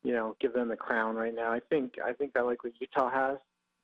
you 0.04 0.13
know, 0.13 0.36
give 0.39 0.54
them 0.54 0.68
the 0.68 0.76
crown 0.76 1.15
right 1.15 1.34
now. 1.34 1.52
I 1.52 1.60
think 1.70 1.94
I 2.04 2.13
think 2.13 2.32
I 2.36 2.42
like 2.42 2.63
what 2.63 2.74
Utah 2.80 3.10
has, 3.10 3.38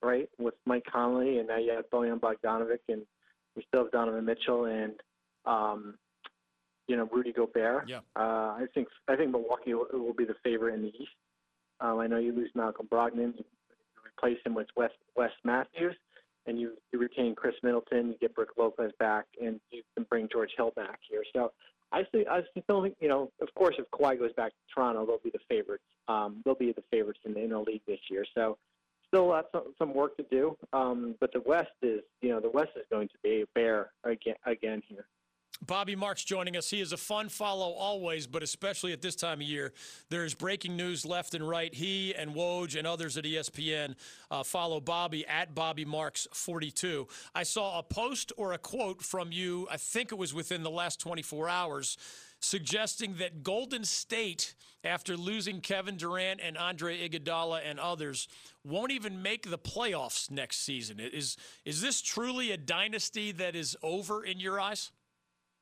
right, 0.04 0.30
with 0.38 0.54
Mike 0.66 0.86
Conley, 0.92 1.40
and 1.40 1.48
now 1.48 1.58
you 1.58 1.72
have 1.72 1.90
Bojan 1.90 2.20
Bogdanovic, 2.20 2.80
and 2.90 3.02
we 3.56 3.64
still 3.68 3.84
have 3.84 3.92
Donovan 3.92 4.26
Mitchell 4.26 4.66
and, 4.66 4.94
um, 5.46 5.96
you 6.88 6.98
know, 6.98 7.08
Rudy 7.12 7.32
Gobert. 7.32 7.88
Yeah. 7.88 8.00
Uh, 8.16 8.54
I 8.60 8.66
think 8.74 8.88
I 9.08 9.16
think 9.16 9.32
Milwaukee 9.32 9.74
will, 9.74 9.88
will 9.94 10.14
be 10.14 10.26
the 10.26 10.36
favorite 10.44 10.76
in 10.76 10.82
the 10.82 10.90
East. 10.90 11.12
Um, 11.80 12.00
I 12.00 12.08
know 12.08 12.18
you 12.18 12.32
lose 12.32 12.52
Malcolm 12.56 12.88
Brogdon, 12.92 13.34
you 13.38 13.44
replace 14.06 14.38
him 14.46 14.54
with 14.54 14.68
Wes 14.76 14.92
Wes 15.16 15.32
Matthews, 15.44 15.96
and 16.46 16.60
you, 16.60 16.74
you 16.92 17.00
retain 17.00 17.36
Khris 17.36 17.56
Middleton. 17.64 18.10
You 18.10 18.16
get 18.20 18.36
Brook 18.36 18.54
Lopez 18.58 18.92
back, 19.00 19.26
and 19.42 19.60
you 19.72 19.82
can 19.96 20.06
bring 20.10 20.30
George 20.32 20.52
Hill 20.56 20.72
back 20.76 21.00
here. 21.10 21.24
So 21.34 21.52
I 21.92 22.04
see. 22.12 22.26
I 22.30 22.42
still 22.62 22.84
think 22.84 22.96
you 23.00 23.08
know. 23.08 23.32
Of 23.42 23.54
course, 23.56 23.76
if 23.78 23.86
Kawhi 23.92 24.18
goes 24.18 24.34
back 24.34 24.52
to 24.52 24.58
Toronto, 24.74 25.06
they'll 25.06 25.20
be 25.24 25.32
the 25.32 25.40
favorites. 25.50 25.84
Um, 26.08 26.42
they'll 26.44 26.56
be 26.56 26.72
the 26.72 26.84
favorites 26.92 27.20
in 27.26 27.34
the, 27.34 27.44
in 27.44 27.50
the 27.50 27.60
league 27.60 27.82
this 27.88 28.00
year. 28.10 28.26
So 28.36 28.58
still 29.08 29.28
lots 29.28 29.48
of, 29.54 29.64
some 29.78 29.94
work 29.94 30.18
to 30.18 30.26
do. 30.30 30.58
Um, 30.74 31.16
but 31.20 31.32
the 31.32 31.42
West 31.46 31.72
is, 31.82 32.02
you 32.22 32.30
know, 32.30 32.40
the 32.40 32.50
West 32.50 32.72
is 32.76 32.84
going 32.90 33.08
to 33.10 33.18
be 33.24 33.42
a 33.42 33.46
bear 33.54 33.92
again 34.04 34.36
again 34.46 34.82
here. 34.88 35.06
Bobby 35.62 35.96
Marks 35.96 36.24
joining 36.24 36.58
us. 36.58 36.70
He 36.70 36.82
is 36.82 36.92
a 36.92 36.98
fun 36.98 37.30
follow 37.30 37.72
always, 37.72 38.28
but 38.28 38.44
especially 38.44 38.92
at 38.92 39.02
this 39.02 39.16
time 39.16 39.40
of 39.40 39.48
year. 39.48 39.74
There's 40.10 40.34
breaking 40.34 40.76
news 40.76 41.06
left 41.06 41.34
and 41.34 41.48
right. 41.48 41.74
He 41.74 42.14
and 42.14 42.36
Woj 42.36 42.78
and 42.78 42.86
others 42.86 43.18
at 43.18 43.24
ESPN 43.24 43.96
uh, 44.30 44.44
follow 44.44 44.80
Bobby 44.80 45.26
at 45.28 45.56
Bobby 45.56 45.86
Marks 45.86 46.28
42. 46.34 47.08
I 47.34 47.44
saw 47.44 47.80
a 47.80 47.84
post 47.84 48.34
or 48.38 48.54
a 48.54 48.58
quote 48.58 49.02
from 49.02 49.32
you, 49.32 49.68
I 49.72 49.78
think 49.78 50.12
it 50.12 50.18
was 50.18 50.34
within 50.34 50.62
the 50.62 50.70
last 50.70 51.00
24 51.00 51.48
hours, 51.48 51.98
suggesting 52.40 53.16
that 53.16 53.44
Golden 53.44 53.86
State, 53.86 54.56
after 54.84 55.16
losing 55.18 55.62
Kevin 55.62 55.96
Durant 55.96 56.42
and 56.44 56.58
Andre 56.58 57.08
Iguodala 57.08 57.62
and 57.66 57.80
others, 57.80 58.28
won't 58.64 58.92
even 58.92 59.22
make 59.22 59.50
the 59.50 59.58
playoffs 59.58 60.30
next 60.30 60.58
season. 60.58 61.00
Is, 61.00 61.38
is 61.64 61.82
this 61.82 62.02
truly 62.02 62.52
a 62.52 62.58
dynasty 62.58 63.32
that 63.32 63.56
is 63.56 63.78
over 63.82 64.24
in 64.24 64.40
your 64.40 64.60
eyes? 64.60 64.92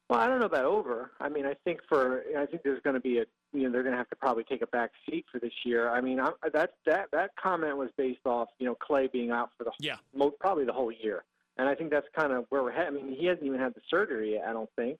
Well, 0.10 0.20
I 0.20 0.28
don't 0.28 0.39
know 0.39 0.46
about 0.46 0.66
over. 0.66 1.12
I 1.20 1.30
mean, 1.30 1.46
I 1.46 1.54
think 1.63 1.80
for 1.88 2.24
I 2.38 2.46
think 2.46 2.63
there's 2.63 2.82
going 2.84 2.96
to 2.96 3.00
be 3.00 3.20
a 3.20 3.26
you 3.54 3.63
know 3.63 3.72
they're 3.72 3.84
going 3.84 3.94
to 3.94 3.98
have 3.98 4.10
to 4.10 4.16
probably 4.16 4.44
take 4.44 4.62
a 4.62 4.68
back 4.68 4.92
seat 5.10 5.26
for 5.32 5.39
this 5.39 5.54
year. 5.63 5.89
I 5.89 6.02
mean, 6.02 6.20
I, 6.20 6.32
that 6.54 6.74
that 6.86 7.10
that 7.12 7.32
comment 7.42 7.78
was 7.78 7.89
based 7.98 8.26
off 8.26 8.50
you 8.60 8.66
know 8.66 8.76
Klay 8.76 9.12
being 9.12 9.32
out 9.32 9.52
for 9.58 9.63
the 9.63 9.72
yeah 9.80 9.96
mo- 10.13 10.34
probably 10.39 10.66
the 10.66 10.74
whole 10.74 10.92
year, 10.92 11.24
and 11.58 11.70
I 11.70 11.76
think 11.76 11.89
that's 11.89 12.08
kind 12.16 12.34
of 12.34 12.46
where 12.50 12.63
we're 12.63 12.72
headed. 12.72 13.00
I 13.00 13.04
mean, 13.04 13.16
he 13.18 13.26
hasn't 13.28 13.46
even 13.46 13.60
had 13.60 13.74
the 13.76 13.82
surgery 13.89 14.34
yet, 14.34 14.46
I 14.48 14.54
don't 14.54 14.70
think, 14.76 15.00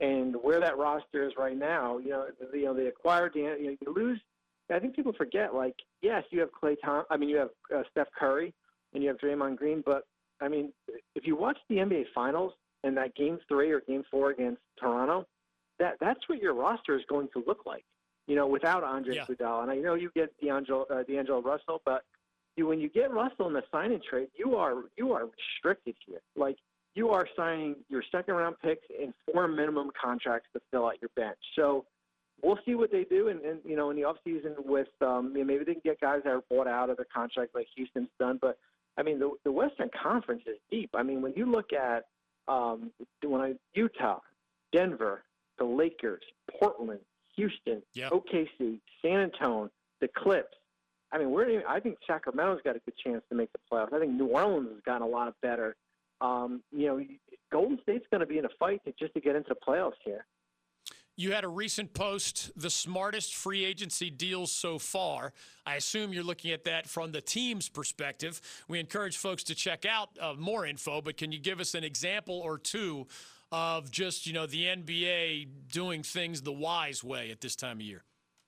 and 0.00 0.34
where 0.42 0.60
that 0.60 0.78
roster 0.78 1.26
is 1.26 1.32
right 1.38 1.56
now, 1.56 1.98
you 1.98 2.10
know, 2.10 2.26
the, 2.40 2.58
you 2.58 2.64
know 2.64 2.74
they 2.74 2.86
acquired 2.86 3.32
the 3.34 3.40
you 3.40 3.64
know 3.64 3.76
you 3.80 3.94
lose. 3.94 4.20
I 4.72 4.78
think 4.78 4.94
people 4.94 5.12
forget 5.12 5.54
like 5.54 5.76
yes, 6.02 6.24
you 6.30 6.40
have 6.40 6.50
Klay 6.50 6.76
Tom. 6.84 7.04
I 7.10 7.16
mean, 7.16 7.28
you 7.28 7.36
have 7.36 7.50
uh, 7.74 7.82
Steph 7.90 8.08
Curry 8.18 8.52
and 8.94 9.02
you 9.02 9.08
have 9.08 9.18
Draymond 9.18 9.56
Green, 9.56 9.82
but 9.84 10.06
I 10.40 10.48
mean, 10.48 10.72
if 11.14 11.26
you 11.26 11.36
watch 11.36 11.58
the 11.68 11.76
NBA 11.76 12.06
Finals, 12.14 12.52
in 12.84 12.94
that 12.94 13.14
game 13.14 13.38
three 13.48 13.70
or 13.70 13.80
game 13.80 14.04
four 14.10 14.30
against 14.30 14.60
Toronto, 14.78 15.26
that 15.78 15.96
that's 16.00 16.20
what 16.28 16.40
your 16.40 16.54
roster 16.54 16.96
is 16.96 17.02
going 17.08 17.28
to 17.32 17.42
look 17.46 17.66
like. 17.66 17.84
You 18.26 18.36
know, 18.36 18.46
without 18.46 18.84
Andre 18.84 19.16
yeah. 19.16 19.24
Iguodala, 19.24 19.62
and 19.62 19.70
I 19.70 19.76
know 19.76 19.94
you 19.94 20.10
get 20.14 20.32
D'Angelo, 20.40 20.86
uh, 20.90 21.02
D'Angelo 21.02 21.42
Russell, 21.42 21.82
but 21.84 22.02
you, 22.56 22.66
when 22.66 22.78
you 22.78 22.88
get 22.88 23.10
Russell 23.10 23.48
in 23.48 23.54
the 23.54 23.62
signing 23.72 24.00
trade, 24.08 24.28
you 24.36 24.56
are 24.56 24.84
you 24.96 25.12
are 25.12 25.26
restricted 25.26 25.96
here. 26.06 26.20
Like 26.36 26.56
you 26.94 27.10
are 27.10 27.26
signing 27.36 27.76
your 27.88 28.02
second 28.12 28.34
round 28.34 28.56
picks 28.62 28.86
in 28.90 29.12
four 29.26 29.48
minimum 29.48 29.90
contracts 30.00 30.48
to 30.52 30.60
fill 30.70 30.86
out 30.86 31.00
your 31.00 31.10
bench. 31.16 31.38
So 31.56 31.86
we'll 32.42 32.58
see 32.64 32.74
what 32.74 32.92
they 32.92 33.04
do, 33.04 33.28
and, 33.28 33.40
and 33.40 33.58
you 33.64 33.76
know, 33.76 33.90
in 33.90 33.96
the 33.96 34.02
offseason 34.02 34.64
with 34.64 34.88
um, 35.00 35.32
you 35.34 35.40
know, 35.40 35.44
maybe 35.44 35.64
they 35.64 35.72
can 35.72 35.82
get 35.84 36.00
guys 36.00 36.20
that 36.24 36.30
are 36.30 36.42
bought 36.50 36.68
out 36.68 36.90
of 36.90 36.96
their 36.96 37.06
contract 37.12 37.54
like 37.54 37.66
Houston's 37.76 38.08
done. 38.18 38.38
But 38.40 38.58
I 38.96 39.02
mean, 39.02 39.18
the 39.18 39.32
the 39.44 39.52
Western 39.52 39.90
Conference 40.00 40.42
is 40.46 40.58
deep. 40.70 40.90
I 40.94 41.02
mean, 41.02 41.22
when 41.22 41.32
you 41.34 41.50
look 41.50 41.72
at 41.72 42.04
um, 42.50 42.90
when 43.24 43.40
I 43.40 43.54
Utah, 43.74 44.18
Denver, 44.72 45.22
the 45.58 45.64
Lakers, 45.64 46.22
Portland, 46.58 47.00
Houston, 47.36 47.82
yep. 47.94 48.12
OKC, 48.12 48.80
San 49.00 49.20
Antonio, 49.20 49.70
the 50.00 50.08
Clips. 50.16 50.56
I 51.12 51.18
mean, 51.18 51.30
we're. 51.30 51.66
I 51.66 51.80
think 51.80 51.96
Sacramento's 52.06 52.60
got 52.64 52.76
a 52.76 52.80
good 52.80 52.94
chance 53.04 53.22
to 53.30 53.34
make 53.34 53.50
the 53.52 53.58
playoffs. 53.70 53.92
I 53.92 54.00
think 54.00 54.12
New 54.12 54.26
Orleans 54.26 54.68
has 54.70 54.80
gotten 54.84 55.02
a 55.02 55.06
lot 55.06 55.34
better. 55.42 55.76
Um, 56.20 56.62
you 56.70 56.86
know, 56.86 57.04
Golden 57.50 57.78
State's 57.82 58.06
going 58.10 58.20
to 58.20 58.26
be 58.26 58.38
in 58.38 58.44
a 58.44 58.50
fight 58.58 58.80
to, 58.84 58.92
just 58.98 59.14
to 59.14 59.20
get 59.20 59.36
into 59.36 59.48
the 59.48 59.56
playoffs 59.66 59.98
here. 60.04 60.26
You 61.20 61.32
had 61.32 61.44
a 61.44 61.48
recent 61.48 61.92
post, 61.92 62.50
the 62.56 62.70
smartest 62.70 63.34
free 63.34 63.62
agency 63.62 64.08
deals 64.08 64.50
so 64.50 64.78
far. 64.78 65.34
I 65.66 65.74
assume 65.74 66.14
you're 66.14 66.24
looking 66.24 66.50
at 66.50 66.64
that 66.64 66.88
from 66.88 67.12
the 67.12 67.20
team's 67.20 67.68
perspective. 67.68 68.40
We 68.68 68.80
encourage 68.80 69.18
folks 69.18 69.44
to 69.44 69.54
check 69.54 69.84
out 69.84 70.08
uh, 70.18 70.32
more 70.38 70.64
info, 70.64 71.02
but 71.02 71.18
can 71.18 71.30
you 71.30 71.38
give 71.38 71.60
us 71.60 71.74
an 71.74 71.84
example 71.84 72.40
or 72.40 72.56
two 72.56 73.06
of 73.52 73.90
just 73.90 74.26
you 74.26 74.32
know 74.32 74.46
the 74.46 74.64
NBA 74.64 75.48
doing 75.70 76.02
things 76.02 76.40
the 76.40 76.54
wise 76.54 77.04
way 77.04 77.30
at 77.30 77.42
this 77.42 77.54
time 77.54 77.80
of 77.80 77.82
year? 77.82 78.02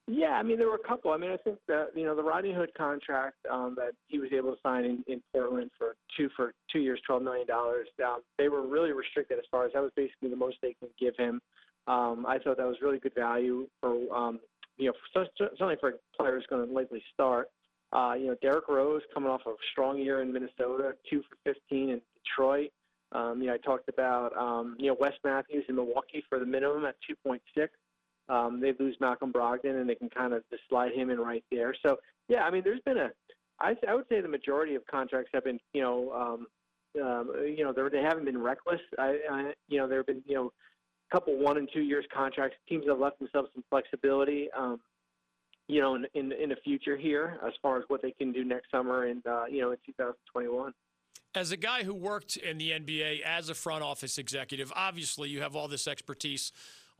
Yeah, 0.07 0.31
I 0.31 0.41
mean 0.41 0.57
there 0.57 0.67
were 0.67 0.81
a 0.83 0.87
couple. 0.87 1.11
I 1.11 1.17
mean 1.17 1.29
I 1.29 1.37
think 1.37 1.59
that 1.67 1.89
you 1.95 2.05
know 2.05 2.15
the 2.15 2.23
Rodney 2.23 2.53
Hood 2.53 2.71
contract 2.75 3.37
um, 3.51 3.75
that 3.77 3.91
he 4.07 4.17
was 4.17 4.31
able 4.35 4.51
to 4.51 4.57
sign 4.63 4.83
in, 4.83 5.03
in 5.05 5.21
Portland 5.31 5.69
for 5.77 5.95
two 6.17 6.27
for 6.35 6.55
two 6.71 6.79
years, 6.79 6.99
twelve 7.05 7.21
million 7.21 7.45
dollars. 7.45 7.87
Um, 8.03 8.21
they 8.39 8.49
were 8.49 8.65
really 8.65 8.93
restricted 8.93 9.37
as 9.37 9.45
far 9.51 9.63
as 9.63 9.73
that 9.73 9.83
was 9.83 9.91
basically 9.95 10.31
the 10.31 10.35
most 10.35 10.57
they 10.63 10.75
could 10.79 10.89
give 10.99 11.15
him. 11.17 11.39
Um, 11.87 12.25
I 12.27 12.39
thought 12.39 12.57
that 12.57 12.67
was 12.67 12.77
really 12.81 12.99
good 12.99 13.15
value 13.15 13.67
for 13.79 13.91
um, 14.15 14.39
you 14.77 14.87
know 14.87 14.93
for, 15.13 15.25
certainly 15.37 15.75
for 15.79 15.89
a 15.89 15.93
player 16.17 16.35
who's 16.35 16.45
going 16.49 16.67
to 16.67 16.73
likely 16.73 17.03
start. 17.13 17.49
Uh, 17.91 18.13
you 18.17 18.27
know 18.27 18.35
Derrick 18.41 18.67
Rose 18.67 19.01
coming 19.13 19.29
off 19.29 19.41
a 19.45 19.53
strong 19.71 19.99
year 19.99 20.21
in 20.21 20.31
Minnesota, 20.31 20.93
two 21.09 21.21
for 21.21 21.53
fifteen 21.53 21.89
in 21.89 22.01
Detroit. 22.23 22.69
Um, 23.11 23.41
you 23.41 23.47
know 23.47 23.53
I 23.53 23.57
talked 23.57 23.89
about 23.89 24.35
um, 24.37 24.75
you 24.79 24.87
know 24.87 24.97
Wes 24.99 25.13
Matthews 25.23 25.65
in 25.69 25.75
Milwaukee 25.75 26.23
for 26.29 26.39
the 26.39 26.45
minimum 26.45 26.85
at 26.85 26.95
two 27.07 27.15
point 27.23 27.41
six 27.55 27.73
um, 28.29 28.61
they 28.61 28.73
lose 28.79 28.95
Malcolm 28.99 29.31
Brogdon 29.31 29.79
and 29.79 29.89
they 29.89 29.95
can 29.95 30.09
kind 30.09 30.33
of 30.33 30.43
just 30.49 30.63
slide 30.69 30.93
him 30.93 31.09
in 31.09 31.19
right 31.19 31.43
there. 31.51 31.75
So 31.85 31.97
yeah, 32.29 32.43
I 32.43 32.51
mean, 32.51 32.61
there's 32.63 32.81
been 32.81 32.97
a, 32.97 33.11
I, 33.59 33.75
I 33.87 33.95
would 33.95 34.05
say 34.09 34.21
the 34.21 34.27
majority 34.27 34.75
of 34.75 34.85
contracts 34.87 35.31
have 35.33 35.43
been, 35.43 35.59
you 35.73 35.81
know, 35.81 36.11
um, 36.13 36.47
um, 37.01 37.31
you 37.45 37.63
know, 37.63 37.73
they 37.73 38.01
haven't 38.01 38.25
been 38.25 38.41
reckless. 38.41 38.79
I, 38.99 39.17
I, 39.29 39.53
you 39.67 39.77
know, 39.79 39.87
there 39.87 39.99
have 39.99 40.07
been, 40.07 40.23
you 40.25 40.35
know, 40.35 40.53
couple 41.13 41.37
one 41.37 41.57
and 41.57 41.69
two 41.71 41.81
years 41.81 42.05
contracts. 42.13 42.57
Teams 42.67 42.85
have 42.87 42.99
left 42.99 43.19
themselves 43.19 43.49
some 43.53 43.63
flexibility, 43.69 44.49
um, 44.57 44.79
you 45.67 45.79
know, 45.79 45.95
in, 45.95 46.05
in 46.15 46.31
in 46.31 46.49
the 46.49 46.57
future 46.63 46.97
here 46.97 47.39
as 47.45 47.53
far 47.61 47.77
as 47.77 47.83
what 47.87 48.01
they 48.01 48.11
can 48.11 48.33
do 48.33 48.43
next 48.43 48.71
summer 48.71 49.05
and 49.05 49.25
uh, 49.27 49.45
you 49.49 49.61
know 49.61 49.71
in 49.71 49.77
2021. 49.85 50.73
As 51.35 51.51
a 51.51 51.57
guy 51.57 51.83
who 51.83 51.93
worked 51.93 52.37
in 52.37 52.57
the 52.57 52.71
NBA 52.71 53.21
as 53.21 53.49
a 53.49 53.55
front 53.55 53.83
office 53.83 54.17
executive, 54.17 54.71
obviously 54.75 55.29
you 55.29 55.41
have 55.41 55.55
all 55.55 55.67
this 55.67 55.87
expertise 55.87 56.51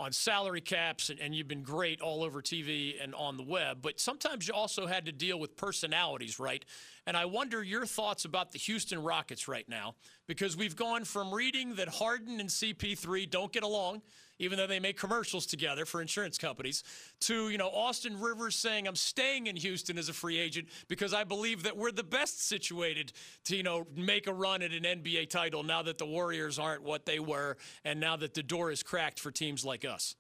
on 0.04 0.12
salary 0.12 0.60
caps, 0.60 1.10
and, 1.10 1.20
and, 1.20 1.34
you've 1.34 1.48
been 1.48 1.64
great 1.64 2.02
all 2.02 2.24
over 2.24 2.42
TV 2.42 3.02
and 3.02 3.16
on 3.16 3.38
the 3.38 3.44
web. 3.44 3.78
But 3.82 4.00
sometimes 4.02 4.48
you 4.48 4.54
also 4.54 4.86
had 4.86 5.06
to 5.06 5.14
deal 5.14 5.40
with 5.40 5.56
personalities, 5.56 6.40
right? 6.40 6.64
And 7.08 7.16
I 7.16 7.26
wonder 7.26 7.64
your 7.64 7.86
thoughts 7.86 8.26
about 8.26 8.52
the 8.52 8.60
Houston 8.60 9.02
Rockets 9.02 9.48
right 9.48 9.68
now, 9.70 9.96
because 10.28 10.58
we've 10.58 10.76
gone 10.76 11.06
from 11.06 11.34
reading 11.34 11.76
that 11.76 11.88
Harden 11.88 12.42
and 12.42 12.50
CP3 12.50 13.30
don't 13.30 13.52
get 13.52 13.64
along 13.64 14.02
even 14.40 14.58
though 14.58 14.68
they 14.68 14.80
make 14.80 14.98
commercials 14.98 15.46
together 15.46 15.86
for 15.86 16.02
insurance 16.02 16.38
companies, 16.38 16.84
to, 17.22 17.50
you 17.50 17.58
know, 17.58 17.70
Austin 17.70 18.20
Rivers 18.20 18.56
saying, 18.56 18.88
I'm 18.88 18.96
staying 18.96 19.48
in 19.48 19.56
Houston 19.56 19.98
as 19.98 20.10
a 20.10 20.14
free 20.14 20.40
agent 20.40 20.68
because 20.88 21.14
I 21.14 21.24
believe 21.24 21.64
that 21.64 21.78
we're 21.78 21.92
the 21.92 22.04
best 22.04 22.48
situated 22.48 23.14
to, 23.46 23.56
you 23.56 23.64
know, 23.64 23.86
make 23.96 24.28
a 24.28 24.34
run 24.34 24.62
at 24.62 24.72
an 24.72 24.84
NBA 24.84 25.30
title 25.30 25.64
now 25.64 25.82
that 25.84 25.98
the 25.98 26.06
Warriors 26.06 26.58
aren't 26.60 26.84
what 26.84 27.06
they 27.06 27.20
were 27.20 27.58
and 27.86 28.00
now 28.00 28.16
that 28.18 28.34
the 28.34 28.44
door 28.44 28.72
is 28.72 28.84
cracked 28.84 29.20
for 29.20 29.32
teams 29.32 29.64
like 29.64 29.86
us. 29.86 30.16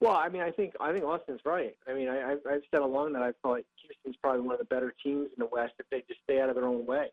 Well, 0.00 0.12
I 0.12 0.28
mean, 0.28 0.42
I 0.42 0.50
think 0.50 0.74
I 0.78 0.92
think 0.92 1.06
Austin's 1.06 1.40
right. 1.46 1.74
I 1.88 1.94
mean, 1.94 2.08
I, 2.08 2.32
I've 2.32 2.60
said 2.70 2.82
along 2.82 3.14
that 3.14 3.22
I 3.22 3.32
thought 3.42 3.62
Houston's 3.80 4.16
probably 4.22 4.42
one 4.42 4.52
of 4.52 4.58
the 4.58 4.66
better 4.66 4.92
teams 5.02 5.28
in 5.34 5.38
the 5.38 5.48
West 5.50 5.72
if 5.78 5.86
they 5.90 6.04
just 6.06 6.20
stay 6.24 6.38
out 6.38 6.50
of 6.50 6.54
their 6.54 6.66
own 6.66 6.84
way 6.84 7.08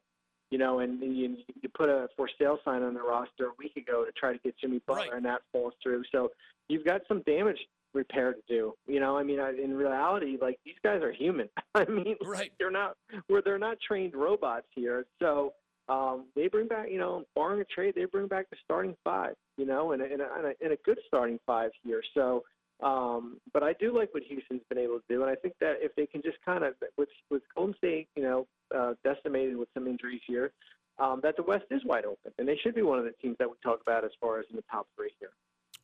you 0.54 0.60
know, 0.60 0.82
and 0.82 1.02
you, 1.02 1.36
you 1.64 1.70
put 1.76 1.90
a 1.90 2.08
for 2.16 2.30
sale 2.38 2.60
sign 2.64 2.84
on 2.84 2.94
the 2.94 3.02
roster 3.02 3.46
a 3.46 3.54
week 3.58 3.76
ago 3.76 4.06
to 4.06 4.12
try 4.12 4.32
to 4.34 4.38
get 4.38 4.56
Jimmy 4.60 4.82
Butler, 4.86 5.06
right. 5.06 5.14
and 5.14 5.26
that 5.26 5.42
falls 5.52 5.74
through. 5.82 6.04
So 6.12 6.30
you've 6.70 6.86
got 6.86 7.02
some 7.08 7.24
damage 7.24 7.58
repair 7.96 8.34
to 8.34 8.40
do. 8.48 8.76
You 8.86 9.00
know, 9.00 9.18
I 9.18 9.24
mean, 9.24 9.40
I, 9.40 9.50
in 9.50 9.74
reality, 9.74 10.38
like 10.40 10.60
these 10.64 10.76
guys 10.84 11.02
are 11.02 11.12
human. 11.12 11.50
I 11.74 11.86
mean, 11.86 12.18
right. 12.24 12.52
they're 12.60 12.70
not 12.70 12.98
where 13.26 13.42
they're 13.42 13.58
not 13.58 13.78
trained 13.82 14.14
robots 14.14 14.68
here. 14.76 15.08
So 15.20 15.54
um, 15.90 16.26
they 16.36 16.48
bring 16.50 16.68
back, 16.68 16.92
you 16.92 17.00
know, 17.00 17.24
barring 17.34 17.62
a 17.62 17.66
trade, 17.66 17.96
they 17.96 18.06
bring 18.06 18.28
back 18.28 18.48
the 18.52 18.58
starting 18.64 18.96
five. 19.04 19.34
You 19.58 19.66
know, 19.66 19.94
and 19.94 20.04
a, 20.04 20.06
and 20.06 20.22
a, 20.22 20.54
and 20.62 20.74
a 20.74 20.78
good 20.86 21.00
starting 21.08 21.40
five 21.48 21.72
here. 21.84 22.04
So. 22.14 22.44
Um, 22.82 23.38
but 23.54 23.64
I 23.64 23.74
do 23.74 23.96
like 23.96 24.14
what 24.14 24.24
Houston's 24.24 24.62
been 24.70 24.78
able 24.78 24.98
to 24.98 25.04
do, 25.08 25.22
and 25.22 25.32
I 25.32 25.36
think 25.36 25.54
that 25.62 25.78
if 25.80 25.96
they 25.96 26.06
can 26.06 26.22
just 26.22 26.38
kind 26.44 26.64
of 26.64 26.74
with 26.98 27.10
with 27.30 27.44
Golden 27.56 27.76
State, 27.78 28.08
you 28.16 28.24
know, 28.24 28.48
uh, 28.76 28.94
decimated 29.04 29.56
with 29.56 29.70
some 29.74 29.88
injuries 29.88 30.22
here, 30.28 30.52
um, 31.00 31.22
that 31.24 31.38
the 31.38 31.44
West 31.44 31.66
is 31.72 31.86
wide 31.86 32.06
open, 32.06 32.32
and 32.38 32.48
they 32.48 32.58
should 32.58 32.76
be 32.76 32.82
one 32.82 33.00
of 33.00 33.06
the 33.06 33.14
teams 33.22 33.38
that 33.40 33.50
we 33.50 33.56
talk 33.64 33.80
about 33.82 34.04
as 34.04 34.12
far 34.20 34.40
as 34.40 34.46
in 34.50 34.56
the 34.56 34.64
top 34.70 34.88
three 34.96 35.12
here 35.20 35.32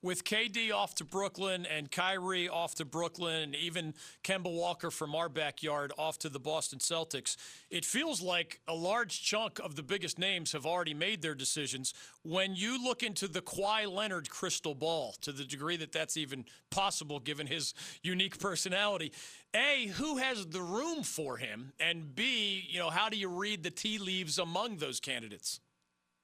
with 0.02 0.24
KD 0.24 0.74
off 0.74 0.96
to 0.96 1.06
Brooklyn 1.06 1.66
and 1.66 1.92
Kyrie 1.92 2.48
off 2.48 2.76
to 2.76 2.86
Brooklyn, 2.86 3.44
and 3.44 3.56
even 3.56 3.94
Kemba 4.24 4.54
Walker 4.54 4.92
from 4.92 5.14
our 5.16 5.30
backyard 5.30 5.92
off 5.98 6.18
to 6.20 6.30
the 6.30 6.40
Boston 6.40 6.80
Celtics, 6.80 7.36
it 7.70 7.86
feels 7.86 8.22
like 8.22 8.62
a 8.68 8.74
large 8.74 9.22
chunk 9.22 9.60
of 9.60 9.76
the 9.76 9.84
biggest 9.84 10.18
names 10.18 10.52
have 10.54 10.66
already 10.66 10.94
made 10.94 11.22
their 11.22 11.36
decisions. 11.36 11.94
When 12.24 12.56
you 12.56 12.82
look 12.84 13.04
into 13.04 13.28
the 13.28 13.42
Kawhi 13.42 13.92
Leonard 13.92 14.30
crystal 14.30 14.76
ball, 14.76 15.16
to 15.22 15.32
the 15.32 15.44
degree 15.44 15.78
that 15.78 15.92
that's 15.92 16.18
even 16.18 16.46
possible 16.70 17.20
given 17.20 17.48
his 17.48 17.74
unique 18.02 18.40
personality, 18.40 19.12
A, 19.54 19.88
who 19.96 20.18
has 20.18 20.46
the 20.46 20.62
room 20.62 21.04
for 21.04 21.38
him? 21.38 21.74
And 21.80 22.16
B, 22.16 22.66
you 22.70 22.80
know, 22.80 22.90
how 22.90 23.10
do 23.10 23.18
you 23.18 23.28
read 23.28 23.64
the 23.64 23.72
tea 23.72 23.98
leaves 23.98 24.40
among 24.40 24.78
those 24.78 25.00
candidates? 25.00 25.60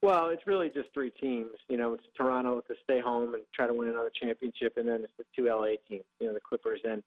Well, 0.02 0.28
it's 0.28 0.46
really 0.46 0.68
just 0.68 0.88
three 0.92 1.10
teams. 1.10 1.52
You 1.68 1.78
know, 1.78 1.94
it's 1.94 2.04
Toronto 2.16 2.60
to 2.68 2.74
stay 2.84 3.00
home 3.00 3.34
and 3.34 3.42
try 3.54 3.66
to 3.66 3.74
win 3.74 3.88
another 3.88 4.12
championship, 4.20 4.74
and 4.76 4.88
then 4.88 5.04
it's 5.04 5.12
the 5.18 5.24
two 5.34 5.48
LA 5.48 5.76
teams. 5.88 6.04
You 6.20 6.28
know, 6.28 6.34
the 6.34 6.40
Clippers 6.40 6.80
and 6.84 7.02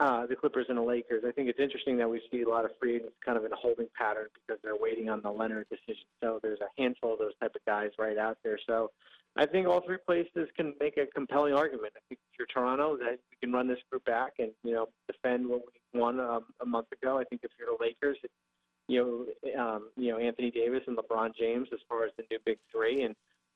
uh, 0.00 0.26
the 0.26 0.36
Clippers 0.36 0.66
and 0.68 0.76
the 0.76 0.82
Lakers. 0.82 1.24
I 1.26 1.32
think 1.32 1.48
it's 1.48 1.60
interesting 1.60 1.96
that 1.98 2.10
we 2.10 2.20
see 2.30 2.42
a 2.42 2.48
lot 2.48 2.64
of 2.64 2.72
free 2.80 2.96
agents 2.96 3.14
kind 3.24 3.38
of 3.38 3.44
in 3.44 3.52
a 3.52 3.56
holding 3.56 3.88
pattern 3.96 4.26
because 4.34 4.60
they're 4.62 4.76
waiting 4.76 5.08
on 5.08 5.22
the 5.22 5.30
Leonard 5.30 5.66
decision. 5.70 6.04
So 6.22 6.38
there's 6.42 6.60
a 6.60 6.80
handful 6.80 7.14
of 7.14 7.18
those 7.18 7.32
type 7.40 7.54
of 7.54 7.64
guys 7.64 7.90
right 7.98 8.18
out 8.18 8.36
there. 8.44 8.58
So 8.66 8.90
I 9.36 9.46
think 9.46 9.66
all 9.66 9.80
three 9.80 9.98
places 10.04 10.48
can 10.56 10.74
make 10.80 10.96
a 10.96 11.06
compelling 11.06 11.54
argument. 11.54 11.92
I 11.96 12.00
think 12.08 12.20
if 12.32 12.38
you're 12.38 12.46
Toronto, 12.46 12.96
that 12.98 13.18
we 13.30 13.36
can 13.40 13.52
run 13.52 13.68
this 13.68 13.78
group 13.90 14.04
back 14.04 14.32
and 14.38 14.50
you 14.64 14.72
know 14.72 14.88
defend 15.06 15.46
what 15.46 15.60
we 15.60 16.00
won 16.00 16.20
um, 16.20 16.44
a 16.60 16.66
month 16.66 16.88
ago. 16.92 17.18
I 17.18 17.24
think 17.24 17.42
if 17.44 17.50
you're 17.58 17.68
the 17.76 17.82
Lakers, 17.82 18.18
you 18.88 19.26
know, 19.44 19.60
um, 19.60 19.88
you 19.96 20.10
know 20.10 20.18
Anthony 20.18 20.50
Davis 20.50 20.82
and 20.86 20.96
LeBron 20.96 21.34
James 21.36 21.68
as 21.72 21.80
far 21.88 22.04
as 22.04 22.12
the 22.16 22.24
new 22.30 22.38
big 22.44 22.58
three, 22.70 23.02
and 23.02 23.14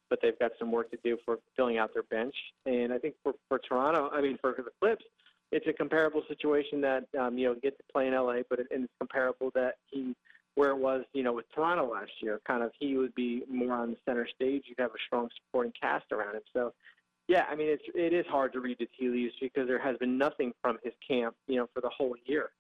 but 0.09 0.19
they've 0.21 0.39
got 0.39 0.53
some 0.59 0.73
work 0.73 0.91
to 0.91 0.99
do 1.05 1.17
for 1.25 1.39
filling 1.57 1.79
out 1.79 1.95
their 1.95 2.03
bench. 2.05 2.35
And 2.67 2.93
I 2.93 2.99
think 2.99 3.15
for 3.23 3.35
for 3.49 3.59
Toronto, 3.59 4.11
I 4.13 4.21
mean 4.21 4.39
for 4.41 4.55
the 4.57 4.65
Clips, 4.81 5.05
it's 5.53 5.67
a 5.67 5.73
comparable 5.73 6.23
situation 6.29 6.81
that 6.81 7.07
um, 7.19 7.39
you 7.39 7.49
know 7.49 7.55
get 7.55 7.77
to 7.79 7.85
play 7.93 8.09
in 8.09 8.15
LA, 8.15 8.41
but 8.49 8.59
it, 8.59 8.67
and 8.71 8.85
it's 8.85 8.93
comparable 8.99 9.51
that 9.55 9.75
he 9.87 10.15
where 10.57 10.71
it 10.71 10.79
was 10.79 11.05
you 11.13 11.23
know 11.23 11.33
with 11.33 11.47
Toronto 11.55 11.91
last 11.91 12.13
year. 12.21 12.41
Kind 12.47 12.63
of 12.63 12.73
he 12.79 12.97
would 12.97 13.15
be 13.15 13.45
more 13.49 13.75
on 13.75 13.91
the 13.93 13.97
center 14.05 14.29
stage. 14.35 14.65
You'd 14.67 14.81
have 14.81 14.91
a 14.91 15.01
strong 15.07 15.29
supporting 15.47 15.73
cast 15.81 16.07
around 16.13 16.37
him. 16.37 16.43
So. 16.53 16.73
Yeah, 17.29 17.45
I 17.49 17.55
mean 17.55 17.69
it's 17.69 17.85
it 17.95 18.13
is 18.13 18.27
hard 18.27 18.53
to 18.55 18.61
read 18.61 18.79
the 18.81 18.89
tea 18.99 19.09
leaves 19.09 19.35
because 19.41 19.69
there 19.69 19.79
has 19.79 19.97
been 19.99 20.19
nothing 20.19 20.53
from 20.61 20.79
his 20.83 20.93
camp, 21.07 21.37
you 21.47 21.59
know, 21.59 21.69
for 21.73 21.81
the 21.81 21.91
whole 21.97 22.17
year. 22.25 22.51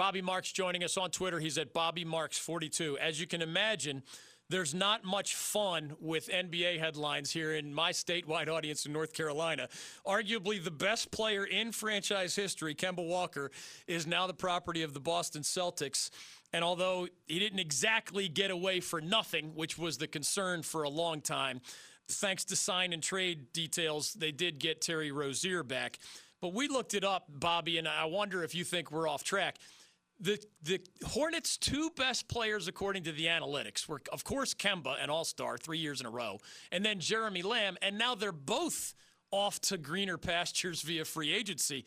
Bobby 0.00 0.22
Marks 0.22 0.50
joining 0.50 0.82
us 0.82 0.96
on 0.96 1.10
Twitter. 1.10 1.38
He's 1.38 1.58
at 1.58 1.74
Bobby 1.74 2.06
Marks42. 2.06 2.96
As 2.96 3.20
you 3.20 3.26
can 3.26 3.42
imagine, 3.42 4.02
there's 4.48 4.72
not 4.72 5.04
much 5.04 5.34
fun 5.34 5.94
with 6.00 6.30
NBA 6.30 6.78
headlines 6.78 7.30
here 7.30 7.54
in 7.54 7.74
my 7.74 7.92
statewide 7.92 8.48
audience 8.48 8.86
in 8.86 8.94
North 8.94 9.12
Carolina. 9.12 9.68
Arguably 10.06 10.64
the 10.64 10.70
best 10.70 11.10
player 11.10 11.44
in 11.44 11.70
franchise 11.70 12.34
history, 12.34 12.74
Kemba 12.74 13.06
Walker, 13.06 13.50
is 13.86 14.06
now 14.06 14.26
the 14.26 14.32
property 14.32 14.82
of 14.82 14.94
the 14.94 15.00
Boston 15.00 15.42
Celtics. 15.42 16.08
And 16.54 16.64
although 16.64 17.06
he 17.26 17.38
didn't 17.38 17.58
exactly 17.58 18.26
get 18.26 18.50
away 18.50 18.80
for 18.80 19.02
nothing, 19.02 19.54
which 19.54 19.76
was 19.76 19.98
the 19.98 20.06
concern 20.06 20.62
for 20.62 20.84
a 20.84 20.88
long 20.88 21.20
time, 21.20 21.60
thanks 22.08 22.46
to 22.46 22.56
sign 22.56 22.94
and 22.94 23.02
trade 23.02 23.52
details, 23.52 24.14
they 24.14 24.32
did 24.32 24.60
get 24.60 24.80
Terry 24.80 25.12
Rozier 25.12 25.62
back. 25.62 25.98
But 26.40 26.54
we 26.54 26.68
looked 26.68 26.94
it 26.94 27.04
up, 27.04 27.26
Bobby, 27.28 27.76
and 27.76 27.86
I 27.86 28.06
wonder 28.06 28.42
if 28.42 28.54
you 28.54 28.64
think 28.64 28.90
we're 28.90 29.06
off 29.06 29.24
track 29.24 29.58
the 30.20 30.38
the 30.62 30.80
Hornets' 31.04 31.56
two 31.56 31.90
best 31.96 32.28
players, 32.28 32.68
according 32.68 33.04
to 33.04 33.12
the 33.12 33.26
analytics, 33.26 33.88
were 33.88 34.00
of 34.12 34.24
course 34.24 34.54
Kemba, 34.54 35.02
an 35.02 35.10
All 35.10 35.24
Star, 35.24 35.56
three 35.56 35.78
years 35.78 36.00
in 36.00 36.06
a 36.06 36.10
row, 36.10 36.38
and 36.70 36.84
then 36.84 37.00
Jeremy 37.00 37.42
Lamb, 37.42 37.76
and 37.82 37.96
now 37.98 38.14
they're 38.14 38.32
both 38.32 38.94
off 39.30 39.60
to 39.60 39.78
greener 39.78 40.18
pastures 40.18 40.82
via 40.82 41.04
free 41.04 41.32
agency. 41.32 41.84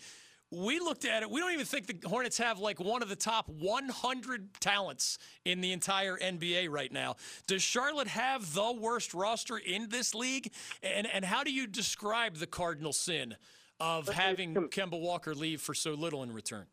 We 0.49 0.79
looked 0.79 1.03
at 1.05 1.23
it. 1.23 1.31
We 1.31 1.39
don't 1.39 1.51
even 1.51 1.65
think 1.65 1.87
the 1.87 2.07
Hornets 2.07 2.37
have 2.37 2.59
like 2.59 2.79
one 2.79 3.01
of 3.01 3.09
the 3.09 3.15
top 3.15 3.49
100 3.49 4.53
talents 4.59 5.17
in 5.45 5.61
the 5.61 5.71
entire 5.71 6.15
NBA 6.15 6.69
right 6.69 6.91
now. 6.91 7.15
Does 7.47 7.63
Charlotte 7.63 8.07
have 8.07 8.53
the 8.53 8.71
worst 8.71 9.15
roster 9.15 9.57
in 9.57 9.89
this 9.89 10.13
league? 10.13 10.53
And 10.83 11.07
and 11.07 11.25
how 11.25 11.43
do 11.43 11.51
you 11.51 11.67
describe 11.67 12.37
the 12.37 12.47
cardinal 12.47 12.93
sin 12.93 13.35
of 13.79 14.07
having 14.07 14.53
Kemba 14.53 14.99
Walker 14.99 15.33
leave 15.33 15.59
for 15.59 15.73
so 15.73 15.93
little 15.93 16.23
in 16.23 16.31
return? 16.31 16.65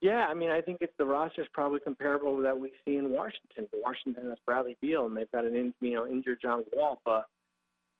Yeah, 0.00 0.26
I 0.28 0.34
mean, 0.34 0.50
I 0.50 0.60
think 0.60 0.78
it's 0.80 0.92
the 0.96 1.04
roster 1.04 1.42
is 1.42 1.48
probably 1.52 1.80
comparable 1.80 2.36
to 2.36 2.42
that 2.42 2.58
we 2.58 2.70
see 2.84 2.96
in 2.96 3.10
Washington. 3.10 3.66
Washington 3.72 4.28
has 4.28 4.38
Bradley 4.46 4.76
Beal, 4.80 5.06
and 5.06 5.16
they've 5.16 5.30
got 5.32 5.44
an 5.44 5.56
in, 5.56 5.74
you 5.80 5.94
know 5.94 6.06
injured 6.06 6.38
John 6.40 6.62
Wall. 6.72 7.00
But 7.04 7.26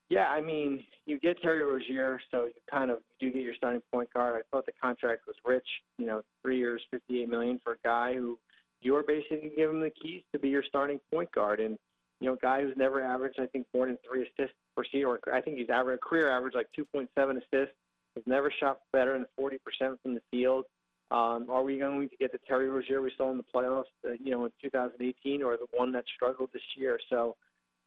yeah, 0.09 0.29
I 0.29 0.41
mean, 0.41 0.85
you 1.07 1.19
get 1.19 1.43
Terry 1.43 1.63
Rozier, 1.65 2.21
so 2.31 2.45
you 2.45 2.53
kind 2.71 2.93
of 2.93 2.99
do 3.19 3.33
get 3.33 3.43
your 3.43 3.55
starting 3.57 3.83
point 3.93 4.13
guard. 4.13 4.37
I 4.41 4.43
thought 4.51 4.67
the 4.67 4.73
contract 4.81 5.23
was 5.27 5.35
rich. 5.45 5.67
You 5.99 6.07
know, 6.07 6.23
three 6.43 6.57
years, 6.59 6.81
fifty-eight 6.91 7.29
million 7.29 7.61
for 7.65 7.73
a 7.73 7.79
guy 7.85 8.15
who 8.15 8.39
you 8.81 8.95
are 8.95 9.03
basically 9.03 9.51
giving 9.57 9.81
the 9.81 9.91
keys 9.91 10.23
to 10.33 10.39
be 10.39 10.49
your 10.49 10.63
starting 10.63 11.01
point 11.13 11.33
guard. 11.33 11.59
And 11.59 11.77
You 12.21 12.29
know, 12.29 12.35
a 12.35 12.39
guy 12.39 12.63
who's 12.63 12.77
never 12.77 13.03
averaged, 13.03 13.41
I 13.41 13.47
think, 13.47 13.67
more 13.75 13.87
than 13.87 13.99
three 14.09 14.23
assists 14.23 14.55
per 14.77 14.85
season, 14.85 15.07
or 15.07 15.19
I 15.33 15.41
think 15.41 15.59
he's 15.59 15.69
average 15.69 16.01
career 16.01 16.31
average 16.31 16.55
like 16.55 16.69
2.7 16.79 17.09
assists. 17.31 17.75
Has 18.17 18.25
never 18.27 18.53
shot 18.59 18.81
better 18.93 19.13
than 19.13 19.27
40% 19.39 19.59
from 20.03 20.15
the 20.15 20.23
field. 20.31 20.65
Um, 21.11 21.47
are 21.49 21.63
we 21.63 21.79
going 21.79 22.09
to 22.09 22.17
get 22.17 22.33
the 22.33 22.39
Terry 22.47 22.69
Rozier 22.69 23.01
we 23.01 23.11
saw 23.17 23.31
in 23.31 23.39
the 23.39 23.45
playoffs, 23.55 23.85
uh, 24.07 24.13
you 24.23 24.31
know, 24.31 24.45
in 24.45 24.51
2018, 24.63 25.43
or 25.43 25.57
the 25.57 25.67
one 25.73 25.91
that 25.93 26.05
struggled 26.15 26.51
this 26.53 26.63
year? 26.77 27.01
So, 27.09 27.37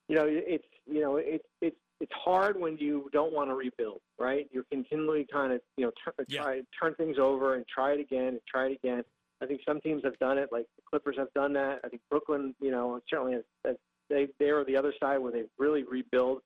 you 0.08 0.16
know, 0.16 0.24
it's 0.28 0.66
you 0.88 1.02
know, 1.02 1.18
it's 1.18 1.46
it's 1.62 1.78
it's 2.00 2.12
hard 2.14 2.60
when 2.60 2.78
you 2.78 3.10
don't 3.14 3.32
want 3.32 3.50
to 3.52 3.54
rebuild, 3.56 4.02
right? 4.20 4.50
You're 4.52 4.66
continually 4.72 5.28
kind 5.32 5.54
of 5.54 5.62
you 5.78 5.86
know 5.86 5.92
turn, 6.04 6.26
Yeah. 6.28 6.42
try 6.42 6.62
turn 6.82 6.96
things 6.96 7.18
over 7.20 7.56
and 7.56 7.66
try 7.68 7.92
it 7.94 8.00
again 8.00 8.28
and 8.30 8.42
try 8.48 8.68
it 8.68 8.80
again. 8.84 9.04
I 9.40 9.46
think 9.46 9.62
some 9.68 9.82
teams 9.82 10.04
have 10.04 10.18
done 10.20 10.38
it, 10.38 10.50
like 10.52 10.66
the 10.76 10.82
Clippers 10.90 11.16
have 11.18 11.32
done 11.34 11.54
that. 11.54 11.82
I 11.84 11.90
think 11.90 12.02
Brooklyn, 12.10 12.56
you 12.60 12.72
know, 12.72 13.00
certainly 13.08 13.34
has, 13.34 13.44
has 13.66 13.76
they 14.10 14.30
they 14.40 14.50
are 14.50 14.66
the 14.66 14.76
other 14.78 14.94
side 15.00 15.20
where 15.20 15.32
they 15.32 15.44
really 15.60 15.84
rebuild. 15.84 16.42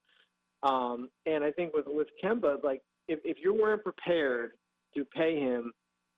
Um, 0.63 1.09
and 1.25 1.43
I 1.43 1.51
think 1.51 1.73
with 1.73 1.85
with 1.87 2.07
Kemba, 2.21 2.61
like 2.65 2.81
if 3.07 3.19
if 3.23 3.37
you 3.41 3.53
weren't 3.53 3.83
prepared 3.83 4.51
to 4.95 5.05
pay 5.05 5.39
him, 5.39 5.71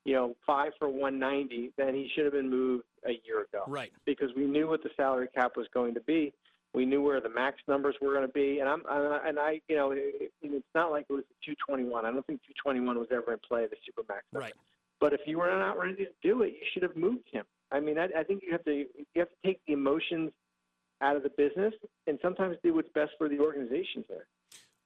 you 0.08 0.14
know, 0.14 0.36
five 0.45 0.72
for 0.80 0.88
one 0.88 1.20
ninety, 1.20 1.72
then 1.78 1.93
he 1.93 2.10
should 2.16 2.24
have 2.24 2.34
been 2.34 2.49
moved 2.49 2.86
a 3.05 3.12
year 3.26 3.41
ago 3.41 3.64
Right. 3.68 3.91
because 4.05 4.30
we 4.38 4.45
knew 4.45 4.66
what 4.68 4.82
the 4.82 4.89
salary 4.95 5.28
cap 5.36 5.58
was 5.58 5.68
going 5.74 5.93
to 5.95 5.99
be. 5.99 6.34
We 6.74 6.86
knew 6.86 7.01
where 7.01 7.20
the 7.20 7.28
max 7.30 7.58
numbers 7.68 7.95
were 8.01 8.14
going 8.14 8.26
to 8.26 8.32
be, 8.34 8.60
and 8.60 8.70
I'm 8.70 8.84
and 8.89 9.38
I, 9.38 9.60
you 9.68 9.76
know, 9.76 9.91
it, 9.91 10.32
it's 10.41 10.66
not 10.74 10.91
like 10.91 11.05
it 11.10 11.14
was 11.14 11.24
221. 11.43 12.05
I 12.05 12.12
don't 12.12 12.26
think 12.26 12.39
221 12.64 12.97
was 12.97 13.08
ever 13.12 13.34
in 13.34 13.39
play, 13.45 13.66
the 13.68 13.76
super 13.86 14.03
max. 14.08 14.24
number. 14.32 14.45
Right. 14.45 14.53
But 15.01 15.12
if 15.14 15.22
you 15.26 15.39
were 15.39 15.49
not 15.49 15.78
ready 15.78 15.95
to 16.05 16.08
do 16.24 16.41
it, 16.43 16.53
you 16.53 16.66
should 16.74 16.84
have 16.84 16.95
moved 16.95 17.28
him. 17.32 17.43
I 17.72 17.80
mean, 17.82 17.97
I, 17.99 18.08
I 18.18 18.24
think 18.24 18.43
you 18.45 18.51
have 18.53 18.64
to 18.64 18.72
you 18.74 18.88
have 19.18 19.28
to 19.30 19.36
take 19.45 19.60
the 19.68 19.74
emotions 19.74 20.32
out 21.01 21.18
of 21.18 21.24
the 21.24 21.30
business 21.38 21.74
and 22.08 22.18
sometimes 22.22 22.55
do 22.64 22.74
what's 22.74 22.89
best 22.95 23.12
for 23.18 23.28
the 23.28 23.39
organization 23.39 24.05
here. 24.08 24.26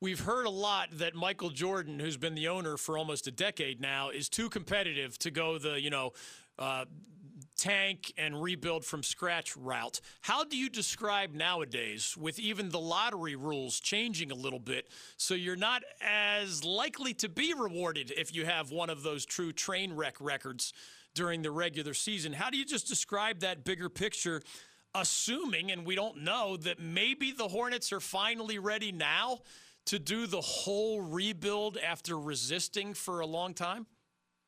We've 0.02 0.20
heard 0.20 0.48
a 0.48 0.50
lot 0.50 0.90
that 0.94 1.14
Michael 1.14 1.52
Jordan, 1.52 2.00
who's 2.00 2.18
been 2.18 2.34
the 2.34 2.48
owner 2.48 2.76
for 2.76 2.98
almost 2.98 3.28
a 3.28 3.32
decade 3.32 3.80
now, 3.80 4.10
is 4.10 4.30
too 4.30 4.50
competitive 4.50 5.20
to 5.20 5.30
go 5.30 5.60
the, 5.60 5.80
you 5.80 5.92
know, 5.92 6.14
uh, 6.58 6.86
tank 7.56 8.12
and 8.18 8.42
rebuild 8.42 8.84
from 8.84 9.04
scratch 9.04 9.56
route. 9.56 10.02
How 10.22 10.44
do 10.44 10.58
you 10.58 10.72
describe 10.72 11.36
nowadays, 11.36 12.18
with 12.18 12.40
even 12.40 12.70
the 12.70 12.80
lottery 12.80 13.36
rules 13.36 13.80
changing 13.80 14.32
a 14.32 14.36
little 14.36 14.58
bit, 14.58 14.90
so 15.18 15.36
you're 15.36 15.56
not 15.56 15.84
as 16.02 16.64
likely 16.64 17.14
to 17.16 17.30
be 17.30 17.54
rewarded 17.54 18.12
if 18.18 18.34
you 18.34 18.44
have 18.44 18.72
one 18.72 18.90
of 18.90 19.04
those 19.04 19.24
true 19.24 19.54
train 19.54 19.94
wreck 19.94 20.16
records 20.20 20.74
during 21.14 21.44
the 21.44 21.52
regular 21.52 21.94
season? 21.94 22.34
How 22.34 22.50
do 22.50 22.58
you 22.58 22.66
just 22.66 22.88
describe 22.88 23.42
that 23.42 23.64
bigger 23.64 23.88
picture? 23.88 24.42
Assuming, 24.96 25.72
and 25.72 25.86
we 25.86 25.94
don't 25.94 26.24
know, 26.24 26.58
that 26.58 26.80
maybe 26.80 27.32
the 27.32 27.48
Hornets 27.48 27.94
are 27.94 28.00
finally 28.00 28.58
ready 28.58 28.92
now 28.92 29.42
to 29.86 30.00
do 30.00 30.28
the 30.28 30.42
whole 30.42 31.02
rebuild 31.02 31.78
after 31.78 32.18
resisting 32.18 32.94
for 32.94 33.20
a 33.20 33.26
long 33.26 33.54
time? 33.54 33.88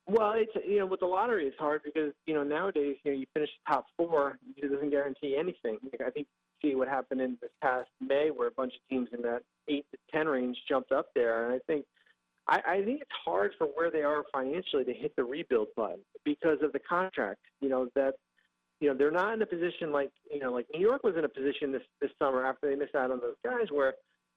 Well, 0.05 0.33
it's 0.35 0.51
you 0.67 0.79
know 0.79 0.85
with 0.85 0.99
the 0.99 1.05
lottery 1.05 1.45
it's 1.45 1.57
hard 1.57 1.81
because 1.83 2.11
you 2.25 2.33
know 2.33 2.43
nowadays 2.43 2.97
you 3.03 3.11
know 3.11 3.17
you 3.17 3.25
finish 3.33 3.49
top 3.67 3.85
four 3.95 4.37
it 4.57 4.69
doesn't 4.69 4.89
guarantee 4.89 5.37
anything. 5.37 5.77
Like, 5.83 6.01
I 6.05 6.09
think 6.09 6.27
see 6.61 6.75
what 6.75 6.87
happened 6.87 7.21
in 7.21 7.37
this 7.41 7.51
past 7.61 7.89
May 8.01 8.29
where 8.29 8.47
a 8.49 8.51
bunch 8.51 8.73
of 8.73 8.79
teams 8.89 9.09
in 9.13 9.21
that 9.21 9.43
eight 9.69 9.85
to 9.91 9.97
ten 10.11 10.27
range 10.27 10.57
jumped 10.67 10.91
up 10.91 11.07
there, 11.15 11.45
and 11.45 11.55
I 11.55 11.59
think 11.67 11.85
I, 12.47 12.61
I 12.67 12.83
think 12.83 13.01
it's 13.01 13.11
hard 13.23 13.53
for 13.57 13.67
where 13.67 13.89
they 13.89 14.01
are 14.01 14.23
financially 14.33 14.83
to 14.83 14.93
hit 14.93 15.15
the 15.15 15.23
rebuild 15.23 15.69
button 15.75 15.99
because 16.25 16.57
of 16.61 16.73
the 16.73 16.79
contract. 16.79 17.39
You 17.61 17.69
know 17.69 17.87
that 17.95 18.15
you 18.81 18.89
know 18.89 18.97
they're 18.97 19.11
not 19.11 19.33
in 19.33 19.41
a 19.41 19.45
position 19.45 19.93
like 19.93 20.11
you 20.29 20.39
know 20.39 20.51
like 20.51 20.67
New 20.73 20.81
York 20.81 21.03
was 21.03 21.15
in 21.17 21.23
a 21.23 21.29
position 21.29 21.71
this 21.71 21.83
this 22.01 22.11
summer 22.19 22.45
after 22.45 22.69
they 22.69 22.75
missed 22.75 22.95
out 22.95 23.11
on 23.11 23.21
those 23.21 23.35
guys 23.43 23.67
where 23.71 23.93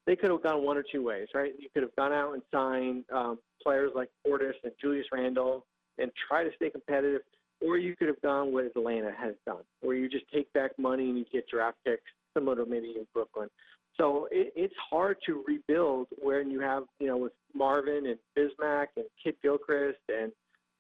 they 0.07 0.17
could 0.17 0.31
have 0.31 0.43
gone 0.43 0.65
one 0.65 0.77
or 0.77 0.85
two 0.91 1.03
ways, 1.03 1.29
right? 1.35 1.53
You 1.59 1.69
could 1.73 1.83
have 1.83 1.95
gone 1.97 2.13
out 2.13 2.33
and 2.35 2.43
signed 2.53 3.05
um, 3.13 3.39
players 3.63 3.93
like 3.95 4.09
Portis 4.27 4.53
and 4.63 4.73
Julius 4.81 5.07
Randle 5.13 5.67
and 5.99 6.11
try 6.29 6.45
to 6.45 6.51
stay 6.57 6.71
competitive, 6.71 7.23
or 7.61 7.79
you 7.79 7.97
could 7.97 8.09
have 8.09 8.21
gone 8.23 8.53
what 8.53 8.65
Atlanta 8.65 9.13
has 9.19 9.35
done, 9.47 9.63
where 9.81 9.97
you 9.97 10.09
just 10.09 10.27
take 10.33 10.53
back 10.53 10.73
money 10.79 11.09
and 11.09 11.19
you 11.19 11.25
get 11.33 11.49
draft 11.49 11.79
picks, 11.85 12.03
similar 12.35 12.57
to 12.57 12.71
maybe 12.71 12.95
in 12.97 13.07
Brooklyn. 13.13 13.49
So 13.97 14.29
it, 14.31 14.53
it's 14.55 14.75
hard 14.91 15.17
to 15.27 15.43
rebuild 15.47 16.09
when 16.23 16.51
you 16.51 16.61
have, 16.61 16.85
you 17.01 17.07
know, 17.07 17.17
with 17.17 17.33
Marvin 17.55 18.07
and 18.07 18.19
Bismack 18.37 18.89
and 18.97 19.07
Kidd 19.23 19.37
Gilchrist 19.43 19.99
and, 20.09 20.31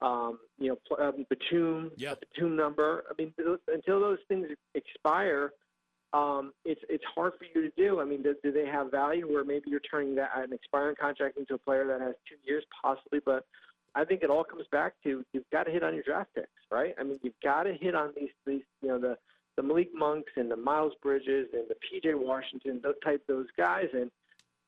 um, 0.03 0.39
you 0.59 0.68
know, 0.68 0.97
um, 1.03 1.24
Batum, 1.31 1.91
Yeah. 1.97 2.14
Batum 2.20 2.55
number. 2.57 3.05
I 3.11 3.14
mean, 3.20 3.33
until 3.72 4.01
those 4.01 4.18
things 4.29 4.49
expire, 4.74 5.53
um, 6.16 6.52
it's 6.64 6.80
it's 6.88 7.04
hard 7.14 7.34
for 7.38 7.44
you 7.44 7.68
to 7.68 7.74
do. 7.76 8.00
I 8.00 8.04
mean, 8.04 8.22
do, 8.22 8.34
do 8.42 8.50
they 8.50 8.66
have 8.66 8.90
value 8.90 9.30
where 9.30 9.44
maybe 9.44 9.64
you're 9.66 9.80
turning 9.80 10.14
that 10.14 10.30
an 10.34 10.52
expiring 10.52 10.96
contract 10.98 11.36
into 11.36 11.54
a 11.54 11.58
player 11.58 11.86
that 11.86 12.00
has 12.00 12.14
two 12.26 12.36
years 12.46 12.64
possibly? 12.82 13.20
But 13.24 13.44
I 13.94 14.04
think 14.04 14.22
it 14.22 14.30
all 14.30 14.44
comes 14.44 14.64
back 14.72 14.94
to 15.04 15.24
you've 15.32 15.50
got 15.52 15.64
to 15.64 15.70
hit 15.70 15.82
on 15.82 15.94
your 15.94 16.04
draft 16.04 16.30
picks, 16.34 16.48
right? 16.70 16.94
I 16.98 17.02
mean, 17.02 17.18
you've 17.22 17.40
got 17.42 17.64
to 17.64 17.74
hit 17.74 17.94
on 17.94 18.12
these 18.18 18.30
these 18.46 18.62
you 18.80 18.88
know 18.88 18.98
the 18.98 19.18
the 19.56 19.62
Malik 19.62 19.90
Monks 19.94 20.32
and 20.36 20.50
the 20.50 20.56
Miles 20.56 20.94
Bridges 21.02 21.48
and 21.52 21.64
the 21.68 21.76
P.J. 21.90 22.14
Washington, 22.14 22.80
those 22.82 22.94
type 23.04 23.22
those 23.28 23.46
guys. 23.56 23.88
And 23.92 24.10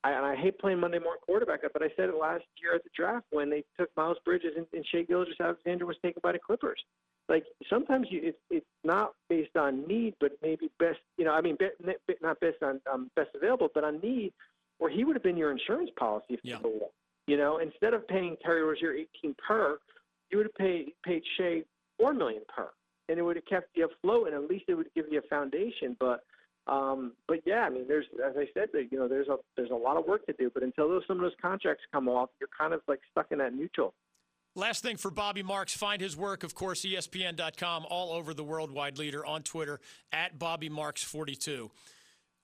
I, 0.04 0.12
and 0.12 0.26
I 0.26 0.36
hate 0.36 0.58
playing 0.58 0.80
Monday 0.80 0.98
morning 0.98 1.20
quarterback, 1.24 1.60
but 1.72 1.82
I 1.82 1.88
said 1.96 2.10
it 2.10 2.14
last 2.14 2.44
year 2.60 2.74
at 2.74 2.84
the 2.84 2.90
draft 2.94 3.26
when 3.30 3.48
they 3.48 3.64
took 3.78 3.90
Miles 3.96 4.18
Bridges 4.24 4.52
and, 4.56 4.66
and 4.72 4.84
Shai 4.86 5.02
Gilgeous-Alexander 5.02 5.86
was 5.86 5.96
taken 6.02 6.20
by 6.22 6.32
the 6.32 6.38
Clippers 6.38 6.80
like 7.28 7.44
sometimes 7.68 8.06
you 8.10 8.20
it's 8.22 8.38
it's 8.50 8.66
not 8.84 9.14
based 9.28 9.56
on 9.56 9.86
need, 9.86 10.14
but 10.20 10.32
maybe 10.42 10.70
best 10.78 10.98
you 11.16 11.24
know 11.24 11.32
I 11.32 11.40
mean 11.40 11.56
be, 11.58 11.68
be- 12.06 12.14
not 12.22 12.40
based 12.40 12.62
on 12.62 12.80
um, 12.92 13.10
best 13.16 13.30
available, 13.34 13.68
but 13.74 13.84
on 13.84 14.00
need, 14.00 14.32
or 14.78 14.88
he 14.88 15.04
would 15.04 15.14
have 15.16 15.22
been 15.22 15.36
your 15.36 15.50
insurance 15.50 15.90
policy 15.98 16.34
if 16.34 16.40
Yeah. 16.42 16.58
you. 16.62 16.80
You 17.26 17.36
know, 17.36 17.58
instead 17.58 17.92
of 17.92 18.08
paying 18.08 18.36
Terry 18.42 18.62
Rozier 18.62 18.94
18 18.94 19.34
per, 19.46 19.78
you 20.30 20.38
would 20.38 20.46
have 20.46 20.54
paid 20.54 20.92
paid 21.04 21.22
Shai 21.36 21.62
four 21.98 22.14
million 22.14 22.42
per, 22.48 22.70
and 23.10 23.18
it 23.18 23.22
would 23.22 23.36
have 23.36 23.44
kept 23.44 23.76
you 23.76 23.86
afloat, 23.86 24.28
and 24.28 24.34
at 24.34 24.48
least 24.48 24.64
it 24.68 24.74
would 24.74 24.88
give 24.94 25.06
you 25.10 25.18
a 25.18 25.28
foundation. 25.28 25.94
But 26.00 26.24
um, 26.66 27.12
but 27.26 27.40
yeah, 27.44 27.60
I 27.60 27.70
mean, 27.70 27.86
there's 27.86 28.06
as 28.26 28.34
I 28.38 28.46
said, 28.54 28.68
you 28.90 28.98
know, 28.98 29.08
there's 29.08 29.28
a 29.28 29.36
there's 29.56 29.70
a 29.70 29.74
lot 29.74 29.98
of 29.98 30.06
work 30.06 30.24
to 30.26 30.32
do. 30.32 30.50
But 30.52 30.62
until 30.62 30.88
those 30.88 31.02
some 31.06 31.18
of 31.18 31.22
those 31.22 31.36
contracts 31.40 31.84
come 31.92 32.08
off, 32.08 32.30
you're 32.40 32.48
kind 32.58 32.72
of 32.72 32.80
like 32.88 33.00
stuck 33.10 33.26
in 33.30 33.38
that 33.38 33.52
neutral. 33.52 33.92
Last 34.58 34.82
thing 34.82 34.96
for 34.96 35.12
Bobby 35.12 35.44
Marks, 35.44 35.72
find 35.72 36.02
his 36.02 36.16
work, 36.16 36.42
of 36.42 36.52
course, 36.52 36.84
ESPN.com, 36.84 37.86
all 37.88 38.12
over 38.12 38.34
the 38.34 38.42
worldwide 38.42 38.98
leader 38.98 39.24
on 39.24 39.44
Twitter 39.44 39.78
at 40.12 40.36
Bobby 40.36 40.68
Marks42. 40.68 41.70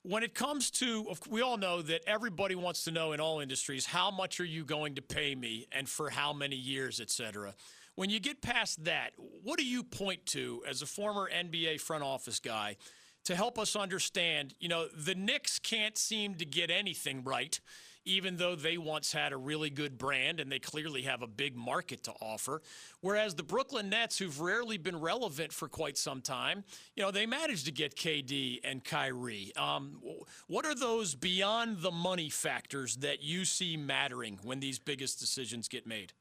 When 0.05 0.23
it 0.23 0.33
comes 0.33 0.71
to, 0.73 1.13
we 1.29 1.43
all 1.43 1.57
know 1.57 1.83
that 1.83 2.03
everybody 2.07 2.55
wants 2.55 2.85
to 2.85 2.93
know 2.93 3.11
in 3.15 3.21
all 3.21 3.41
industries 3.41 3.85
how 3.87 4.13
much 4.13 4.39
are 4.39 4.45
you 4.45 4.65
going 4.65 4.95
to 4.95 5.03
pay 5.03 5.35
me 5.35 5.67
and 5.73 5.89
for 5.89 6.09
how 6.09 6.33
many 6.33 6.55
years, 6.55 7.01
et 7.01 7.11
cetera. 7.11 7.53
When 7.97 8.11
you 8.11 8.21
get 8.21 8.41
past 8.41 8.85
that, 8.85 9.11
what 9.43 9.59
do 9.59 9.67
you 9.67 9.83
point 9.83 10.25
to 10.27 10.63
as 10.69 10.83
a 10.83 10.87
former 10.87 11.29
NBA 11.29 11.81
front 11.81 12.05
office 12.05 12.39
guy 12.39 12.77
to 13.25 13.35
help 13.35 13.59
us 13.59 13.75
understand? 13.75 14.55
You 14.61 14.69
know, 14.69 14.87
the 14.87 15.17
Knicks 15.17 15.59
can't 15.59 15.99
seem 15.99 16.37
to 16.37 16.45
get 16.45 16.71
anything 16.71 17.25
right 17.25 17.59
even 18.05 18.37
though 18.37 18.55
they 18.55 18.79
once 18.79 19.13
had 19.13 19.33
a 19.33 19.37
really 19.37 19.71
good 19.71 19.99
brand 19.99 20.41
and 20.41 20.51
they 20.51 20.59
clearly 20.59 21.03
have 21.03 21.23
a 21.23 21.27
big 21.27 21.57
market 21.57 22.03
to 22.05 22.13
offer. 22.21 22.63
Whereas 23.01 23.35
the 23.35 23.43
Brooklyn 23.43 23.89
Nets, 23.89 24.19
who've 24.19 24.41
rarely 24.41 24.79
been 24.79 25.01
relevant 25.01 25.53
for 25.53 25.69
quite 25.69 25.97
some 25.97 26.21
time, 26.21 26.65
you 26.97 27.03
know, 27.03 27.11
they 27.11 27.27
managed 27.27 27.67
to 27.67 27.73
get 27.73 27.97
KD 27.97 28.61
and 28.65 28.85
Kyrie. 28.85 29.53
Um, 29.57 30.01
what 30.47 30.67
are 30.67 30.75
those 30.75 31.15
beyond 31.15 31.81
the 31.81 31.91
money 31.91 32.31
factors 32.31 32.97
that 32.97 33.23
you 33.23 33.45
see 33.45 33.77
mattering 33.77 34.39
when 34.43 34.61
these 34.61 34.79
biggest 34.79 35.19
decisions 35.19 35.69
get 35.69 35.87
made? 35.87 36.13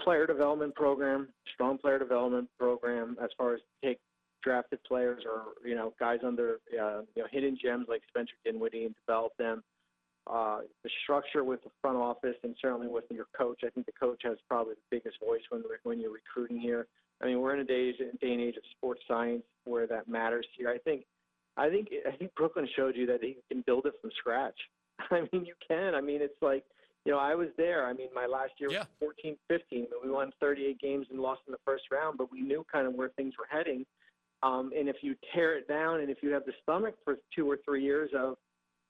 player 0.00 0.26
development 0.26 0.74
program, 0.74 1.28
strong 1.52 1.78
player 1.78 1.98
development 1.98 2.48
program 2.58 3.16
as 3.22 3.30
far 3.36 3.54
as 3.54 3.60
take 3.84 3.98
drafted 4.42 4.78
players 4.84 5.24
or 5.26 5.68
you 5.68 5.74
know 5.74 5.92
guys 5.98 6.20
under 6.24 6.60
uh, 6.80 7.00
you 7.14 7.22
know 7.22 7.28
hidden 7.30 7.58
gems 7.60 7.86
like 7.88 8.02
Spencer 8.08 8.34
Dinwiddie 8.44 8.84
and 8.84 8.94
develop 9.06 9.32
them. 9.36 9.62
Uh, 10.28 10.60
the 10.84 10.90
structure 11.04 11.42
with 11.42 11.62
the 11.64 11.70
front 11.80 11.96
office 11.96 12.36
and 12.42 12.54
certainly 12.60 12.86
with 12.86 13.04
your 13.10 13.26
coach. 13.36 13.60
I 13.64 13.70
think 13.70 13.86
the 13.86 13.92
coach 13.92 14.20
has 14.24 14.36
probably 14.46 14.74
the 14.74 14.96
biggest 14.98 15.18
voice 15.24 15.40
when 15.48 15.62
when 15.84 16.00
you're 16.00 16.12
recruiting 16.12 16.60
here. 16.60 16.86
I 17.22 17.26
mean, 17.26 17.40
we're 17.40 17.54
in 17.54 17.60
a 17.60 17.64
day, 17.64 17.92
day 17.92 18.06
and 18.32 18.40
age 18.40 18.56
of 18.56 18.62
sports 18.76 19.00
science 19.08 19.42
where 19.64 19.86
that 19.86 20.06
matters 20.06 20.46
here. 20.56 20.68
I 20.68 20.78
think, 20.78 21.04
I 21.56 21.68
think, 21.70 21.88
I 22.06 22.14
think 22.16 22.34
Brooklyn 22.36 22.68
showed 22.76 22.94
you 22.94 23.06
that 23.06 23.22
he 23.22 23.38
can 23.50 23.62
build 23.66 23.86
it 23.86 23.94
from 24.00 24.10
scratch. 24.18 24.54
I 25.10 25.22
mean, 25.32 25.44
you 25.46 25.54
can. 25.66 25.94
I 25.94 26.00
mean, 26.02 26.20
it's 26.20 26.40
like, 26.42 26.64
you 27.04 27.12
know, 27.12 27.18
I 27.18 27.34
was 27.34 27.48
there. 27.56 27.86
I 27.86 27.92
mean, 27.94 28.08
my 28.14 28.26
last 28.26 28.52
year 28.58 28.70
Yeah. 28.70 28.80
was 29.00 29.12
14, 29.22 29.36
15. 29.48 29.86
We 30.04 30.10
won 30.10 30.30
38 30.40 30.78
games 30.78 31.06
and 31.10 31.18
lost 31.20 31.40
in 31.48 31.52
the 31.52 31.58
first 31.64 31.84
round, 31.90 32.18
but 32.18 32.30
we 32.30 32.40
knew 32.42 32.64
kind 32.70 32.86
of 32.86 32.94
where 32.94 33.08
things 33.16 33.32
were 33.38 33.46
heading. 33.50 33.84
Um, 34.42 34.70
and 34.78 34.88
if 34.88 34.96
you 35.00 35.16
tear 35.34 35.56
it 35.56 35.66
down, 35.66 36.00
and 36.00 36.10
if 36.10 36.18
you 36.22 36.30
have 36.32 36.44
the 36.44 36.52
stomach 36.62 36.94
for 37.04 37.16
two 37.34 37.50
or 37.50 37.58
three 37.64 37.82
years 37.82 38.10
of 38.16 38.36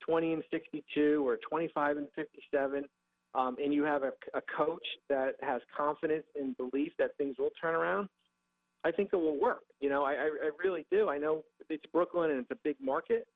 20 0.01 0.34
and 0.34 0.42
62 0.51 1.26
or 1.26 1.38
25 1.49 1.96
and 1.99 2.09
57, 2.14 2.84
um, 3.34 3.57
and 3.62 3.72
you 3.72 3.84
have 3.84 4.03
a, 4.03 4.12
a 4.34 4.40
coach 4.57 4.84
that 5.09 5.34
has 5.42 5.61
confidence 5.76 6.24
and 6.38 6.57
belief 6.57 6.92
that 6.99 7.16
things 7.18 7.36
will 7.38 7.51
turn 7.61 7.74
around, 7.74 8.09
I 8.84 8.90
think 8.90 9.11
it 9.12 9.16
will 9.16 9.40
work. 9.40 9.62
You 9.80 9.90
know, 9.90 10.05
I, 10.05 10.12
I, 10.12 10.51
really 10.62 10.86
do. 10.90 11.09
I 11.09 11.18
know 11.18 11.42
it's 11.68 11.84
Brooklyn 11.92 12.30
and 12.30 12.40
it's 12.40 12.51
a 12.51 12.59
big 12.64 12.76
market, 12.80 13.26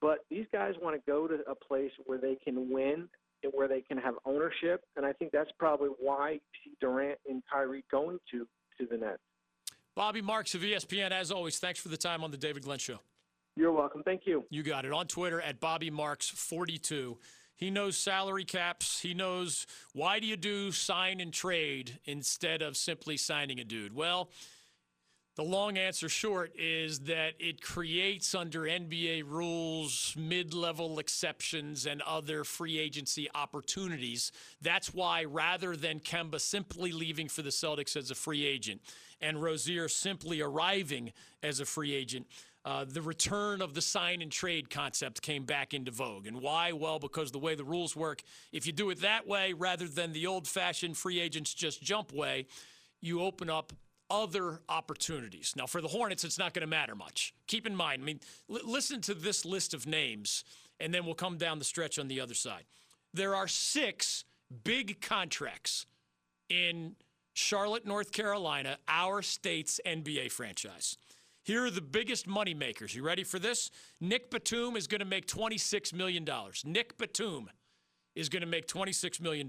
But 0.00 0.20
these 0.30 0.46
guys 0.52 0.74
want 0.80 0.96
to 0.96 1.10
go 1.10 1.26
to 1.26 1.38
a 1.48 1.54
place 1.54 1.90
where 2.06 2.18
they 2.18 2.36
can 2.36 2.70
win 2.70 3.08
and 3.42 3.52
where 3.54 3.68
they 3.68 3.82
can 3.82 3.98
have 3.98 4.14
ownership, 4.24 4.82
and 4.96 5.04
I 5.04 5.12
think 5.12 5.32
that's 5.32 5.50
probably 5.58 5.90
why 6.00 6.32
you 6.32 6.40
see 6.64 6.72
Durant 6.80 7.18
and 7.28 7.42
Kyrie 7.50 7.84
going 7.90 8.18
to 8.30 8.46
to 8.78 8.86
the 8.90 8.96
Nets. 8.96 9.18
Bobby 9.94 10.20
Marks 10.20 10.54
of 10.54 10.60
ESPN, 10.60 11.10
as 11.10 11.30
always, 11.30 11.58
thanks 11.58 11.80
for 11.80 11.88
the 11.88 11.96
time 11.96 12.22
on 12.22 12.30
the 12.30 12.36
David 12.36 12.64
Glenn 12.64 12.78
Show. 12.78 12.98
You're 13.56 13.72
welcome. 13.72 14.02
Thank 14.02 14.22
you. 14.26 14.44
You 14.50 14.62
got 14.62 14.84
it. 14.84 14.92
On 14.92 15.06
Twitter 15.06 15.40
at 15.40 15.60
Bobby 15.60 15.90
Marks42. 15.90 17.16
He 17.56 17.70
knows 17.70 17.96
salary 17.96 18.44
caps. 18.44 19.00
He 19.00 19.14
knows 19.14 19.66
why 19.94 20.20
do 20.20 20.26
you 20.26 20.36
do 20.36 20.72
sign 20.72 21.20
and 21.20 21.32
trade 21.32 21.98
instead 22.04 22.60
of 22.60 22.76
simply 22.76 23.16
signing 23.16 23.58
a 23.58 23.64
dude? 23.64 23.94
Well, 23.94 24.28
the 25.36 25.42
long 25.42 25.76
answer 25.76 26.08
short 26.08 26.52
is 26.58 27.00
that 27.00 27.34
it 27.38 27.62
creates 27.62 28.34
under 28.34 28.62
NBA 28.62 29.24
rules 29.26 30.14
mid 30.18 30.54
level 30.54 30.98
exceptions 30.98 31.84
and 31.84 32.00
other 32.02 32.42
free 32.44 32.78
agency 32.78 33.28
opportunities. 33.34 34.32
That's 34.62 34.94
why 34.94 35.24
rather 35.24 35.76
than 35.76 36.00
Kemba 36.00 36.40
simply 36.40 36.92
leaving 36.92 37.28
for 37.28 37.42
the 37.42 37.50
Celtics 37.50 37.96
as 37.96 38.10
a 38.10 38.14
free 38.14 38.46
agent 38.46 38.80
and 39.20 39.42
Rozier 39.42 39.88
simply 39.88 40.40
arriving 40.40 41.12
as 41.42 41.60
a 41.60 41.66
free 41.66 41.94
agent, 41.94 42.26
uh, 42.66 42.84
the 42.84 43.00
return 43.00 43.62
of 43.62 43.74
the 43.74 43.80
sign 43.80 44.20
and 44.20 44.32
trade 44.32 44.68
concept 44.68 45.22
came 45.22 45.44
back 45.44 45.72
into 45.72 45.92
vogue. 45.92 46.26
And 46.26 46.42
why? 46.42 46.72
Well, 46.72 46.98
because 46.98 47.30
the 47.30 47.38
way 47.38 47.54
the 47.54 47.64
rules 47.64 47.94
work, 47.94 48.22
if 48.52 48.66
you 48.66 48.72
do 48.72 48.90
it 48.90 49.02
that 49.02 49.24
way 49.24 49.52
rather 49.52 49.86
than 49.86 50.12
the 50.12 50.26
old 50.26 50.48
fashioned 50.48 50.96
free 50.96 51.20
agents 51.20 51.54
just 51.54 51.80
jump 51.80 52.12
way, 52.12 52.48
you 53.00 53.22
open 53.22 53.48
up 53.48 53.72
other 54.10 54.60
opportunities. 54.68 55.54
Now, 55.56 55.66
for 55.66 55.80
the 55.80 55.86
Hornets, 55.86 56.24
it's 56.24 56.38
not 56.38 56.54
going 56.54 56.62
to 56.62 56.66
matter 56.66 56.96
much. 56.96 57.32
Keep 57.46 57.68
in 57.68 57.76
mind, 57.76 58.02
I 58.02 58.04
mean, 58.04 58.20
l- 58.50 58.58
listen 58.64 59.00
to 59.02 59.14
this 59.14 59.44
list 59.44 59.72
of 59.72 59.86
names, 59.86 60.42
and 60.80 60.92
then 60.92 61.04
we'll 61.04 61.14
come 61.14 61.38
down 61.38 61.60
the 61.60 61.64
stretch 61.64 62.00
on 62.00 62.08
the 62.08 62.20
other 62.20 62.34
side. 62.34 62.64
There 63.14 63.36
are 63.36 63.46
six 63.46 64.24
big 64.64 65.00
contracts 65.00 65.86
in 66.48 66.96
Charlotte, 67.32 67.86
North 67.86 68.10
Carolina, 68.10 68.78
our 68.88 69.22
state's 69.22 69.80
NBA 69.86 70.32
franchise. 70.32 70.98
Here 71.46 71.64
are 71.64 71.70
the 71.70 71.80
biggest 71.80 72.26
money 72.26 72.54
makers. 72.54 72.92
You 72.92 73.04
ready 73.04 73.22
for 73.22 73.38
this? 73.38 73.70
Nick 74.00 74.32
Batum 74.32 74.74
is 74.74 74.88
going 74.88 74.98
to 74.98 75.04
make 75.04 75.28
$26 75.28 75.94
million. 75.94 76.28
Nick 76.64 76.98
Batum 76.98 77.48
is 78.16 78.28
going 78.28 78.40
to 78.40 78.48
make 78.48 78.66
$26 78.66 79.20
million. 79.20 79.48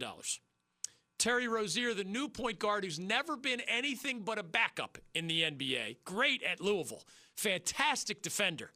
Terry 1.17 1.47
Rozier, 1.47 1.95
the 1.95 2.03
new 2.03 2.29
point 2.29 2.59
guard 2.59 2.83
who's 2.83 2.99
never 2.99 3.35
been 3.35 3.61
anything 3.61 4.19
but 4.21 4.37
a 4.37 4.43
backup 4.43 4.99
in 5.15 5.25
the 5.25 5.41
NBA, 5.41 5.97
great 6.05 6.43
at 6.43 6.61
Louisville, 6.61 7.01
fantastic 7.35 8.21
defender. 8.21 8.69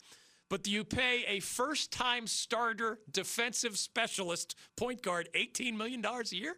But 0.50 0.64
do 0.64 0.72
you 0.72 0.84
pay 0.84 1.24
a 1.28 1.42
first 1.42 1.92
time 1.92 2.26
starter 2.26 2.98
defensive 3.12 3.78
specialist 3.78 4.56
point 4.76 5.04
guard 5.04 5.30
$18 5.36 5.78
million 5.78 6.04
a 6.04 6.36
year? 6.36 6.56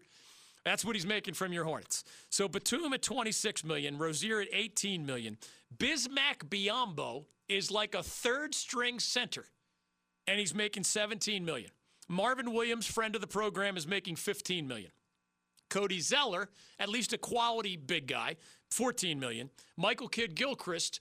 That's 0.66 0.86
what 0.86 0.95
he's 0.95 1.05
making 1.05 1.34
from 1.34 1.51
your 1.51 1.66
Hornets. 1.66 2.03
So 2.30 2.47
Batum 2.47 2.93
at 2.93 3.01
26 3.01 3.64
million, 3.64 3.97
Rozier 3.97 4.41
at 4.41 4.47
18 4.53 5.05
million. 5.05 5.38
Bismack 5.76 6.45
Biyombo 6.47 7.26
is 7.49 7.70
like 7.70 7.95
a 7.95 8.03
third 8.03 8.55
string 8.55 8.99
center, 8.99 9.45
and 10.28 10.39
he's 10.39 10.55
making 10.55 10.84
17 10.84 11.43
million. 11.43 11.70
Marvin 12.07 12.53
Williams, 12.53 12.86
friend 12.86 13.16
of 13.16 13.22
the 13.22 13.28
program, 13.28 13.76
is 13.76 13.88
making 13.88 14.16
15 14.16 14.68
million. 14.68 14.91
Cody 15.70 15.99
Zeller, 15.99 16.49
at 16.80 16.89
least 16.89 17.14
a 17.14 17.18
quality 17.18 17.76
big 17.78 18.07
guy, 18.07 18.36
14 18.72 19.20
million. 19.20 19.49
Michael 19.76 20.07
Kidd 20.07 20.36
Gilchrist, 20.36 20.99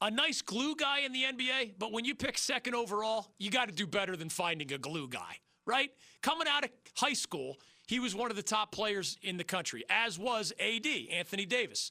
a 0.00 0.10
nice 0.10 0.42
glue 0.42 0.76
guy 0.76 1.00
in 1.00 1.12
the 1.12 1.22
NBA, 1.22 1.74
but 1.78 1.92
when 1.92 2.04
you 2.04 2.14
pick 2.14 2.36
second 2.36 2.74
overall, 2.74 3.28
you 3.38 3.50
got 3.50 3.68
to 3.68 3.74
do 3.74 3.86
better 3.86 4.16
than 4.16 4.28
finding 4.28 4.72
a 4.72 4.78
glue 4.78 5.08
guy, 5.08 5.36
right? 5.66 5.90
Coming 6.22 6.46
out 6.48 6.64
of 6.64 6.70
high 6.96 7.12
school, 7.12 7.56
he 7.92 8.00
was 8.00 8.14
one 8.14 8.30
of 8.30 8.36
the 8.36 8.42
top 8.42 8.72
players 8.72 9.18
in 9.20 9.36
the 9.36 9.44
country, 9.44 9.84
as 9.90 10.18
was 10.18 10.50
AD, 10.58 10.86
Anthony 11.12 11.44
Davis. 11.44 11.90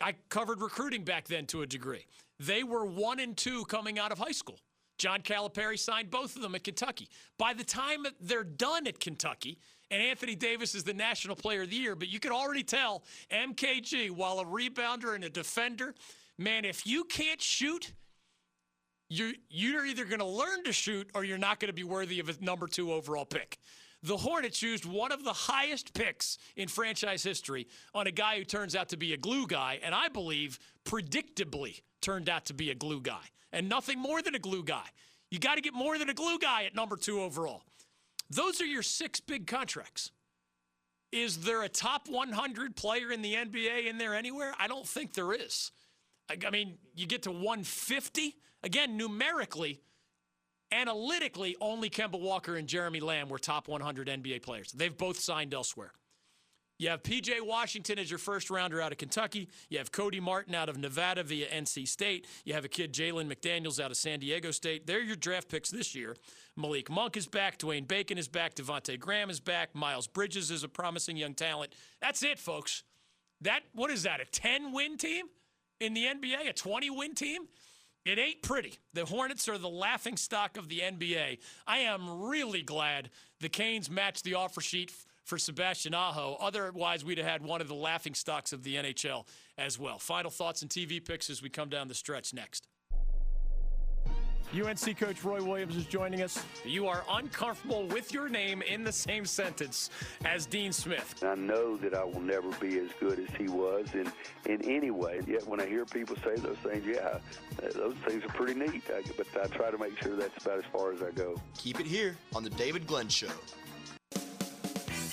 I 0.00 0.14
covered 0.28 0.60
recruiting 0.60 1.02
back 1.02 1.26
then 1.26 1.46
to 1.46 1.62
a 1.62 1.66
degree. 1.66 2.06
They 2.38 2.62
were 2.62 2.84
one 2.84 3.18
and 3.18 3.36
two 3.36 3.64
coming 3.64 3.98
out 3.98 4.12
of 4.12 4.20
high 4.20 4.30
school. 4.30 4.60
John 4.98 5.20
Calipari 5.22 5.76
signed 5.76 6.12
both 6.12 6.36
of 6.36 6.42
them 6.42 6.54
at 6.54 6.62
Kentucky. 6.62 7.08
By 7.38 7.54
the 7.54 7.64
time 7.64 8.06
they're 8.20 8.44
done 8.44 8.86
at 8.86 9.00
Kentucky, 9.00 9.58
and 9.90 10.00
Anthony 10.00 10.36
Davis 10.36 10.76
is 10.76 10.84
the 10.84 10.94
National 10.94 11.34
Player 11.34 11.62
of 11.62 11.70
the 11.70 11.76
Year, 11.76 11.96
but 11.96 12.06
you 12.06 12.20
can 12.20 12.30
already 12.30 12.62
tell 12.62 13.02
MKG, 13.32 14.12
while 14.12 14.38
a 14.38 14.44
rebounder 14.44 15.16
and 15.16 15.24
a 15.24 15.28
defender, 15.28 15.92
man, 16.38 16.64
if 16.64 16.86
you 16.86 17.02
can't 17.02 17.42
shoot, 17.42 17.92
you're, 19.08 19.32
you're 19.50 19.86
either 19.86 20.04
going 20.04 20.20
to 20.20 20.24
learn 20.24 20.62
to 20.62 20.72
shoot 20.72 21.10
or 21.16 21.24
you're 21.24 21.36
not 21.36 21.58
going 21.58 21.68
to 21.68 21.74
be 21.74 21.82
worthy 21.82 22.20
of 22.20 22.28
a 22.28 22.34
number 22.40 22.68
two 22.68 22.92
overall 22.92 23.24
pick. 23.24 23.58
The 24.02 24.16
Hornets 24.16 24.62
used 24.62 24.84
one 24.84 25.12
of 25.12 25.22
the 25.22 25.32
highest 25.32 25.94
picks 25.94 26.38
in 26.56 26.68
franchise 26.68 27.22
history 27.22 27.68
on 27.94 28.08
a 28.08 28.10
guy 28.10 28.38
who 28.38 28.44
turns 28.44 28.74
out 28.74 28.88
to 28.88 28.96
be 28.96 29.12
a 29.12 29.16
glue 29.16 29.46
guy, 29.46 29.78
and 29.82 29.94
I 29.94 30.08
believe 30.08 30.58
predictably 30.84 31.82
turned 32.00 32.28
out 32.28 32.46
to 32.46 32.54
be 32.54 32.70
a 32.70 32.74
glue 32.74 33.00
guy, 33.00 33.22
and 33.52 33.68
nothing 33.68 34.00
more 34.00 34.20
than 34.20 34.34
a 34.34 34.40
glue 34.40 34.64
guy. 34.64 34.86
You 35.30 35.38
got 35.38 35.54
to 35.54 35.60
get 35.60 35.72
more 35.72 35.98
than 35.98 36.10
a 36.10 36.14
glue 36.14 36.38
guy 36.38 36.64
at 36.64 36.74
number 36.74 36.96
two 36.96 37.22
overall. 37.22 37.62
Those 38.28 38.60
are 38.60 38.66
your 38.66 38.82
six 38.82 39.20
big 39.20 39.46
contracts. 39.46 40.10
Is 41.12 41.38
there 41.38 41.62
a 41.62 41.68
top 41.68 42.08
100 42.08 42.74
player 42.74 43.12
in 43.12 43.22
the 43.22 43.34
NBA 43.34 43.86
in 43.86 43.98
there 43.98 44.14
anywhere? 44.14 44.54
I 44.58 44.66
don't 44.66 44.86
think 44.86 45.12
there 45.12 45.32
is. 45.32 45.70
I 46.28 46.50
mean, 46.50 46.78
you 46.96 47.06
get 47.06 47.22
to 47.24 47.30
150. 47.30 48.34
Again, 48.64 48.96
numerically, 48.96 49.80
analytically, 50.72 51.56
only 51.60 51.90
Kemba 51.90 52.18
Walker 52.18 52.56
and 52.56 52.66
Jeremy 52.66 53.00
Lamb 53.00 53.28
were 53.28 53.38
top 53.38 53.68
100 53.68 54.08
NBA 54.08 54.42
players. 54.42 54.72
They've 54.72 54.96
both 54.96 55.20
signed 55.20 55.54
elsewhere. 55.54 55.92
You 56.78 56.88
have 56.88 57.04
PJ 57.04 57.40
Washington 57.42 58.00
as 58.00 58.10
your 58.10 58.18
first 58.18 58.50
rounder 58.50 58.80
out 58.80 58.90
of 58.90 58.98
Kentucky. 58.98 59.48
You 59.68 59.78
have 59.78 59.92
Cody 59.92 60.18
Martin 60.18 60.52
out 60.52 60.68
of 60.68 60.76
Nevada 60.76 61.22
via 61.22 61.46
NC 61.48 61.86
State. 61.86 62.26
You 62.44 62.54
have 62.54 62.64
a 62.64 62.68
kid, 62.68 62.92
Jalen 62.92 63.32
McDaniels, 63.32 63.78
out 63.78 63.92
of 63.92 63.96
San 63.96 64.18
Diego 64.18 64.50
State. 64.50 64.84
They're 64.84 65.00
your 65.00 65.14
draft 65.14 65.48
picks 65.48 65.70
this 65.70 65.94
year. 65.94 66.16
Malik 66.56 66.90
Monk 66.90 67.16
is 67.16 67.28
back. 67.28 67.58
Dwayne 67.58 67.86
Bacon 67.86 68.18
is 68.18 68.26
back. 68.26 68.56
Devonte 68.56 68.98
Graham 68.98 69.30
is 69.30 69.38
back. 69.38 69.76
Miles 69.76 70.08
Bridges 70.08 70.50
is 70.50 70.64
a 70.64 70.68
promising 70.68 71.16
young 71.16 71.34
talent. 71.34 71.72
That's 72.00 72.24
it, 72.24 72.40
folks. 72.40 72.82
That 73.40 73.60
what 73.74 73.92
is 73.92 74.02
that? 74.02 74.20
A 74.20 74.24
10 74.24 74.72
win 74.72 74.96
team 74.96 75.26
in 75.78 75.94
the 75.94 76.06
NBA? 76.06 76.48
A 76.48 76.52
20 76.52 76.90
win 76.90 77.14
team? 77.14 77.42
It 78.04 78.18
ain't 78.18 78.42
pretty. 78.42 78.74
The 78.94 79.04
Hornets 79.04 79.48
are 79.48 79.58
the 79.58 79.68
laughing 79.68 80.16
stock 80.16 80.56
of 80.56 80.68
the 80.68 80.80
NBA. 80.80 81.38
I 81.66 81.78
am 81.78 82.22
really 82.22 82.62
glad 82.62 83.10
the 83.40 83.48
Canes 83.48 83.88
matched 83.88 84.24
the 84.24 84.34
offer 84.34 84.60
sheet 84.60 84.92
for 85.24 85.38
Sebastian 85.38 85.94
Aho. 85.94 86.36
Otherwise, 86.40 87.04
we'd 87.04 87.18
have 87.18 87.26
had 87.26 87.42
one 87.42 87.60
of 87.60 87.68
the 87.68 87.74
laughing 87.74 88.14
stocks 88.14 88.52
of 88.52 88.64
the 88.64 88.74
NHL 88.74 89.24
as 89.56 89.78
well. 89.78 90.00
Final 90.00 90.32
thoughts 90.32 90.62
and 90.62 90.70
TV 90.70 91.04
picks 91.04 91.30
as 91.30 91.42
we 91.42 91.48
come 91.48 91.68
down 91.68 91.86
the 91.86 91.94
stretch 91.94 92.34
next. 92.34 92.66
UNC 94.52 94.98
coach 94.98 95.24
Roy 95.24 95.42
Williams 95.42 95.76
is 95.76 95.86
joining 95.86 96.20
us. 96.20 96.44
You 96.64 96.86
are 96.86 97.04
uncomfortable 97.10 97.86
with 97.86 98.12
your 98.12 98.28
name 98.28 98.60
in 98.60 98.84
the 98.84 98.92
same 98.92 99.24
sentence 99.24 99.88
as 100.26 100.44
Dean 100.44 100.72
Smith. 100.72 101.22
I 101.22 101.34
know 101.34 101.76
that 101.78 101.94
I 101.94 102.04
will 102.04 102.20
never 102.20 102.50
be 102.60 102.78
as 102.78 102.90
good 103.00 103.18
as 103.18 103.34
he 103.36 103.48
was 103.48 103.86
in, 103.94 104.12
in 104.44 104.62
any 104.70 104.90
way. 104.90 105.20
Yet 105.26 105.46
when 105.46 105.58
I 105.58 105.66
hear 105.66 105.86
people 105.86 106.16
say 106.16 106.36
those 106.36 106.58
things, 106.58 106.84
yeah, 106.86 107.18
those 107.74 107.96
things 108.06 108.24
are 108.24 108.34
pretty 108.34 108.54
neat. 108.54 108.82
I, 108.90 109.02
but 109.16 109.26
I 109.42 109.46
try 109.46 109.70
to 109.70 109.78
make 109.78 109.98
sure 110.02 110.16
that's 110.16 110.44
about 110.44 110.58
as 110.58 110.64
far 110.70 110.92
as 110.92 111.02
I 111.02 111.12
go. 111.12 111.40
Keep 111.56 111.80
it 111.80 111.86
here 111.86 112.16
on 112.34 112.44
The 112.44 112.50
David 112.50 112.86
Glenn 112.86 113.08
Show. 113.08 113.28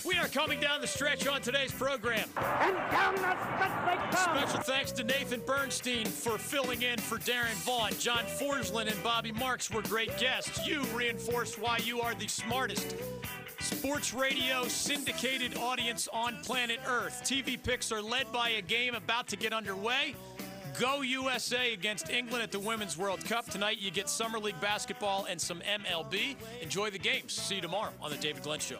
We 0.09 0.17
are 0.17 0.27
coming 0.27 0.59
down 0.59 0.81
the 0.81 0.87
stretch 0.87 1.27
on 1.27 1.39
today's 1.39 1.71
program. 1.71 2.27
And 2.35 2.75
down 2.89 3.13
the 3.13 3.21
stretch 3.21 3.85
they 3.85 4.17
come. 4.17 4.37
Special 4.37 4.59
thanks 4.61 4.91
to 4.93 5.03
Nathan 5.03 5.39
Bernstein 5.45 6.07
for 6.07 6.39
filling 6.39 6.81
in 6.81 6.97
for 6.97 7.19
Darren 7.19 7.53
Vaughn. 7.63 7.91
John 7.99 8.23
Forslund 8.23 8.91
and 8.91 9.03
Bobby 9.03 9.31
Marks 9.31 9.69
were 9.69 9.83
great 9.83 10.17
guests. 10.17 10.65
You 10.65 10.81
reinforced 10.95 11.59
why 11.59 11.77
you 11.83 12.01
are 12.01 12.15
the 12.15 12.27
smartest 12.27 12.95
sports 13.59 14.11
radio 14.11 14.67
syndicated 14.67 15.55
audience 15.57 16.07
on 16.11 16.37
planet 16.41 16.79
Earth. 16.87 17.21
TV 17.23 17.61
picks 17.61 17.91
are 17.91 18.01
led 18.01 18.31
by 18.31 18.49
a 18.49 18.63
game 18.63 18.95
about 18.95 19.27
to 19.27 19.35
get 19.35 19.53
underway. 19.53 20.15
Go 20.79 21.01
USA 21.01 21.71
against 21.71 22.09
England 22.09 22.41
at 22.41 22.51
the 22.51 22.59
Women's 22.59 22.97
World 22.97 23.23
Cup. 23.25 23.47
Tonight 23.47 23.77
you 23.79 23.91
get 23.91 24.09
Summer 24.09 24.39
League 24.39 24.59
basketball 24.59 25.27
and 25.29 25.39
some 25.39 25.61
MLB. 25.61 26.35
Enjoy 26.63 26.89
the 26.89 26.97
games. 26.97 27.33
See 27.33 27.55
you 27.55 27.61
tomorrow 27.61 27.91
on 28.01 28.09
The 28.09 28.17
David 28.17 28.41
Glenn 28.41 28.59
Show. 28.59 28.79